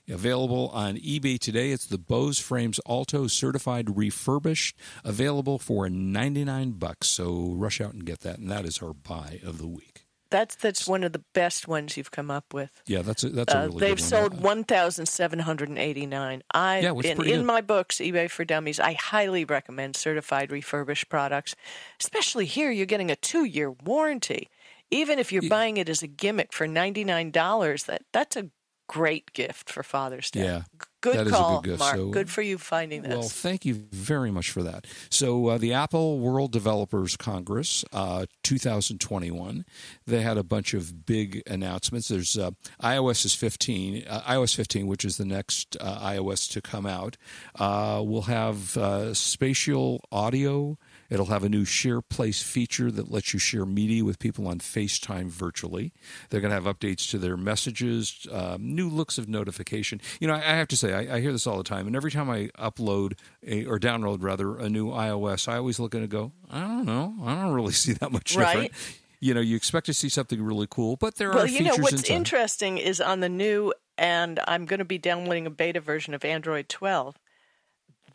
Available 0.10 0.70
on 0.74 0.96
eBay 0.98 1.40
today. 1.40 1.72
It's 1.72 1.86
the 1.86 1.98
Bose 1.98 2.40
Frames 2.40 2.80
Alto 2.88 3.28
certified 3.28 3.96
refurbished, 3.98 4.78
available 5.04 5.60
for 5.60 5.90
99 5.90 6.72
bucks. 6.72 7.08
So 7.08 7.54
rush 7.56 7.80
out 7.80 7.94
and 7.94 8.06
get 8.06 8.20
that 8.22 8.40
and 8.40 8.50
that 8.52 8.66
is 8.66 8.82
our 8.82 8.94
buy 8.94 9.40
of 9.44 9.58
the 9.60 9.68
week. 9.68 9.93
That's 10.34 10.56
that's 10.56 10.88
one 10.88 11.04
of 11.04 11.14
the 11.14 11.24
best 11.34 11.68
ones 11.68 11.96
you've 11.96 12.10
come 12.10 12.32
up 12.32 12.56
with. 12.56 12.82
Yeah, 12.88 13.04
that's 13.04 13.24
a, 13.24 13.30
that's 13.30 13.54
a 13.54 13.60
Uh, 13.60 13.66
really 13.68 13.80
they've 13.82 14.00
sold 14.00 14.42
one 14.42 14.64
thousand 14.64 15.06
seven 15.06 15.38
hundred 15.38 15.70
and 15.70 15.78
eighty 15.78 16.08
nine. 16.08 16.42
I 16.52 16.80
Yeah, 16.80 16.94
in, 17.04 17.24
in 17.24 17.46
my 17.46 17.62
books, 17.62 17.98
eBay 17.98 18.32
for 18.32 18.44
Dummies. 18.44 18.80
I 18.80 18.94
highly 18.94 19.46
recommend 19.46 19.96
certified 19.96 20.52
refurbished 20.52 21.08
products, 21.08 21.56
especially 22.02 22.48
here. 22.48 22.72
You're 22.72 22.88
getting 22.88 23.12
a 23.12 23.16
two 23.16 23.46
year 23.46 23.70
warranty, 23.70 24.50
even 24.90 25.20
if 25.20 25.32
you're 25.32 25.48
buying 25.48 25.78
it 25.78 25.88
as 25.88 26.02
a 26.02 26.08
gimmick 26.08 26.52
for 26.52 26.66
ninety 26.66 27.04
nine 27.04 27.30
dollars. 27.30 27.84
That 27.84 28.02
that's 28.12 28.36
a 28.36 28.50
great 28.88 29.34
gift 29.34 29.70
for 29.70 29.84
Father's 29.84 30.30
Day. 30.32 30.44
Yeah, 30.44 30.62
good 31.02 31.16
that 31.16 31.28
is 31.28 31.34
a 31.34 31.36
call, 31.36 31.62
good. 31.62 31.80
Marc. 31.80 31.96
So- 31.96 32.10
good 32.10 32.30
for 32.30 32.42
you 32.42 32.58
finding 32.58 33.02
this. 33.02 33.12
Well, 33.12 33.22
thank 33.24 33.66
you 33.66 33.74
very 33.92 34.32
much 34.32 34.52
for 34.52 34.64
that. 34.64 34.86
So, 35.10 35.48
uh, 35.48 35.58
the 35.58 35.74
Apple 35.74 36.20
World 36.20 36.52
Developers 36.52 37.16
Congress 37.18 37.84
uh, 37.92 38.26
2021, 38.44 39.66
they 40.06 40.22
had 40.22 40.38
a 40.38 40.44
bunch 40.44 40.74
of 40.74 41.06
big 41.06 41.42
announcements. 41.48 42.08
There's 42.08 42.38
uh, 42.38 42.52
iOS 42.82 43.26
is 43.26 43.34
15, 43.36 44.06
uh, 44.08 44.22
iOS 44.22 44.56
15, 44.56 44.88
which 44.88 45.06
is 45.06 45.18
the 45.18 45.26
next 45.26 45.78
uh, 45.80 46.00
iOS 46.00 46.50
to 46.52 46.62
come 46.62 46.86
out. 46.86 47.18
Uh, 47.56 48.02
we'll 48.04 48.24
have 48.24 48.78
uh, 48.78 49.14
spatial 49.14 50.02
audio. 50.12 50.78
It'll 51.14 51.28
have 51.28 51.44
a 51.44 51.50
new 51.50 51.64
share 51.64 52.02
place 52.02 52.42
feature 52.42 52.90
that 52.90 53.12
lets 53.12 53.34
you 53.34 53.40
share 53.40 53.68
media 53.68 54.04
with 54.04 54.18
people 54.18 54.48
on 54.48 54.58
FaceTime 54.58 55.28
virtually. 55.28 55.94
They're 56.32 56.42
going 56.42 56.50
to 56.50 56.56
have 56.60 56.64
updates 56.64 57.08
to 57.12 57.20
their 57.20 57.38
messages, 57.38 58.26
um, 58.32 58.74
new 58.74 58.90
looks 58.90 59.20
of 59.20 59.30
notification. 59.30 60.02
You 60.20 60.28
know, 60.28 60.34
I, 60.34 60.40
I 60.40 60.56
have 60.56 60.68
to 60.70 60.76
say, 60.76 60.92
I, 60.92 61.18
I 61.18 61.22
hear 61.22 61.32
this 61.32 61.46
all 61.46 61.58
the 61.58 61.64
time, 61.64 61.86
and 61.86 61.96
every 61.96 62.10
time 62.10 62.32
I 62.32 62.48
upload 62.58 63.14
a, 63.46 63.64
or 63.66 63.80
download 63.80 64.24
rather 64.24 64.58
a 64.58 64.68
new 64.70 64.90
iOS, 64.90 65.48
I 65.48 65.58
always 65.58 65.80
look 65.80 65.94
at 65.94 66.00
it 66.00 66.06
and 66.06 66.10
go, 66.10 66.32
I 66.50 66.62
don't 66.62 66.86
know, 66.86 67.14
I 67.24 67.36
don't 67.36 67.54
really 67.54 67.74
see 67.84 67.94
that 67.94 68.12
much 68.12 68.36
Right. 68.36 68.72
different. 68.72 68.72
You 69.20 69.36
know, 69.36 69.42
you 69.42 69.56
expect 69.56 69.86
to 69.86 69.94
see 69.94 70.10
something 70.10 70.42
really 70.42 70.68
cool, 70.68 70.96
but 70.96 71.18
there 71.18 71.30
well, 71.30 71.42
are 71.42 71.42
Well, 71.44 71.48
you 71.48 71.64
know 71.64 71.76
what's 71.76 72.10
interesting 72.10 72.80
is 72.80 73.00
on 73.00 73.20
the 73.20 73.30
new, 73.30 73.72
and 74.00 74.40
I'm 74.48 74.66
going 74.66 74.80
to 74.80 74.86
be 74.86 74.98
downloading 74.98 75.46
a 75.46 75.52
beta 75.52 75.80
version 75.80 76.16
of 76.16 76.26
Android 76.26 76.70
12. 76.70 77.20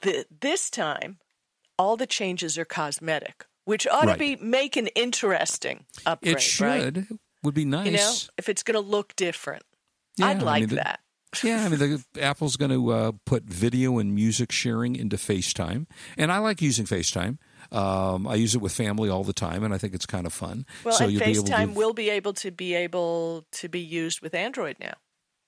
The, 0.01 0.27
this 0.41 0.69
time, 0.69 1.19
all 1.79 1.97
the 1.97 2.07
changes 2.07 2.59
are 2.59 2.65
cosmetic, 2.65 3.47
which 3.65 3.87
ought 3.87 4.07
Right. 4.07 4.13
to 4.15 4.19
be 4.19 4.37
make 4.37 4.77
an 4.77 4.89
interesting 4.89 5.85
upgrade. 6.07 6.33
it 6.33 6.35
right? 6.35 6.43
should 6.43 7.07
would 7.43 7.55
be 7.55 7.65
nice. 7.65 7.87
You 7.87 7.93
know, 7.93 8.13
if 8.37 8.49
it's 8.49 8.63
going 8.63 8.75
to 8.75 8.81
look 8.81 9.15
different, 9.17 9.63
Yeah, 10.17 10.27
I'd 10.29 10.41
I 10.43 10.45
like 10.45 10.61
mean, 10.63 10.69
the- 10.71 10.75
that. 10.77 11.01
Yeah, 11.45 11.63
I 11.65 11.69
mean, 11.69 11.79
the, 11.79 12.05
Apple's 12.23 12.57
going 12.57 12.71
to 12.71 12.91
uh, 12.91 13.13
put 13.27 13.45
video 13.45 13.99
and 13.99 14.15
music 14.15 14.51
sharing 14.51 14.97
into 14.97 15.17
FaceTime, 15.19 15.87
and 16.17 16.33
I 16.33 16.39
like 16.39 16.63
using 16.63 16.87
FaceTime. 16.87 17.37
Um, 17.71 18.27
I 18.27 18.37
use 18.37 18.55
it 18.55 18.63
with 18.63 18.73
family 18.73 19.11
all 19.11 19.25
the 19.25 19.35
time, 19.35 19.63
and 19.63 19.75
I 19.75 19.79
think 19.79 19.95
it's 19.95 20.07
kind 20.07 20.25
of 20.27 20.33
fun. 20.33 20.65
Well, 20.85 20.95
so 20.95 21.05
and 21.05 21.13
you'll 21.13 21.23
be 21.25 21.33
able 21.33 21.45
FaceTime 21.45 21.67
to, 21.75 21.79
will 21.79 21.93
be 21.93 22.09
able 22.09 22.33
to 22.33 22.51
be 22.51 22.75
able 22.75 23.45
to 23.53 23.69
be 23.69 23.79
used 23.81 24.23
with 24.23 24.35
Android 24.35 24.77
now. 24.81 24.95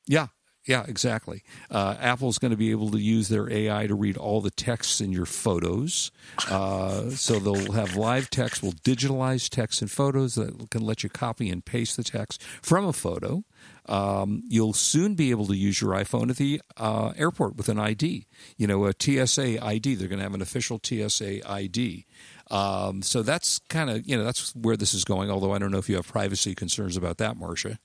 yeah, 0.06 0.26
Yeah, 0.70 0.84
exactly. 0.86 1.42
Uh, 1.68 1.96
Apple's 1.98 2.38
going 2.38 2.52
to 2.52 2.56
be 2.56 2.70
able 2.70 2.92
to 2.92 2.98
use 2.98 3.28
their 3.28 3.50
AI 3.52 3.88
to 3.88 3.94
read 3.96 4.16
all 4.16 4.40
the 4.40 4.52
texts 4.52 5.00
in 5.00 5.10
your 5.10 5.26
photos. 5.26 6.12
Uh, 6.48 7.10
so 7.10 7.40
they'll 7.40 7.72
have 7.72 7.96
live 7.96 8.30
text, 8.30 8.62
will 8.62 8.74
digitalize 8.74 9.48
text 9.48 9.82
and 9.82 9.90
photos 9.90 10.36
that 10.36 10.70
can 10.70 10.82
let 10.82 11.02
you 11.02 11.08
copy 11.08 11.50
and 11.50 11.64
paste 11.64 11.96
the 11.96 12.04
text 12.04 12.40
from 12.62 12.86
a 12.86 12.92
photo. 12.92 13.42
Um, 13.86 14.44
you'll 14.46 14.72
soon 14.72 15.16
be 15.16 15.32
able 15.32 15.46
to 15.48 15.56
use 15.56 15.80
your 15.80 15.90
iPhone 15.90 16.30
at 16.30 16.36
the 16.36 16.62
uh, 16.76 17.14
airport 17.16 17.56
with 17.56 17.68
an 17.68 17.80
ID. 17.80 18.28
You 18.56 18.68
know, 18.68 18.86
a 18.86 18.92
TSA 18.96 19.64
ID. 19.64 19.96
They're 19.96 20.06
going 20.06 20.20
to 20.20 20.22
have 20.22 20.34
an 20.34 20.40
official 20.40 20.78
TSA 20.80 21.50
ID. 21.50 22.06
Um, 22.48 23.02
so 23.02 23.22
that's 23.22 23.58
kind 23.68 23.90
of 23.90 24.08
you 24.08 24.16
know 24.16 24.22
that's 24.22 24.54
where 24.54 24.76
this 24.76 24.94
is 24.94 25.04
going. 25.04 25.32
Although 25.32 25.52
I 25.52 25.58
don't 25.58 25.72
know 25.72 25.78
if 25.78 25.88
you 25.88 25.96
have 25.96 26.06
privacy 26.06 26.54
concerns 26.54 26.96
about 26.96 27.18
that, 27.18 27.36
Marsha. 27.36 27.78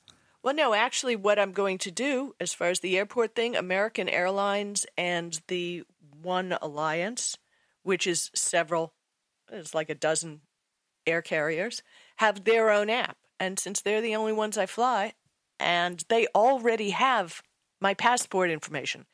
Well, 0.46 0.54
no, 0.54 0.76
actually, 0.76 1.16
what 1.16 1.40
I'm 1.40 1.54
going 1.54 1.80
to 1.80 1.90
do 1.90 2.36
as 2.40 2.54
far 2.54 2.68
as 2.68 2.82
the 2.82 3.00
airport 3.00 3.34
thing, 3.34 3.56
American 3.56 4.08
Airlines 4.08 4.86
and 4.96 5.42
the 5.48 5.86
One 6.22 6.56
Alliance, 6.62 7.36
which 7.82 8.06
is 8.06 8.30
several, 8.36 8.94
it's 9.52 9.74
like 9.74 9.90
a 9.90 9.96
dozen 9.96 10.42
air 11.08 11.24
carriers, 11.24 11.82
have 12.18 12.44
their 12.44 12.70
own 12.70 12.92
app. 12.92 13.18
And 13.40 13.58
since 13.58 13.82
they're 13.82 14.02
the 14.02 14.16
only 14.16 14.34
ones 14.34 14.56
I 14.56 14.68
fly, 14.68 15.14
and 15.60 16.06
they 16.10 16.28
already 16.36 16.92
have 16.92 17.42
my 17.82 17.96
passport 17.96 18.52
information. 18.52 19.08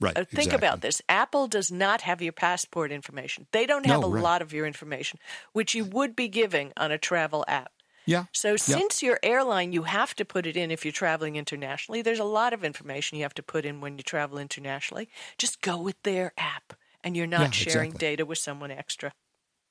Right. 0.00 0.16
Uh, 0.16 0.24
think 0.24 0.46
exactly. 0.46 0.56
about 0.56 0.80
this. 0.80 1.02
Apple 1.06 1.48
does 1.48 1.70
not 1.70 2.00
have 2.00 2.22
your 2.22 2.32
passport 2.32 2.92
information. 2.92 3.46
They 3.52 3.66
don't 3.66 3.84
have 3.84 4.00
No, 4.00 4.06
a 4.06 4.10
right. 4.10 4.22
lot 4.22 4.40
of 4.40 4.54
your 4.54 4.64
information, 4.64 5.18
which 5.52 5.74
you 5.74 5.84
would 5.84 6.16
be 6.16 6.28
giving 6.28 6.72
on 6.78 6.92
a 6.92 6.96
travel 6.98 7.44
app. 7.46 7.72
Yeah. 8.08 8.24
So, 8.32 8.52
Yeah. 8.52 8.56
since 8.56 9.02
your 9.02 9.18
airline, 9.22 9.72
you 9.72 9.82
have 9.82 10.14
to 10.16 10.24
put 10.24 10.46
it 10.46 10.56
in 10.56 10.70
if 10.70 10.84
you're 10.84 10.92
traveling 10.92 11.36
internationally. 11.36 12.00
There's 12.02 12.18
a 12.18 12.24
lot 12.24 12.52
of 12.54 12.64
information 12.64 13.18
you 13.18 13.24
have 13.24 13.34
to 13.34 13.42
put 13.42 13.66
in 13.66 13.80
when 13.82 13.98
you 13.98 14.02
travel 14.02 14.38
internationally. 14.38 15.08
Just 15.36 15.60
go 15.60 15.76
with 15.78 16.02
their 16.04 16.32
app, 16.38 16.72
and 17.04 17.14
you're 17.16 17.26
not 17.26 17.48
Yeah, 17.48 17.50
sharing 17.50 17.90
exactly. 17.90 18.08
data 18.08 18.24
with 18.26 18.38
someone 18.38 18.70
extra. 18.70 19.12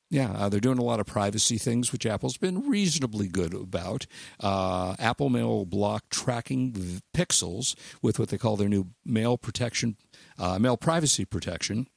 Yeah, 0.09 0.31
uh, 0.31 0.47
they're 0.49 0.61
doing 0.61 0.77
a 0.77 0.83
lot 0.83 0.99
of 1.01 1.05
privacy 1.05 1.57
things, 1.57 1.91
which 1.91 2.05
Apple's 2.05 2.37
been 2.37 2.69
reasonably 2.69 3.27
good 3.27 3.53
about. 3.53 4.05
Uh, 4.39 4.95
Apple 4.99 5.29
Mail 5.29 5.47
will 5.49 5.65
block 5.65 6.09
tracking 6.09 6.71
v- 6.73 7.01
pixels 7.13 7.75
with 8.01 8.17
what 8.19 8.29
they 8.29 8.37
call 8.37 8.55
their 8.55 8.69
new 8.69 8.91
mail 9.03 9.37
protection, 9.37 9.97
uh, 10.37 10.59
mail 10.59 10.77
privacy 10.77 11.25
protection. 11.25 11.87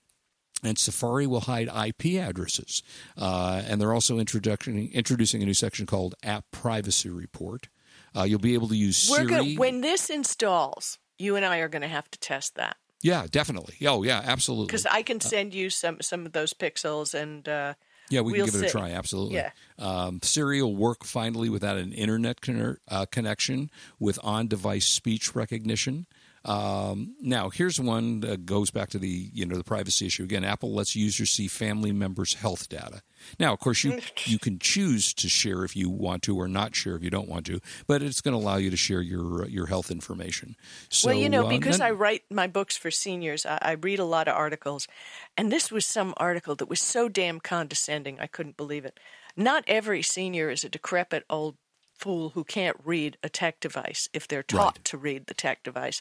And 0.62 0.78
Safari 0.78 1.26
will 1.26 1.40
hide 1.40 1.68
IP 1.68 2.20
addresses. 2.20 2.82
Uh, 3.16 3.62
and 3.66 3.80
they're 3.80 3.94
also 3.94 4.18
introducing, 4.18 4.92
introducing 4.92 5.42
a 5.42 5.46
new 5.46 5.54
section 5.54 5.86
called 5.86 6.14
App 6.22 6.44
Privacy 6.50 7.08
Report. 7.08 7.68
Uh, 8.14 8.22
you'll 8.24 8.38
be 8.40 8.54
able 8.54 8.68
to 8.68 8.76
use 8.76 9.08
We're 9.10 9.18
Siri. 9.18 9.28
going 9.28 9.58
when 9.58 9.80
this 9.80 10.10
installs. 10.10 10.98
You 11.18 11.36
and 11.36 11.44
I 11.44 11.58
are 11.58 11.68
going 11.68 11.82
to 11.82 11.88
have 11.88 12.10
to 12.10 12.18
test 12.18 12.54
that 12.56 12.76
yeah, 13.02 13.26
definitely. 13.30 13.76
Oh, 13.86 14.02
yeah, 14.02 14.20
absolutely. 14.24 14.66
because 14.66 14.86
I 14.86 15.02
can 15.02 15.20
send 15.20 15.54
you 15.54 15.70
some 15.70 15.98
some 16.00 16.26
of 16.26 16.32
those 16.32 16.52
pixels, 16.52 17.14
and 17.14 17.48
uh, 17.48 17.74
Yeah, 18.10 18.20
we 18.20 18.32
We'll 18.32 18.46
can 18.46 18.54
give 18.54 18.62
it 18.62 18.66
a 18.68 18.70
try. 18.70 18.90
Absolutely. 18.90 19.36
Yeah. 19.36 19.50
Um, 19.78 20.20
Siri 20.22 20.60
will 20.62 20.76
work 20.76 21.04
finally 21.04 21.48
without 21.48 21.78
an 21.78 21.92
internet 21.92 22.40
conner- 22.40 22.78
uh, 22.88 23.06
connection 23.06 23.70
with 23.98 24.18
on-device 24.22 24.86
speech 24.86 25.34
recognition. 25.34 26.06
Um, 26.44 27.16
now, 27.20 27.50
here's 27.50 27.78
one 27.78 28.20
that 28.20 28.46
goes 28.46 28.70
back 28.70 28.88
to 28.90 28.98
the 28.98 29.30
you 29.32 29.44
know 29.44 29.56
the 29.56 29.64
privacy 29.64 30.06
issue 30.06 30.22
again. 30.24 30.42
Apple 30.42 30.72
lets 30.72 30.96
users 30.96 31.30
see 31.30 31.48
family 31.48 31.92
members' 31.92 32.34
health 32.34 32.68
data. 32.68 33.02
Now, 33.38 33.52
of 33.52 33.58
course, 33.58 33.84
you 33.84 34.00
you 34.24 34.38
can 34.38 34.58
choose 34.58 35.12
to 35.14 35.28
share 35.28 35.64
if 35.64 35.76
you 35.76 35.90
want 35.90 36.22
to 36.22 36.36
or 36.36 36.48
not 36.48 36.74
share 36.74 36.96
if 36.96 37.04
you 37.04 37.10
don't 37.10 37.28
want 37.28 37.44
to, 37.46 37.60
but 37.86 38.02
it's 38.02 38.22
going 38.22 38.32
to 38.32 38.42
allow 38.42 38.56
you 38.56 38.70
to 38.70 38.76
share 38.76 39.02
your 39.02 39.46
your 39.48 39.66
health 39.66 39.90
information. 39.90 40.56
So, 40.88 41.08
well, 41.08 41.18
you 41.18 41.28
know, 41.28 41.46
uh, 41.46 41.50
because 41.50 41.78
then- 41.78 41.88
I 41.88 41.90
write 41.90 42.22
my 42.30 42.46
books 42.46 42.74
for 42.76 42.90
seniors, 42.90 43.44
I, 43.44 43.58
I 43.60 43.72
read 43.72 43.98
a 43.98 44.04
lot 44.04 44.26
of 44.26 44.34
articles, 44.34 44.88
and 45.36 45.52
this 45.52 45.70
was 45.70 45.84
some 45.84 46.14
article 46.16 46.54
that 46.56 46.70
was 46.70 46.80
so 46.80 47.08
damn 47.10 47.38
condescending, 47.40 48.18
I 48.18 48.26
couldn't 48.26 48.56
believe 48.56 48.86
it. 48.86 48.98
Not 49.36 49.64
every 49.66 50.02
senior 50.02 50.48
is 50.50 50.64
a 50.64 50.68
decrepit 50.70 51.24
old 51.28 51.56
fool 52.00 52.30
who 52.30 52.44
can't 52.44 52.76
read 52.84 53.18
a 53.22 53.28
tech 53.28 53.60
device 53.60 54.08
if 54.12 54.26
they're 54.26 54.42
taught 54.42 54.76
Right. 54.76 54.84
to 54.86 54.98
read 54.98 55.26
the 55.26 55.34
tech 55.34 55.62
device. 55.62 56.00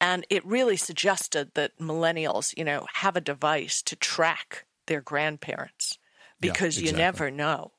And 0.00 0.26
it 0.30 0.44
really 0.44 0.76
suggested 0.76 1.52
that 1.54 1.78
millennials, 1.78 2.56
you 2.56 2.64
know, 2.64 2.86
have 2.94 3.16
a 3.16 3.20
device 3.20 3.82
to 3.82 3.96
track 3.96 4.66
their 4.86 5.00
grandparents 5.00 5.98
Yeah, 6.40 6.52
because 6.52 6.80
you 6.80 6.92
never 6.92 7.30
know. 7.30 7.72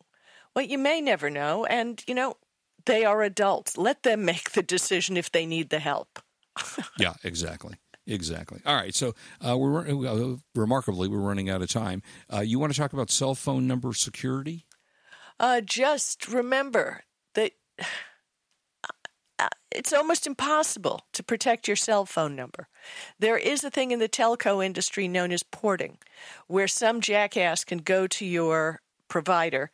Well, 0.56 0.66
you 0.66 0.78
may 0.78 1.02
never 1.02 1.30
know, 1.30 1.66
and 1.66 2.04
you 2.08 2.16
know, 2.16 2.38
they 2.86 3.06
are 3.06 3.22
adults. 3.22 3.78
Let 3.78 4.04
them 4.04 4.26
make 4.26 4.52
the 4.52 4.64
decision 4.64 5.18
if 5.18 5.32
they 5.32 5.46
need 5.46 5.70
the 5.70 5.80
help. 5.80 6.20
Yeah, 6.98 7.14
exactly. 7.24 7.76
Exactly. 8.08 8.62
All 8.66 8.76
right. 8.76 8.96
So 8.96 9.14
uh, 9.46 9.58
we're 9.58 9.86
uh, 9.88 10.38
remarkably 10.56 11.10
we're 11.10 11.20
running 11.20 11.50
out 11.50 11.62
of 11.62 11.70
time. 11.70 12.02
Uh, 12.34 12.40
you 12.40 12.58
want 12.58 12.74
to 12.74 12.80
talk 12.80 12.94
about 12.94 13.12
cell 13.12 13.36
phone 13.36 13.68
number 13.68 13.94
security? 13.94 14.66
Uh, 15.40 15.62
just 15.62 16.28
remember 16.28 17.04
Uh, 19.40 19.50
it's 19.70 19.94
almost 19.94 20.26
impossible 20.26 21.02
to 21.14 21.22
protect 21.22 21.68
your 21.68 21.76
cell 21.78 22.08
phone 22.08 22.36
number. 22.36 22.68
There 23.20 23.38
is 23.38 23.64
a 23.64 23.70
thing 23.70 23.92
in 23.92 24.00
the 24.00 24.10
telco 24.10 24.66
industry 24.66 25.08
known 25.08 25.32
as 25.32 25.44
porting, 25.44 26.00
where 26.48 26.68
some 26.68 27.02
jackass 27.02 27.64
can 27.64 27.78
go 27.78 28.08
to 28.08 28.26
your 28.26 28.82
provider 29.10 29.70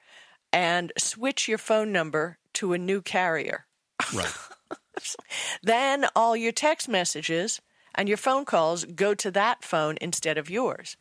and 0.52 0.92
switch 0.98 1.48
your 1.48 1.58
phone 1.58 1.94
number 1.94 2.40
to 2.56 2.74
a 2.74 2.78
new 2.78 3.02
carrier. 3.02 3.66
Right. 4.14 4.34
Then 5.64 6.06
all 6.16 6.36
your 6.36 6.52
text 6.52 6.88
messages 6.88 7.62
and 7.96 8.08
your 8.08 8.18
phone 8.18 8.46
calls 8.46 8.86
go 8.86 9.14
to 9.16 9.32
that 9.32 9.64
phone 9.64 9.98
instead 10.02 10.38
of 10.38 10.50
yours. 10.50 10.98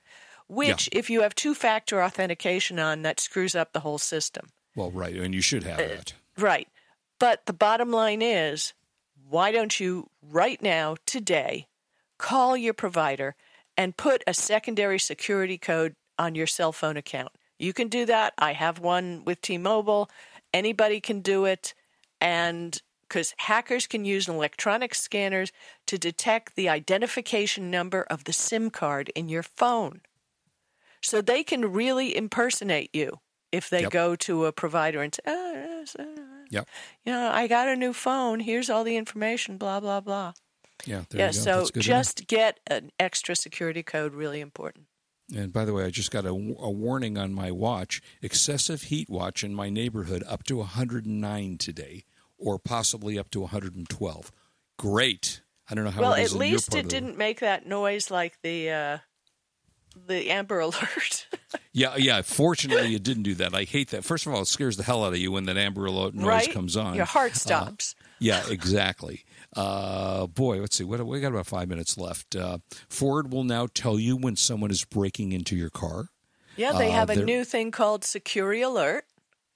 Which, 0.49 0.89
if 0.93 1.09
you 1.09 1.23
have 1.23 1.35
two 1.35 1.55
factor 1.55 2.03
authentication 2.03 2.79
on, 2.79 3.03
that 3.03 3.21
screws 3.21 3.55
up 3.55 3.73
the 3.73 3.81
whole 3.81 3.99
system. 3.99 4.49
well, 4.77 4.91
right, 4.91 5.15
and 5.15 5.35
you 5.35 5.41
should 5.41 5.63
have 5.63 5.79
uh, 5.79 5.89
that. 5.89 6.13
Right. 6.37 6.69
But 7.23 7.47
the 7.47 7.53
bottom 7.53 7.93
line 7.93 8.21
is 8.21 8.75
why 9.29 9.53
don't 9.53 9.79
you, 9.79 10.11
right 10.21 10.61
now, 10.61 10.97
today, 11.07 11.69
call 12.19 12.57
your 12.57 12.75
provider 12.75 13.37
and 13.77 13.97
put 13.97 14.25
a 14.27 14.35
secondary 14.35 14.99
security 14.99 15.57
code 15.57 15.95
on 16.19 16.35
your 16.35 16.49
cell 16.49 16.73
phone 16.73 16.97
account? 16.97 17.31
You 17.61 17.73
can 17.73 17.87
do 17.87 18.05
that. 18.07 18.35
I 18.39 18.55
have 18.55 18.81
one 18.81 19.23
with 19.25 19.41
T 19.41 19.57
Mobile. 19.57 20.11
Anybody 20.53 20.99
can 20.99 21.21
do 21.21 21.45
it. 21.45 21.75
And 22.21 22.83
because 23.03 23.35
hackers 23.39 23.87
can 23.87 24.05
use 24.05 24.29
electronic 24.29 24.93
scanners 24.93 25.53
to 25.87 25.99
detect 25.99 26.57
the 26.57 26.69
identification 26.69 27.71
number 27.71 28.03
of 28.03 28.25
the 28.25 28.33
SIM 28.33 28.69
card 28.69 29.13
in 29.15 29.29
your 29.29 29.45
phone. 29.45 30.01
So 31.01 31.21
they 31.21 31.45
can 31.45 31.73
really 31.73 32.17
impersonate 32.17 32.91
you 32.93 33.21
if 33.53 33.71
they 33.71 33.83
Yep. 33.83 33.93
go 33.93 34.17
to 34.17 34.47
a 34.47 34.53
provider 34.53 35.03
and 35.03 35.15
say, 35.15 35.23
oh, 35.25 35.85
uh, 36.01 36.32
Yep. 36.53 36.69
you 37.05 37.13
know, 37.13 37.31
I 37.31 37.47
got 37.49 37.69
a 37.69 37.77
new 37.77 37.93
phone. 37.93 38.41
Here's 38.41 38.71
all 38.71 38.85
the 38.85 38.97
information, 38.97 39.57
blah, 39.57 39.81
blah, 39.81 40.01
blah. 40.01 40.35
Yeah. 40.85 41.05
There 41.11 41.21
yeah, 41.21 41.27
you 41.29 41.33
go. 41.33 41.39
so 41.39 41.57
That's 41.59 41.71
good 41.71 41.83
to 41.83 41.91
know. 41.91 41.97
just 41.97 42.27
get 42.27 42.61
an 42.67 42.91
extra 43.01 43.35
security 43.35 43.83
code, 43.83 44.15
really 44.15 44.41
important. 44.41 44.87
And 45.35 45.53
by 45.53 45.65
the 45.65 45.73
way, 45.73 45.85
I 45.85 45.91
just 45.91 46.11
got 46.11 46.27
a, 46.27 46.31
a 46.31 46.71
warning 46.71 47.17
on 47.17 47.33
my 47.33 47.51
watch: 47.51 48.03
excessive 48.21 48.83
heat 48.85 49.09
watch 49.09 49.43
in 49.43 49.55
my 49.55 49.71
neighborhood 49.71 50.23
up 50.27 50.45
to 50.45 50.59
109 50.59 51.59
today, 51.59 52.05
or 52.37 52.59
possibly 52.59 53.19
up 53.19 53.31
to 53.31 53.41
112. 53.41 54.33
Great. 54.79 55.41
I 55.71 55.75
don't 55.75 55.85
know 55.85 55.91
how. 55.91 56.03
well, 56.03 56.15
it 56.15 56.23
is 56.23 56.35
at 56.35 56.37
in 56.37 56.43
your 56.43 56.53
least 56.53 56.75
it 56.75 56.89
didn't 56.89 57.17
make 57.17 57.41
that 57.41 57.67
noise 57.67 58.11
like 58.11 58.37
the 58.43 58.71
uh, 58.71 58.99
the 60.07 60.31
Amber 60.31 60.61
Alert. 60.61 61.27
Yeah, 61.75 61.97
yeah. 61.97 62.21
Fortunately, 62.21 62.95
it 62.95 63.03
didn't 63.03 63.23
do 63.23 63.35
that. 63.37 63.55
I 63.55 63.65
hate 63.65 63.89
that. 63.91 64.05
First 64.05 64.27
of 64.27 64.35
all, 64.35 64.43
it 64.43 64.47
scares 64.47 64.77
the 64.77 64.83
hell 64.83 65.05
out 65.07 65.15
of 65.15 65.19
you 65.19 65.33
when 65.33 65.47
that 65.47 65.57
Amber 65.57 65.87
Alert 65.87 66.15
noise 66.15 66.27
right? 66.27 66.53
comes 66.53 66.77
on. 66.77 66.95
Your 66.95 67.07
heart 67.07 67.33
Uh, 67.33 67.37
stops. 67.37 67.95
Yeah, 68.19 68.43
exactly. 68.51 69.25
Uh, 69.57 70.27
boy, 70.27 70.61
let's 70.61 70.77
see. 70.77 70.85
What 70.85 71.05
we 71.07 71.19
got 71.21 71.29
about 71.33 71.47
five 71.47 71.69
minutes 71.69 71.97
left. 71.97 72.37
Uh, 72.37 72.59
Ford 72.91 73.33
will 73.33 73.45
now 73.45 73.69
tell 73.73 73.99
you 73.99 74.19
when 74.19 74.37
someone 74.37 74.71
is 74.71 74.85
breaking 74.85 75.33
into 75.33 75.57
your 75.57 75.71
car. 75.71 76.09
yeah, 76.57 76.73
they 76.73 76.91
uh, 76.91 76.95
have 76.95 77.09
a 77.09 77.17
new 77.25 77.43
thing 77.43 77.71
called 77.71 78.03
SecuriAlert. 78.03 79.03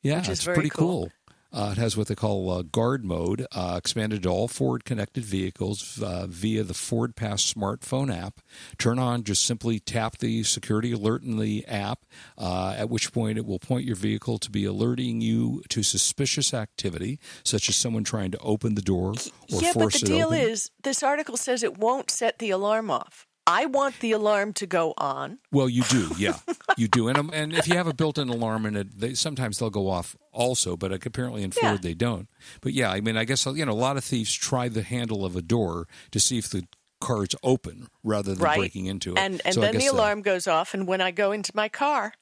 Yeah, 0.03 0.17
Which 0.21 0.29
is 0.31 0.39
it's 0.39 0.45
pretty 0.47 0.71
cool. 0.71 1.09
cool. 1.09 1.13
Uh, 1.57 1.71
it 1.73 1.79
has 1.79 1.97
what 1.97 2.07
they 2.09 2.15
call 2.15 2.51
uh, 2.51 2.61
guard 2.61 3.03
mode, 3.03 3.47
uh, 3.53 3.77
expanded 3.79 4.25
to 4.25 4.29
all 4.29 4.47
Ford 4.47 4.85
connected 4.85 5.25
vehicles 5.25 6.03
uh, 6.03 6.27
via 6.27 6.63
the 6.63 6.75
Ford 6.75 7.17
Pass 7.17 7.51
smartphone 7.51 8.15
app. 8.15 8.41
Turn 8.77 8.99
on, 8.99 9.25
just 9.25 9.47
simply 9.47 9.81
tap 9.81 10.19
the 10.19 10.43
SecuriAlert 10.43 11.23
in 11.23 11.39
the 11.39 11.67
app, 11.67 12.01
uh, 12.37 12.75
at 12.77 12.91
which 12.91 13.11
point 13.11 13.39
it 13.39 13.47
will 13.47 13.59
point 13.59 13.87
your 13.87 13.97
vehicle 13.97 14.39
to 14.39 14.51
be 14.51 14.67
alerting 14.67 15.23
you 15.23 15.63
to 15.71 15.83
suspicious 15.83 16.53
activity, 16.53 17.19
such 17.43 17.71
as 17.71 17.77
someone 17.77 18.05
trying 18.05 18.33
to 18.33 18.39
open 18.41 18.75
the 18.75 18.83
door 18.83 19.15
or 19.53 19.63
yeah, 19.63 19.73
but 19.75 19.95
the 19.95 20.01
deal 20.01 20.29
open. 20.29 20.41
is, 20.41 20.71
this 20.83 21.03
article 21.03 21.39
says 21.39 21.63
it 21.63 21.79
won't 21.79 22.11
set 22.11 22.39
the 22.39 22.51
alarm 22.51 22.91
off. 22.91 23.26
I 23.47 23.67
want 23.67 24.01
the 24.01 24.13
alarm 24.13 24.53
to 24.55 24.67
go 24.67 24.93
on. 24.99 25.39
Well, 25.53 25.69
you 25.69 25.83
do, 25.85 26.11
yeah, 26.19 26.39
you 26.77 26.89
do, 26.89 27.09
and 27.09 27.17
um, 27.17 27.31
and 27.33 27.53
if 27.55 27.69
you 27.69 27.77
have 27.77 27.87
a 27.87 27.95
built-in 27.95 28.29
alarm 28.29 28.67
in 28.67 28.75
it, 28.77 28.99
they, 28.99 29.15
sometimes 29.15 29.59
they'll 29.59 29.71
go 29.71 29.89
off 29.89 30.17
also, 30.33 30.77
but 30.77 30.93
apparently 30.93 31.43
in 31.45 31.53
Ford 31.53 31.65
Yeah. 31.75 31.79
they 31.81 31.95
don't. 31.95 32.29
But 32.61 32.73
yeah, 32.73 32.91
I 32.91 33.01
mean, 33.01 33.17
I 33.17 33.25
guess 33.25 33.47
you 33.47 33.65
know 33.65 33.73
a 33.73 33.75
lot 33.75 33.97
of 33.97 34.05
thieves 34.05 34.33
try 34.35 34.69
the 34.69 34.83
handle 34.83 35.25
of 35.25 35.37
a 35.37 35.43
door 35.43 35.87
to 36.11 36.19
see 36.19 36.39
if 36.39 36.49
the 36.51 36.67
car's 37.01 37.29
open 37.43 37.87
rather 38.03 38.35
than 38.35 38.43
right. 38.43 38.59
breaking 38.59 38.87
into 38.87 39.13
it. 39.13 39.19
And 39.19 39.41
and 39.45 39.55
So 39.55 39.61
then 39.61 39.75
the 39.75 39.85
that- 39.85 39.93
alarm 39.93 40.23
goes 40.23 40.47
off, 40.49 40.75
and 40.75 40.87
when 40.89 41.01
I 41.01 41.11
go 41.13 41.31
into 41.33 41.53
my 41.55 41.69
car, 41.69 42.15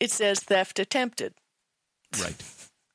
it 0.00 0.10
says 0.10 0.40
theft 0.40 0.78
attempted. 0.78 1.34
right. 2.22 2.34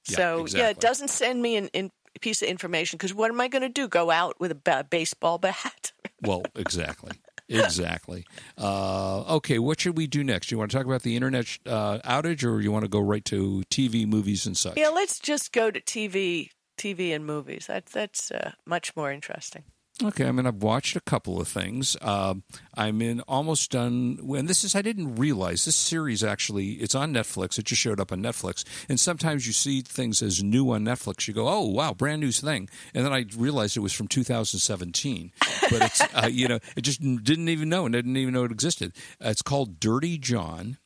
Yeah, 0.09 0.15
so 0.15 0.45
yeah, 0.47 0.69
it 0.69 0.79
doesn't 0.79 1.09
send 1.09 1.41
me 1.41 1.57
an, 1.57 1.67
in 1.73 1.91
piece 2.21 2.41
of 2.41 2.47
information 2.47 2.95
because 2.95 3.13
what 3.13 3.29
am 3.29 3.41
I 3.41 3.49
going 3.49 3.61
to 3.63 3.67
do? 3.67 3.89
Go 3.89 4.09
out 4.09 4.39
with 4.39 4.51
a 4.51 4.85
baseball 4.89 5.37
bat? 5.37 5.91
Well, 6.21 6.43
exactly. 6.55 7.11
Exactly. 7.49 8.25
Uh, 8.59 9.35
okay, 9.35 9.59
what 9.59 9.79
should 9.79 9.95
we 9.95 10.07
do 10.07 10.23
next? 10.23 10.49
You 10.49 10.57
want 10.57 10.71
to 10.71 10.77
talk 10.77 10.87
about 10.87 11.03
the 11.03 11.15
internet 11.15 11.45
uh, 11.67 11.99
outage, 11.99 12.43
or 12.43 12.59
you 12.59 12.71
want 12.71 12.85
to 12.85 12.89
go 12.89 12.99
right 12.99 13.23
to 13.25 13.61
TV, 13.69 14.07
movies, 14.07 14.47
and 14.47 14.57
such? 14.57 14.77
yeah, 14.77 14.89
let's 14.89 15.19
just 15.19 15.51
go 15.51 15.69
to 15.69 15.79
TV, 15.79 16.49
TV 16.75 17.13
and 17.13 17.23
movies. 17.23 17.67
That's 17.67 17.91
that's 17.91 18.31
uh, 18.31 18.53
much 18.65 18.95
more 18.95 19.11
interesting. 19.11 19.63
Okay, 20.03 20.27
I 20.27 20.31
mean, 20.31 20.45
I've 20.45 20.61
watched 20.61 20.95
a 20.95 21.01
couple 21.01 21.41
of 21.41 21.47
things. 21.47 21.97
Um, 22.01 22.43
I'm 22.75 23.01
in 23.01 23.21
almost 23.21 23.71
done. 23.71 24.19
And 24.21 24.47
this 24.47 24.63
is, 24.63 24.75
I 24.75 24.83
didn't 24.83 25.15
realize 25.15 25.65
this 25.65 25.75
series 25.75 26.23
actually, 26.23 26.73
it's 26.73 26.93
on 26.93 27.11
Netflix. 27.11 27.57
It 27.57 27.65
just 27.65 27.81
showed 27.81 27.99
up 27.99 28.11
on 28.11 28.21
Netflix. 28.21 28.63
And 28.87 28.99
sometimes 28.99 29.47
you 29.47 29.53
see 29.53 29.81
things 29.81 30.21
as 30.21 30.43
new 30.43 30.69
on 30.71 30.85
Netflix. 30.85 31.27
You 31.27 31.33
go, 31.33 31.47
oh, 31.49 31.65
wow, 31.65 31.95
brand 31.95 32.21
new 32.21 32.31
thing. 32.31 32.69
And 32.93 33.03
then 33.03 33.11
I 33.11 33.25
realized 33.35 33.75
it 33.75 33.79
was 33.79 33.93
from 33.93 34.07
2017. 34.07 35.31
But 35.71 35.81
it's, 35.81 36.01
uh, 36.13 36.27
you 36.31 36.47
know, 36.47 36.59
it 36.75 36.81
just 36.81 37.01
didn't 37.01 37.49
even 37.49 37.67
know 37.67 37.87
and 37.87 37.95
I 37.95 37.99
didn't 37.99 38.17
even 38.17 38.35
know 38.35 38.43
it 38.43 38.51
existed. 38.51 38.93
Uh, 39.23 39.29
it's 39.29 39.41
called 39.41 39.79
Dirty 39.79 40.19
John. 40.19 40.77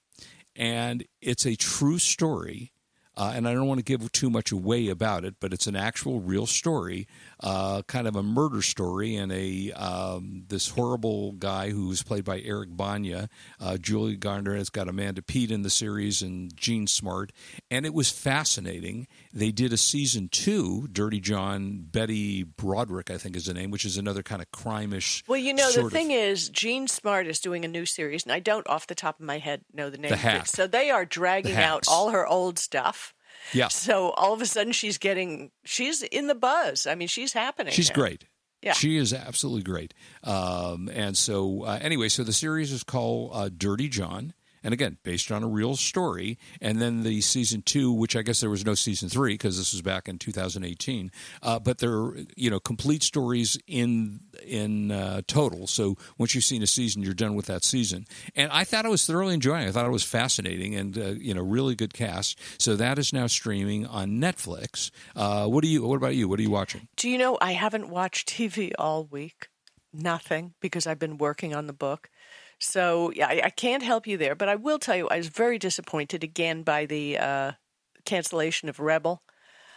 And 0.56 1.06
it's 1.22 1.46
a 1.46 1.56
true 1.56 1.98
story. 1.98 2.72
Uh, 3.18 3.34
and 3.36 3.48
I 3.48 3.54
don't 3.54 3.68
want 3.68 3.80
to 3.80 3.84
give 3.84 4.10
too 4.14 4.30
much 4.30 4.52
away 4.52 4.88
about 4.88 5.26
it, 5.26 5.36
but 5.40 5.52
it's 5.52 5.68
an 5.68 5.76
actual 5.76 6.22
real 6.22 6.46
story, 6.46 7.08
uh, 7.42 7.82
kind 7.84 8.08
of 8.08 8.16
a 8.16 8.24
murder 8.24 8.62
story, 8.62 9.16
and 9.16 9.32
a 9.32 9.72
um, 9.72 10.44
this 10.48 10.70
horrible 10.70 11.32
guy 11.34 11.70
who's 11.72 12.04
played 12.04 12.24
by 12.24 12.40
Eric 12.42 12.70
Bana, 12.72 13.30
uh, 13.60 13.78
Julia 13.78 14.16
Garner 14.18 14.56
has 14.56 14.70
got 14.70 14.88
Amanda 14.88 15.22
Peet 15.22 15.52
in 15.52 15.64
the 15.64 15.70
series, 15.70 16.22
and 16.22 16.56
Jean 16.56 16.88
Smart, 16.88 17.32
and 17.70 17.86
it 17.86 17.94
was 17.94 18.10
fascinating. 18.10 19.08
They 19.34 19.52
did 19.52 19.74
a 19.74 19.78
season 19.78 20.30
two, 20.30 20.88
Dirty 20.92 21.20
John, 21.20 21.80
Betty 21.92 22.44
Broderick, 22.44 23.10
I 23.10 23.18
think 23.18 23.36
is 23.36 23.46
the 23.46 23.54
name, 23.54 23.72
which 23.72 23.86
is 23.86 23.98
another 23.98 24.24
kind 24.24 24.42
of 24.42 24.52
crime-ish. 24.52 25.24
Well, 25.28 25.40
you 25.40 25.54
know, 25.54 25.68
the 25.68 25.74
sort 25.74 25.86
of- 25.88 25.92
thing 25.94 26.12
is, 26.12 26.50
Jean 26.50 26.88
Smart 26.88 27.28
is 27.28 27.40
doing 27.40 27.66
a 27.66 27.68
new 27.68 27.86
series, 27.86 28.24
and 28.24 28.32
I 28.32 28.40
don't, 28.40 28.68
off 28.68 28.88
the 28.88 28.96
top 28.96 29.20
of 29.20 29.26
my 29.26 29.40
head, 29.40 29.62
know 29.74 29.90
the 29.90 29.98
name. 29.98 30.14
of 30.14 30.20
Hack. 30.20 30.44
it. 30.44 30.48
So 30.50 30.68
they 30.68 30.90
are 30.92 31.06
dragging 31.06 31.56
The 31.56 31.64
out 31.64 31.86
all 31.88 32.10
her 32.12 32.28
old 32.28 32.60
stuff. 32.60 33.14
Yeah, 33.54 33.68
So 33.68 34.12
all 34.12 34.34
of 34.34 34.42
a 34.42 34.46
sudden, 34.46 34.74
she's 34.74 34.98
getting, 34.98 35.52
she's 35.64 36.02
in 36.02 36.28
the 36.28 36.36
buzz. 36.36 36.88
I 36.88 36.96
mean, 36.96 37.08
she's 37.08 37.34
happening. 37.34 37.74
She's 37.74 37.90
now. 37.90 37.96
great. 37.96 38.26
Yeah. 38.62 38.74
She 38.74 38.98
is 38.98 39.14
absolutely 39.14 39.64
great. 39.64 39.94
Um, 40.24 40.90
and 40.94 41.18
so, 41.18 41.64
uh, 41.64 41.80
anyway, 41.82 42.10
so 42.10 42.24
the 42.24 42.34
series 42.34 42.72
is 42.72 42.84
called 42.84 43.32
uh, 43.34 43.50
Dirty 43.56 43.90
John. 43.90 44.34
And 44.64 44.74
again, 44.74 44.98
based 45.04 45.32
on 45.32 45.44
a 45.44 45.48
real 45.48 45.76
story. 45.76 46.38
And 46.60 46.82
then 46.82 47.04
the 47.04 47.22
season 47.22 47.62
two, 47.62 47.92
which 47.92 48.16
I 48.16 48.22
guess 48.22 48.42
there 48.42 48.50
was 48.50 48.66
no 48.66 48.76
season 48.76 49.10
three 49.10 49.34
because 49.34 49.58
this 49.58 49.74
was 49.74 49.82
back 49.82 50.08
in 50.08 50.20
2018. 50.20 51.12
Uh, 51.42 51.60
but 51.60 51.80
they're 51.80 52.14
you 52.36 52.50
know 52.50 52.60
complete 52.60 53.04
stories 53.04 53.58
in 53.68 54.22
in 54.46 54.92
uh, 54.92 55.22
total. 55.28 55.68
So 55.68 55.98
once 56.18 56.36
you've 56.36 56.44
seen 56.44 56.62
a 56.62 56.68
season, 56.68 57.02
you're 57.02 57.14
done 57.14 57.36
with 57.36 57.48
that 57.48 57.64
season. 57.64 58.06
And 58.36 58.52
I 58.52 58.64
thought 58.64 58.86
I 58.86 58.90
was 58.90 59.06
thoroughly 59.06 59.34
enjoying. 59.34 59.66
it. 59.66 59.70
I 59.70 59.72
thought 59.72 59.86
it 59.86 59.92
was 59.92 60.04
fascinating 60.04 60.76
and 60.76 60.98
uh, 60.98 61.06
you 61.18 61.34
know 61.34 61.42
really 61.42 61.76
good 61.76 61.94
cast. 61.94 62.40
So 62.60 62.76
that 62.76 63.00
is 63.00 63.14
now 63.14 63.28
streaming 63.28 63.86
on 63.86 64.20
Netflix. 64.20 64.92
Uh, 65.16 65.48
what 65.48 65.64
do 65.64 65.68
you? 65.68 65.84
What 65.84 65.98
about 65.98 66.16
you? 66.16 66.28
What 66.28 66.40
are 66.40 66.44
you 66.44 66.52
watching? 66.52 66.88
Do 66.96 67.10
you 67.10 67.18
know 67.18 67.38
I 67.42 67.54
haven't 67.54 67.90
watched 67.90 68.30
TV 68.30 68.72
all 68.78 69.06
week? 69.06 69.48
Nothing 69.94 70.54
because 70.62 70.88
I've 70.88 71.00
been 71.00 71.18
working 71.18 71.54
on 71.54 71.68
the 71.68 71.74
book. 71.74 72.10
So 72.62 73.12
yeah, 73.16 73.28
I, 73.28 73.42
I 73.46 73.50
can't 73.50 73.84
help 73.84 74.08
you 74.08 74.18
there. 74.18 74.36
But 74.36 74.50
I 74.50 74.56
will 74.56 74.80
tell 74.80 74.96
you, 74.96 75.10
I 75.10 75.18
was 75.18 75.28
very 75.28 75.58
disappointed 75.58 76.24
again 76.24 76.64
by 76.64 76.86
the 76.86 77.18
uh, 77.18 77.52
cancellation 78.06 78.70
of 78.70 78.80
Rebel. 78.80 79.22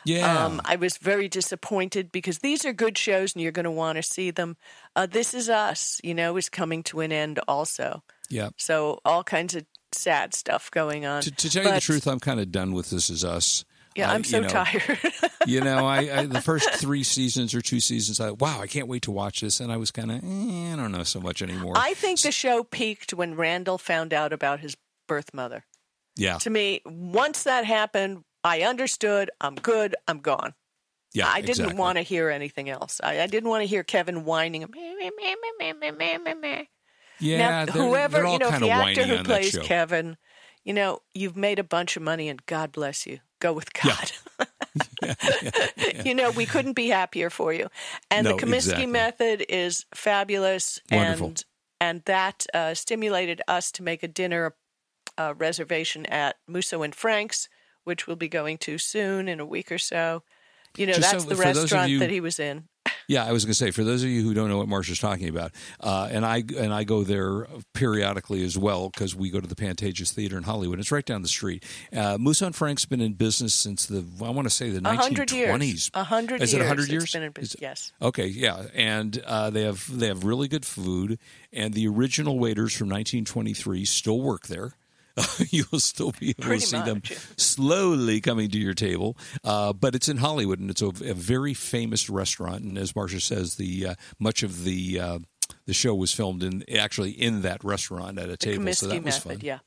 Yeah. 0.05 0.45
Um, 0.45 0.61
I 0.66 0.76
was 0.76 0.99
very 0.99 1.28
disappointed 1.28 2.12
because 2.12 2.41
these 2.41 2.66
are 2.66 2.74
good 2.74 2.99
shows 2.99 3.35
and 3.35 3.43
you're 3.43 3.53
going 3.53 3.64
to 3.64 3.70
want 3.70 3.97
to 3.97 4.03
see 4.03 4.30
them. 4.30 4.57
Uh, 4.95 5.07
this 5.07 5.32
is 5.32 5.49
Us, 5.49 5.99
you 6.05 6.14
know, 6.14 6.37
is 6.37 6.51
coming 6.51 6.82
to 6.85 7.01
an 7.01 7.11
end 7.11 7.41
also. 7.49 8.03
yeah. 8.28 8.51
So 8.59 9.01
all 9.05 9.24
kinds 9.24 9.55
of 9.55 9.64
sad 9.93 10.35
stuff 10.35 10.70
going 10.70 11.07
on. 11.07 11.22
To, 11.22 11.30
to 11.30 11.51
tell 11.51 11.64
you 11.64 11.72
the 11.72 11.80
truth, 11.80 12.07
I'm 12.07 12.20
kind 12.20 12.39
of 12.39 12.53
done 12.53 12.72
with 12.72 12.91
This 12.91 13.09
Is 13.09 13.24
Us. 13.24 13.64
Yeah, 13.97 14.11
Uh, 14.11 14.14
I'm 14.14 14.24
so 14.24 14.36
you 14.38 14.42
know, 14.42 14.49
tired. 14.49 14.99
you 15.47 15.61
know, 15.61 15.86
I, 15.86 16.20
I 16.20 16.26
the 16.26 16.40
first 16.40 16.70
three 16.70 17.03
seasons 17.03 17.55
or 17.55 17.61
two 17.61 17.80
seasons, 17.80 18.20
I 18.20 18.30
wow, 18.32 18.61
I 18.61 18.66
can't 18.66 18.88
wait 18.88 19.03
to 19.03 19.11
watch 19.11 19.40
this, 19.40 19.61
and 19.61 19.70
I 19.72 19.76
was 19.76 19.90
kind 19.90 20.11
of, 20.11 20.18
eh, 20.18 20.72
I 20.72 20.76
don't 20.76 20.92
know 20.92 21.05
so 21.05 21.20
much 21.20 21.42
anymore. 21.42 21.74
I 21.76 21.95
think 21.95 22.20
the 22.20 22.32
show 22.32 22.64
peaked 22.64 23.14
when 23.14 23.36
Randall 23.36 23.78
found 23.78 24.12
out 24.12 24.32
about 24.32 24.61
his 24.61 24.76
birth 25.07 25.32
mother. 25.34 25.64
yeah, 26.16 26.38
To 26.38 26.51
me, 26.51 26.80
once 26.84 27.45
that 27.45 27.64
happened, 27.64 28.24
I 28.42 28.62
understood. 28.62 29.30
I'm 29.40 29.55
good. 29.55 29.97
I'm 30.07 30.18
gone. 30.20 30.55
yeah, 31.12 31.28
I 31.28 31.40
didn't 31.40 31.51
exactly. 31.51 31.78
want 31.78 31.97
to 31.99 32.03
hear 32.03 32.30
anything 32.30 32.68
else. 32.68 33.01
I, 33.03 33.20
I 33.22 33.26
didn't 33.26 33.49
want 33.49 33.62
to 33.62 33.66
hear 33.66 33.82
Kevin 33.84 34.24
whining. 34.24 34.66
Yeah, 37.20 37.38
now, 37.38 37.64
they're, 37.64 37.82
whoever 37.82 38.18
they're 38.18 38.26
you 38.26 38.38
know, 38.38 38.51
the 38.51 38.70
actor 38.70 39.05
who 39.05 39.22
plays. 39.22 39.57
Kevin, 39.59 40.16
you 40.65 40.73
know, 40.73 41.01
you've 41.15 41.37
made 41.37 41.59
a 41.59 41.65
bunch 41.65 41.97
of 41.97 42.03
money, 42.03 42.29
and 42.29 42.45
God 42.47 42.73
bless 42.73 43.07
you. 43.07 43.21
Go 43.41 43.53
with 43.53 43.73
God. 43.75 44.12
you 46.05 46.15
know, 46.15 46.31
we 46.31 46.47
couldn't 46.47 46.73
be 46.75 46.89
happier 46.89 47.31
for 47.31 47.53
you. 47.53 47.69
And 48.11 48.25
No, 48.25 48.37
the 48.37 48.43
Kominsky 48.43 48.55
exactly. 48.57 48.87
method 48.87 49.45
is 49.49 49.85
fabulous, 49.95 50.81
Wonderful. 50.91 51.27
and 51.29 51.45
and 51.81 52.03
that 52.07 52.47
uh, 52.55 52.73
stimulated 52.75 53.43
us 53.47 53.71
to 53.73 53.83
make 53.83 54.03
a 54.03 54.09
dinner 54.09 54.55
uh, 55.19 55.35
reservation 55.37 56.07
at 56.07 56.37
Musso 56.49 56.83
and 56.83 56.95
Frank's, 56.95 57.49
which 57.85 58.07
we'll 58.07 58.17
be 58.17 58.29
going 58.29 58.57
to 58.59 58.79
soon 58.79 59.29
in 59.29 59.39
a 59.41 59.45
week 59.47 59.71
or 59.71 59.79
so. 59.79 60.23
You 60.77 60.87
know, 60.87 60.95
Just 60.95 61.11
that's 61.12 61.25
so- 61.25 61.29
the 61.29 61.37
for 61.37 61.45
those 61.45 61.57
of 61.57 61.62
restaurant 61.65 61.91
you- 61.91 61.99
that 61.99 62.11
he 62.11 62.21
was 62.21 62.39
in. 62.41 62.69
Yeah, 63.09 63.24
I 63.24 63.32
was 63.32 63.44
going 63.44 63.52
to 63.52 63.59
say 63.59 63.70
for 63.70 63.84
those 63.84 64.02
of 64.02 64.09
you 64.09 64.22
who 64.22 64.34
don't 64.34 64.48
know 64.48 64.59
what 64.59 64.68
Marsha's 64.68 64.98
talking 64.98 65.28
about, 65.28 65.52
uh, 65.80 66.09
and 66.11 66.24
I 66.24 66.42
and 66.59 66.72
I 66.72 66.84
go 66.84 67.02
there 67.05 67.46
periodically 67.74 68.42
as 68.44 68.57
well 68.57 68.88
because 68.90 69.14
we 69.14 69.30
go 69.30 69.40
to 69.40 69.46
the 69.46 69.55
Pantages 69.55 70.12
Theater 70.12 70.36
in 70.38 70.44
Hollywood. 70.44 70.78
It's 70.80 70.90
right 70.92 71.05
down 71.05 71.22
the 71.22 71.28
street. 71.28 71.64
Uh, 71.92 72.16
Musso 72.18 72.46
and 72.46 72.55
Frank's 72.55 72.84
been 72.84 73.00
in 73.00 73.14
business 73.14 73.52
since 73.55 73.86
the 73.86 74.05
I 74.22 74.30
want 74.30 74.46
to 74.46 74.50
say 74.50 74.70
the 74.70 74.80
A 74.88 74.94
hundred 74.94 75.30
years. 75.32 75.50
1920s. 75.50 75.90
A 75.94 76.05
hundred 76.05 76.42
Is 76.42 76.55
it 76.55 76.61
a 76.61 76.66
hundred 76.66 76.88
years? 76.90 77.12
been 77.12 77.22
in 77.22 77.32
business. 77.32 77.61
Yes. 77.61 77.92
Okay, 78.00 78.26
yeah, 78.26 78.64
and 78.74 79.22
uh, 79.26 79.50
they 79.50 79.62
have 79.62 79.86
they 79.98 80.07
have 80.09 80.24
really 80.24 80.48
good 80.48 80.64
food, 80.64 81.18
and 81.52 81.74
the 81.74 81.86
original 81.88 82.38
waiters 82.38 82.72
from 82.74 82.88
1923 82.88 83.84
still 83.84 84.20
work 84.20 84.46
there. 84.46 84.74
You'll 85.51 85.81
still 85.81 86.12
be 86.19 86.31
able 86.31 86.43
Pretty 86.45 86.61
to 86.61 86.67
see 86.67 86.77
them 86.79 86.97
much, 86.97 87.11
yeah. 87.12 87.19
slowly 87.37 88.21
coming 88.21 88.51
to 88.51 88.59
your 88.59 88.75
table, 88.75 89.17
uh, 89.45 89.73
but 89.73 89.95
it's 89.95 90.09
in 90.09 90.17
Hollywood, 90.19 90.59
and 90.61 90.71
it's 90.71 90.83
a, 90.83 90.89
a 90.89 91.15
very 91.15 91.55
famous 91.55 92.11
restaurant. 92.11 92.62
And 92.62 92.77
as 92.79 92.93
Marsha 92.95 93.21
says, 93.21 93.55
the 93.57 93.87
uh, 93.89 93.95
much 94.19 94.43
of 94.43 94.65
the 94.65 94.99
uh, 94.99 95.19
the 95.67 95.75
show 95.75 95.95
was 95.95 96.12
filmed 96.12 96.43
in 96.43 96.65
actually 96.77 97.11
in 97.12 97.43
that 97.43 97.62
restaurant 97.62 98.19
at 98.19 98.27
a 98.27 98.33
The 98.33 98.37
table, 98.37 98.73
so 98.73 98.87
Kominsky 98.87 98.91
that 98.91 99.05
was 99.05 99.05
method. 99.05 99.23
fun. 99.23 99.39
Yeah. 99.43 99.59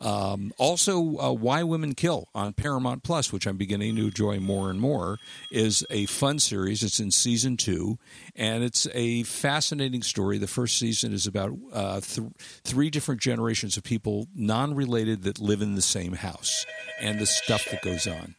Um, 0.00 0.52
also, 0.58 1.18
uh, 1.18 1.32
Why 1.32 1.62
Women 1.62 1.94
Kill 1.94 2.28
on 2.34 2.52
Paramount 2.52 3.02
Plus, 3.02 3.32
which 3.32 3.46
I'm 3.46 3.56
beginning 3.56 3.96
to 3.96 4.06
enjoy 4.06 4.38
more 4.38 4.70
and 4.70 4.80
more, 4.80 5.18
is 5.50 5.84
a 5.90 6.06
fun 6.06 6.38
series. 6.38 6.82
It's 6.82 7.00
in 7.00 7.10
season 7.10 7.56
two, 7.56 7.98
and 8.36 8.62
it's 8.62 8.86
a 8.94 9.24
fascinating 9.24 10.02
story. 10.02 10.38
The 10.38 10.46
first 10.46 10.78
season 10.78 11.12
is 11.12 11.26
about 11.26 11.52
uh, 11.72 12.00
th- 12.00 12.28
three 12.64 12.90
different 12.90 13.20
generations 13.20 13.76
of 13.76 13.82
people, 13.82 14.28
non 14.34 14.74
related, 14.74 15.22
that 15.24 15.40
live 15.40 15.62
in 15.62 15.74
the 15.74 15.82
same 15.82 16.12
house, 16.12 16.64
and 17.00 17.18
the 17.18 17.26
stuff 17.26 17.66
that 17.70 17.82
goes 17.82 18.06
on. 18.06 18.36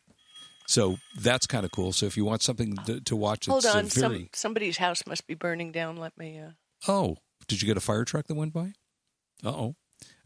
So 0.68 0.98
that's 1.20 1.48
kind 1.48 1.66
of 1.66 1.72
cool. 1.72 1.92
So 1.92 2.06
if 2.06 2.16
you 2.16 2.24
want 2.26 2.44
something 2.44 2.76
to, 2.86 3.02
to 3.02 3.16
watch, 3.16 3.48
Hold 3.48 3.66
it's 3.66 3.74
uh, 3.74 3.80
on. 3.80 3.86
very. 3.88 4.20
Some 4.20 4.30
somebody's 4.34 4.78
house 4.78 5.04
must 5.08 5.26
be 5.28 5.34
burning 5.34 5.72
down. 5.72 5.98
Let 5.98 6.18
me. 6.18 6.40
Uh... 6.40 6.52
Oh, 6.88 7.18
did 7.48 7.62
you 7.62 7.68
get 7.68 7.76
a 7.76 7.82
fire 7.82 8.06
truck 8.06 8.28
that 8.28 8.36
went 8.36 8.54
by? 8.54 8.74
Uh-oh. 9.44 9.76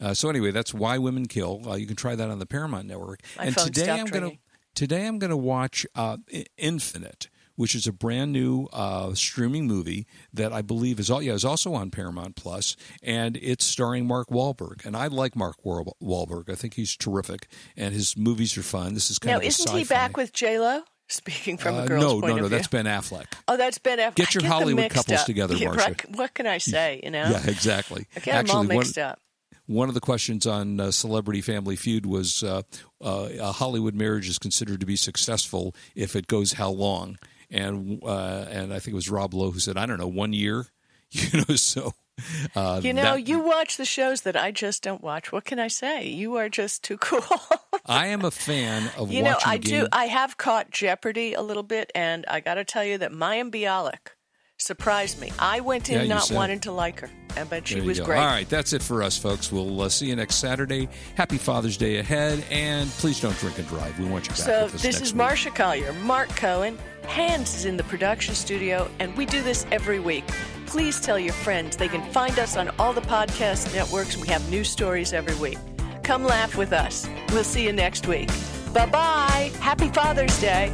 Uh 0.01 0.13
So 0.13 0.29
anyway, 0.29 0.51
that's 0.51 0.73
why 0.73 0.97
women 0.97 1.27
kill. 1.27 1.61
Uh, 1.67 1.75
you 1.75 1.85
can 1.87 1.95
try 1.95 2.15
that 2.15 2.29
on 2.29 2.39
the 2.39 2.45
Paramount 2.45 2.87
Network. 2.87 3.21
My 3.37 3.45
and 3.45 3.57
today 3.57 3.89
I'm 3.89 4.05
going 4.05 4.31
to 4.31 4.37
today 4.75 5.05
I'm 5.07 5.19
going 5.19 5.31
to 5.31 5.37
watch 5.37 5.85
uh, 5.95 6.17
Infinite, 6.57 7.29
which 7.55 7.75
is 7.75 7.85
a 7.87 7.91
brand 7.91 8.31
new 8.31 8.67
uh, 8.73 9.13
streaming 9.13 9.67
movie 9.67 10.07
that 10.33 10.51
I 10.51 10.61
believe 10.61 10.99
is 10.99 11.09
all 11.11 11.21
yeah 11.21 11.33
is 11.33 11.45
also 11.45 11.73
on 11.73 11.91
Paramount 11.91 12.35
Plus, 12.35 12.75
and 13.01 13.37
it's 13.37 13.65
starring 13.65 14.07
Mark 14.07 14.29
Wahlberg. 14.29 14.85
And 14.85 14.95
I 14.97 15.07
like 15.07 15.35
Mark 15.35 15.57
Wahl- 15.63 15.95
Wahlberg. 16.01 16.49
I 16.49 16.55
think 16.55 16.73
he's 16.75 16.95
terrific, 16.95 17.47
and 17.77 17.93
his 17.93 18.17
movies 18.17 18.57
are 18.57 18.63
fun. 18.63 18.93
This 18.93 19.09
is 19.11 19.19
kind 19.19 19.31
Now, 19.33 19.37
of 19.37 19.43
isn't 19.43 19.69
he 19.71 19.81
sci-fi. 19.81 19.93
back 19.93 20.17
with 20.17 20.33
J 20.33 20.59
Lo? 20.59 20.83
Speaking 21.09 21.57
from 21.57 21.75
Uh, 21.75 21.83
a 21.83 21.87
girl's 21.87 22.01
no, 22.03 22.21
point 22.21 22.23
no, 22.23 22.29
of 22.29 22.37
no. 22.43 22.47
view. 22.47 22.57
That's 22.57 22.67
Ben 22.69 22.85
Affleck. 22.85 23.25
Oh, 23.47 23.57
that's 23.57 23.77
Ben 23.77 23.99
Affleck. 23.99 24.15
Get 24.15 24.33
your 24.33 24.45
Hollywood 24.45 24.89
couples 24.89 25.19
up. 25.19 25.25
together, 25.25 25.53
Marsha. 25.57 26.15
What 26.15 26.33
can 26.33 26.47
I 26.47 26.57
say? 26.57 27.01
You 27.03 27.11
know, 27.11 27.29
Yeah, 27.29 27.43
exactly. 27.45 28.07
I 28.15 28.19
get 28.21 28.47
them 28.47 28.55
all 28.55 28.63
one- 28.63 28.77
mixed 28.77 28.97
up. 28.97 29.19
One 29.65 29.87
of 29.87 29.95
the 29.95 30.01
questions 30.01 30.45
on 30.45 30.79
uh, 30.79 30.91
Celebrity 30.91 31.41
Family 31.41 31.75
Feud 31.75 32.05
was 32.05 32.43
uh, 32.43 32.63
uh, 33.01 33.29
a 33.39 33.51
Hollywood 33.53 33.95
marriage 33.95 34.27
is 34.27 34.37
considered 34.37 34.79
to 34.81 34.85
be 34.85 34.95
successful 34.97 35.73
if 35.95 36.15
it 36.15 36.27
goes 36.27 36.53
how 36.53 36.69
long? 36.69 37.17
And 37.49 38.01
uh, 38.03 38.45
and 38.49 38.73
I 38.73 38.79
think 38.79 38.93
it 38.93 38.95
was 38.95 39.09
Rob 39.09 39.33
Lowe 39.33 39.51
who 39.51 39.59
said, 39.59 39.77
I 39.77 39.85
don't 39.85 39.99
know, 39.99 40.07
one 40.07 40.33
year. 40.33 40.67
You 41.15 41.43
know, 41.47 41.55
so 41.55 41.93
uh, 42.55 42.81
You 42.83 42.91
know, 42.91 43.03
that- 43.15 43.27
you 43.27 43.37
watch 43.39 43.77
the 43.77 43.85
shows 43.85 44.21
that 44.21 44.35
I 44.35 44.49
just 44.49 44.81
don't 44.81 45.03
watch. 45.03 45.31
What 45.31 45.45
can 45.45 45.59
I 45.59 45.67
say? 45.67 46.07
You 46.07 46.37
are 46.37 46.49
just 46.49 46.83
too 46.83 46.97
cool. 47.01 47.21
I 47.85 48.07
am 48.07 48.25
a 48.25 48.31
fan 48.31 48.89
of 48.97 49.11
you 49.11 49.21
know, 49.21 49.37
I 49.45 49.57
game. 49.57 49.81
do. 49.81 49.87
I 49.91 50.05
have 50.05 50.37
caught 50.37 50.71
Jeopardy 50.71 51.35
a 51.35 51.41
little 51.43 51.61
bit, 51.61 51.91
and 51.93 52.25
I 52.27 52.39
got 52.39 52.55
to 52.55 52.63
tell 52.65 52.83
you 52.83 52.97
that 52.97 53.11
Mayim 53.11 53.51
Bialik 53.51 54.15
surprised 54.57 55.19
me. 55.19 55.31
I 55.39 55.59
went 55.59 55.89
in 55.89 56.01
Yeah, 56.01 56.07
not 56.07 56.23
said. 56.25 56.35
wanting 56.37 56.59
to 56.61 56.71
like 56.71 56.99
her, 57.01 57.09
and 57.35 57.49
but 57.49 57.67
she 57.67 57.81
was 57.81 57.99
go. 57.99 58.05
great. 58.05 58.19
All 58.19 58.25
right, 58.25 58.47
that's 58.49 58.73
it 58.73 58.81
for 58.81 59.03
us, 59.03 59.17
folks. 59.17 59.51
We'll 59.51 59.81
uh, 59.81 59.89
see 59.89 60.07
you 60.07 60.15
next 60.15 60.35
Saturday. 60.35 60.87
Happy 61.15 61.37
Father's 61.37 61.77
Day 61.77 61.97
ahead, 61.97 62.43
and 62.49 62.89
please 62.91 63.19
don't 63.19 63.37
drink 63.39 63.57
and 63.59 63.67
drive. 63.67 63.97
We 63.99 64.05
want 64.05 64.25
you 64.25 64.29
back 64.29 64.37
So 64.37 64.67
this 64.69 65.01
is 65.01 65.13
week. 65.13 65.21
Marsha 65.21 65.53
Collier, 65.53 65.93
Marc 65.93 66.29
Cohen. 66.29 66.77
Hans 67.07 67.53
is 67.55 67.65
in 67.65 67.75
the 67.75 67.83
production 67.83 68.33
studio, 68.33 68.89
and 68.99 69.15
we 69.17 69.25
do 69.25 69.41
this 69.41 69.65
every 69.71 69.99
week. 69.99 70.25
Please 70.65 71.01
tell 71.01 71.19
your 71.19 71.33
friends. 71.33 71.75
They 71.75 71.89
can 71.89 72.01
find 72.11 72.39
us 72.39 72.55
on 72.55 72.69
all 72.79 72.93
the 72.93 73.01
podcast 73.01 73.73
networks. 73.75 74.15
We 74.17 74.27
have 74.29 74.49
new 74.49 74.63
stories 74.63 75.11
every 75.11 75.35
week. 75.35 75.57
Come 76.03 76.23
laugh 76.23 76.55
with 76.57 76.71
us. 76.73 77.07
We'll 77.29 77.43
see 77.43 77.63
you 77.65 77.73
next 77.73 78.07
week. 78.07 78.29
Bye 78.73 78.85
bye. 78.87 79.51
Happy 79.59 79.89
Father's 79.89 80.39
Day. 80.39 80.73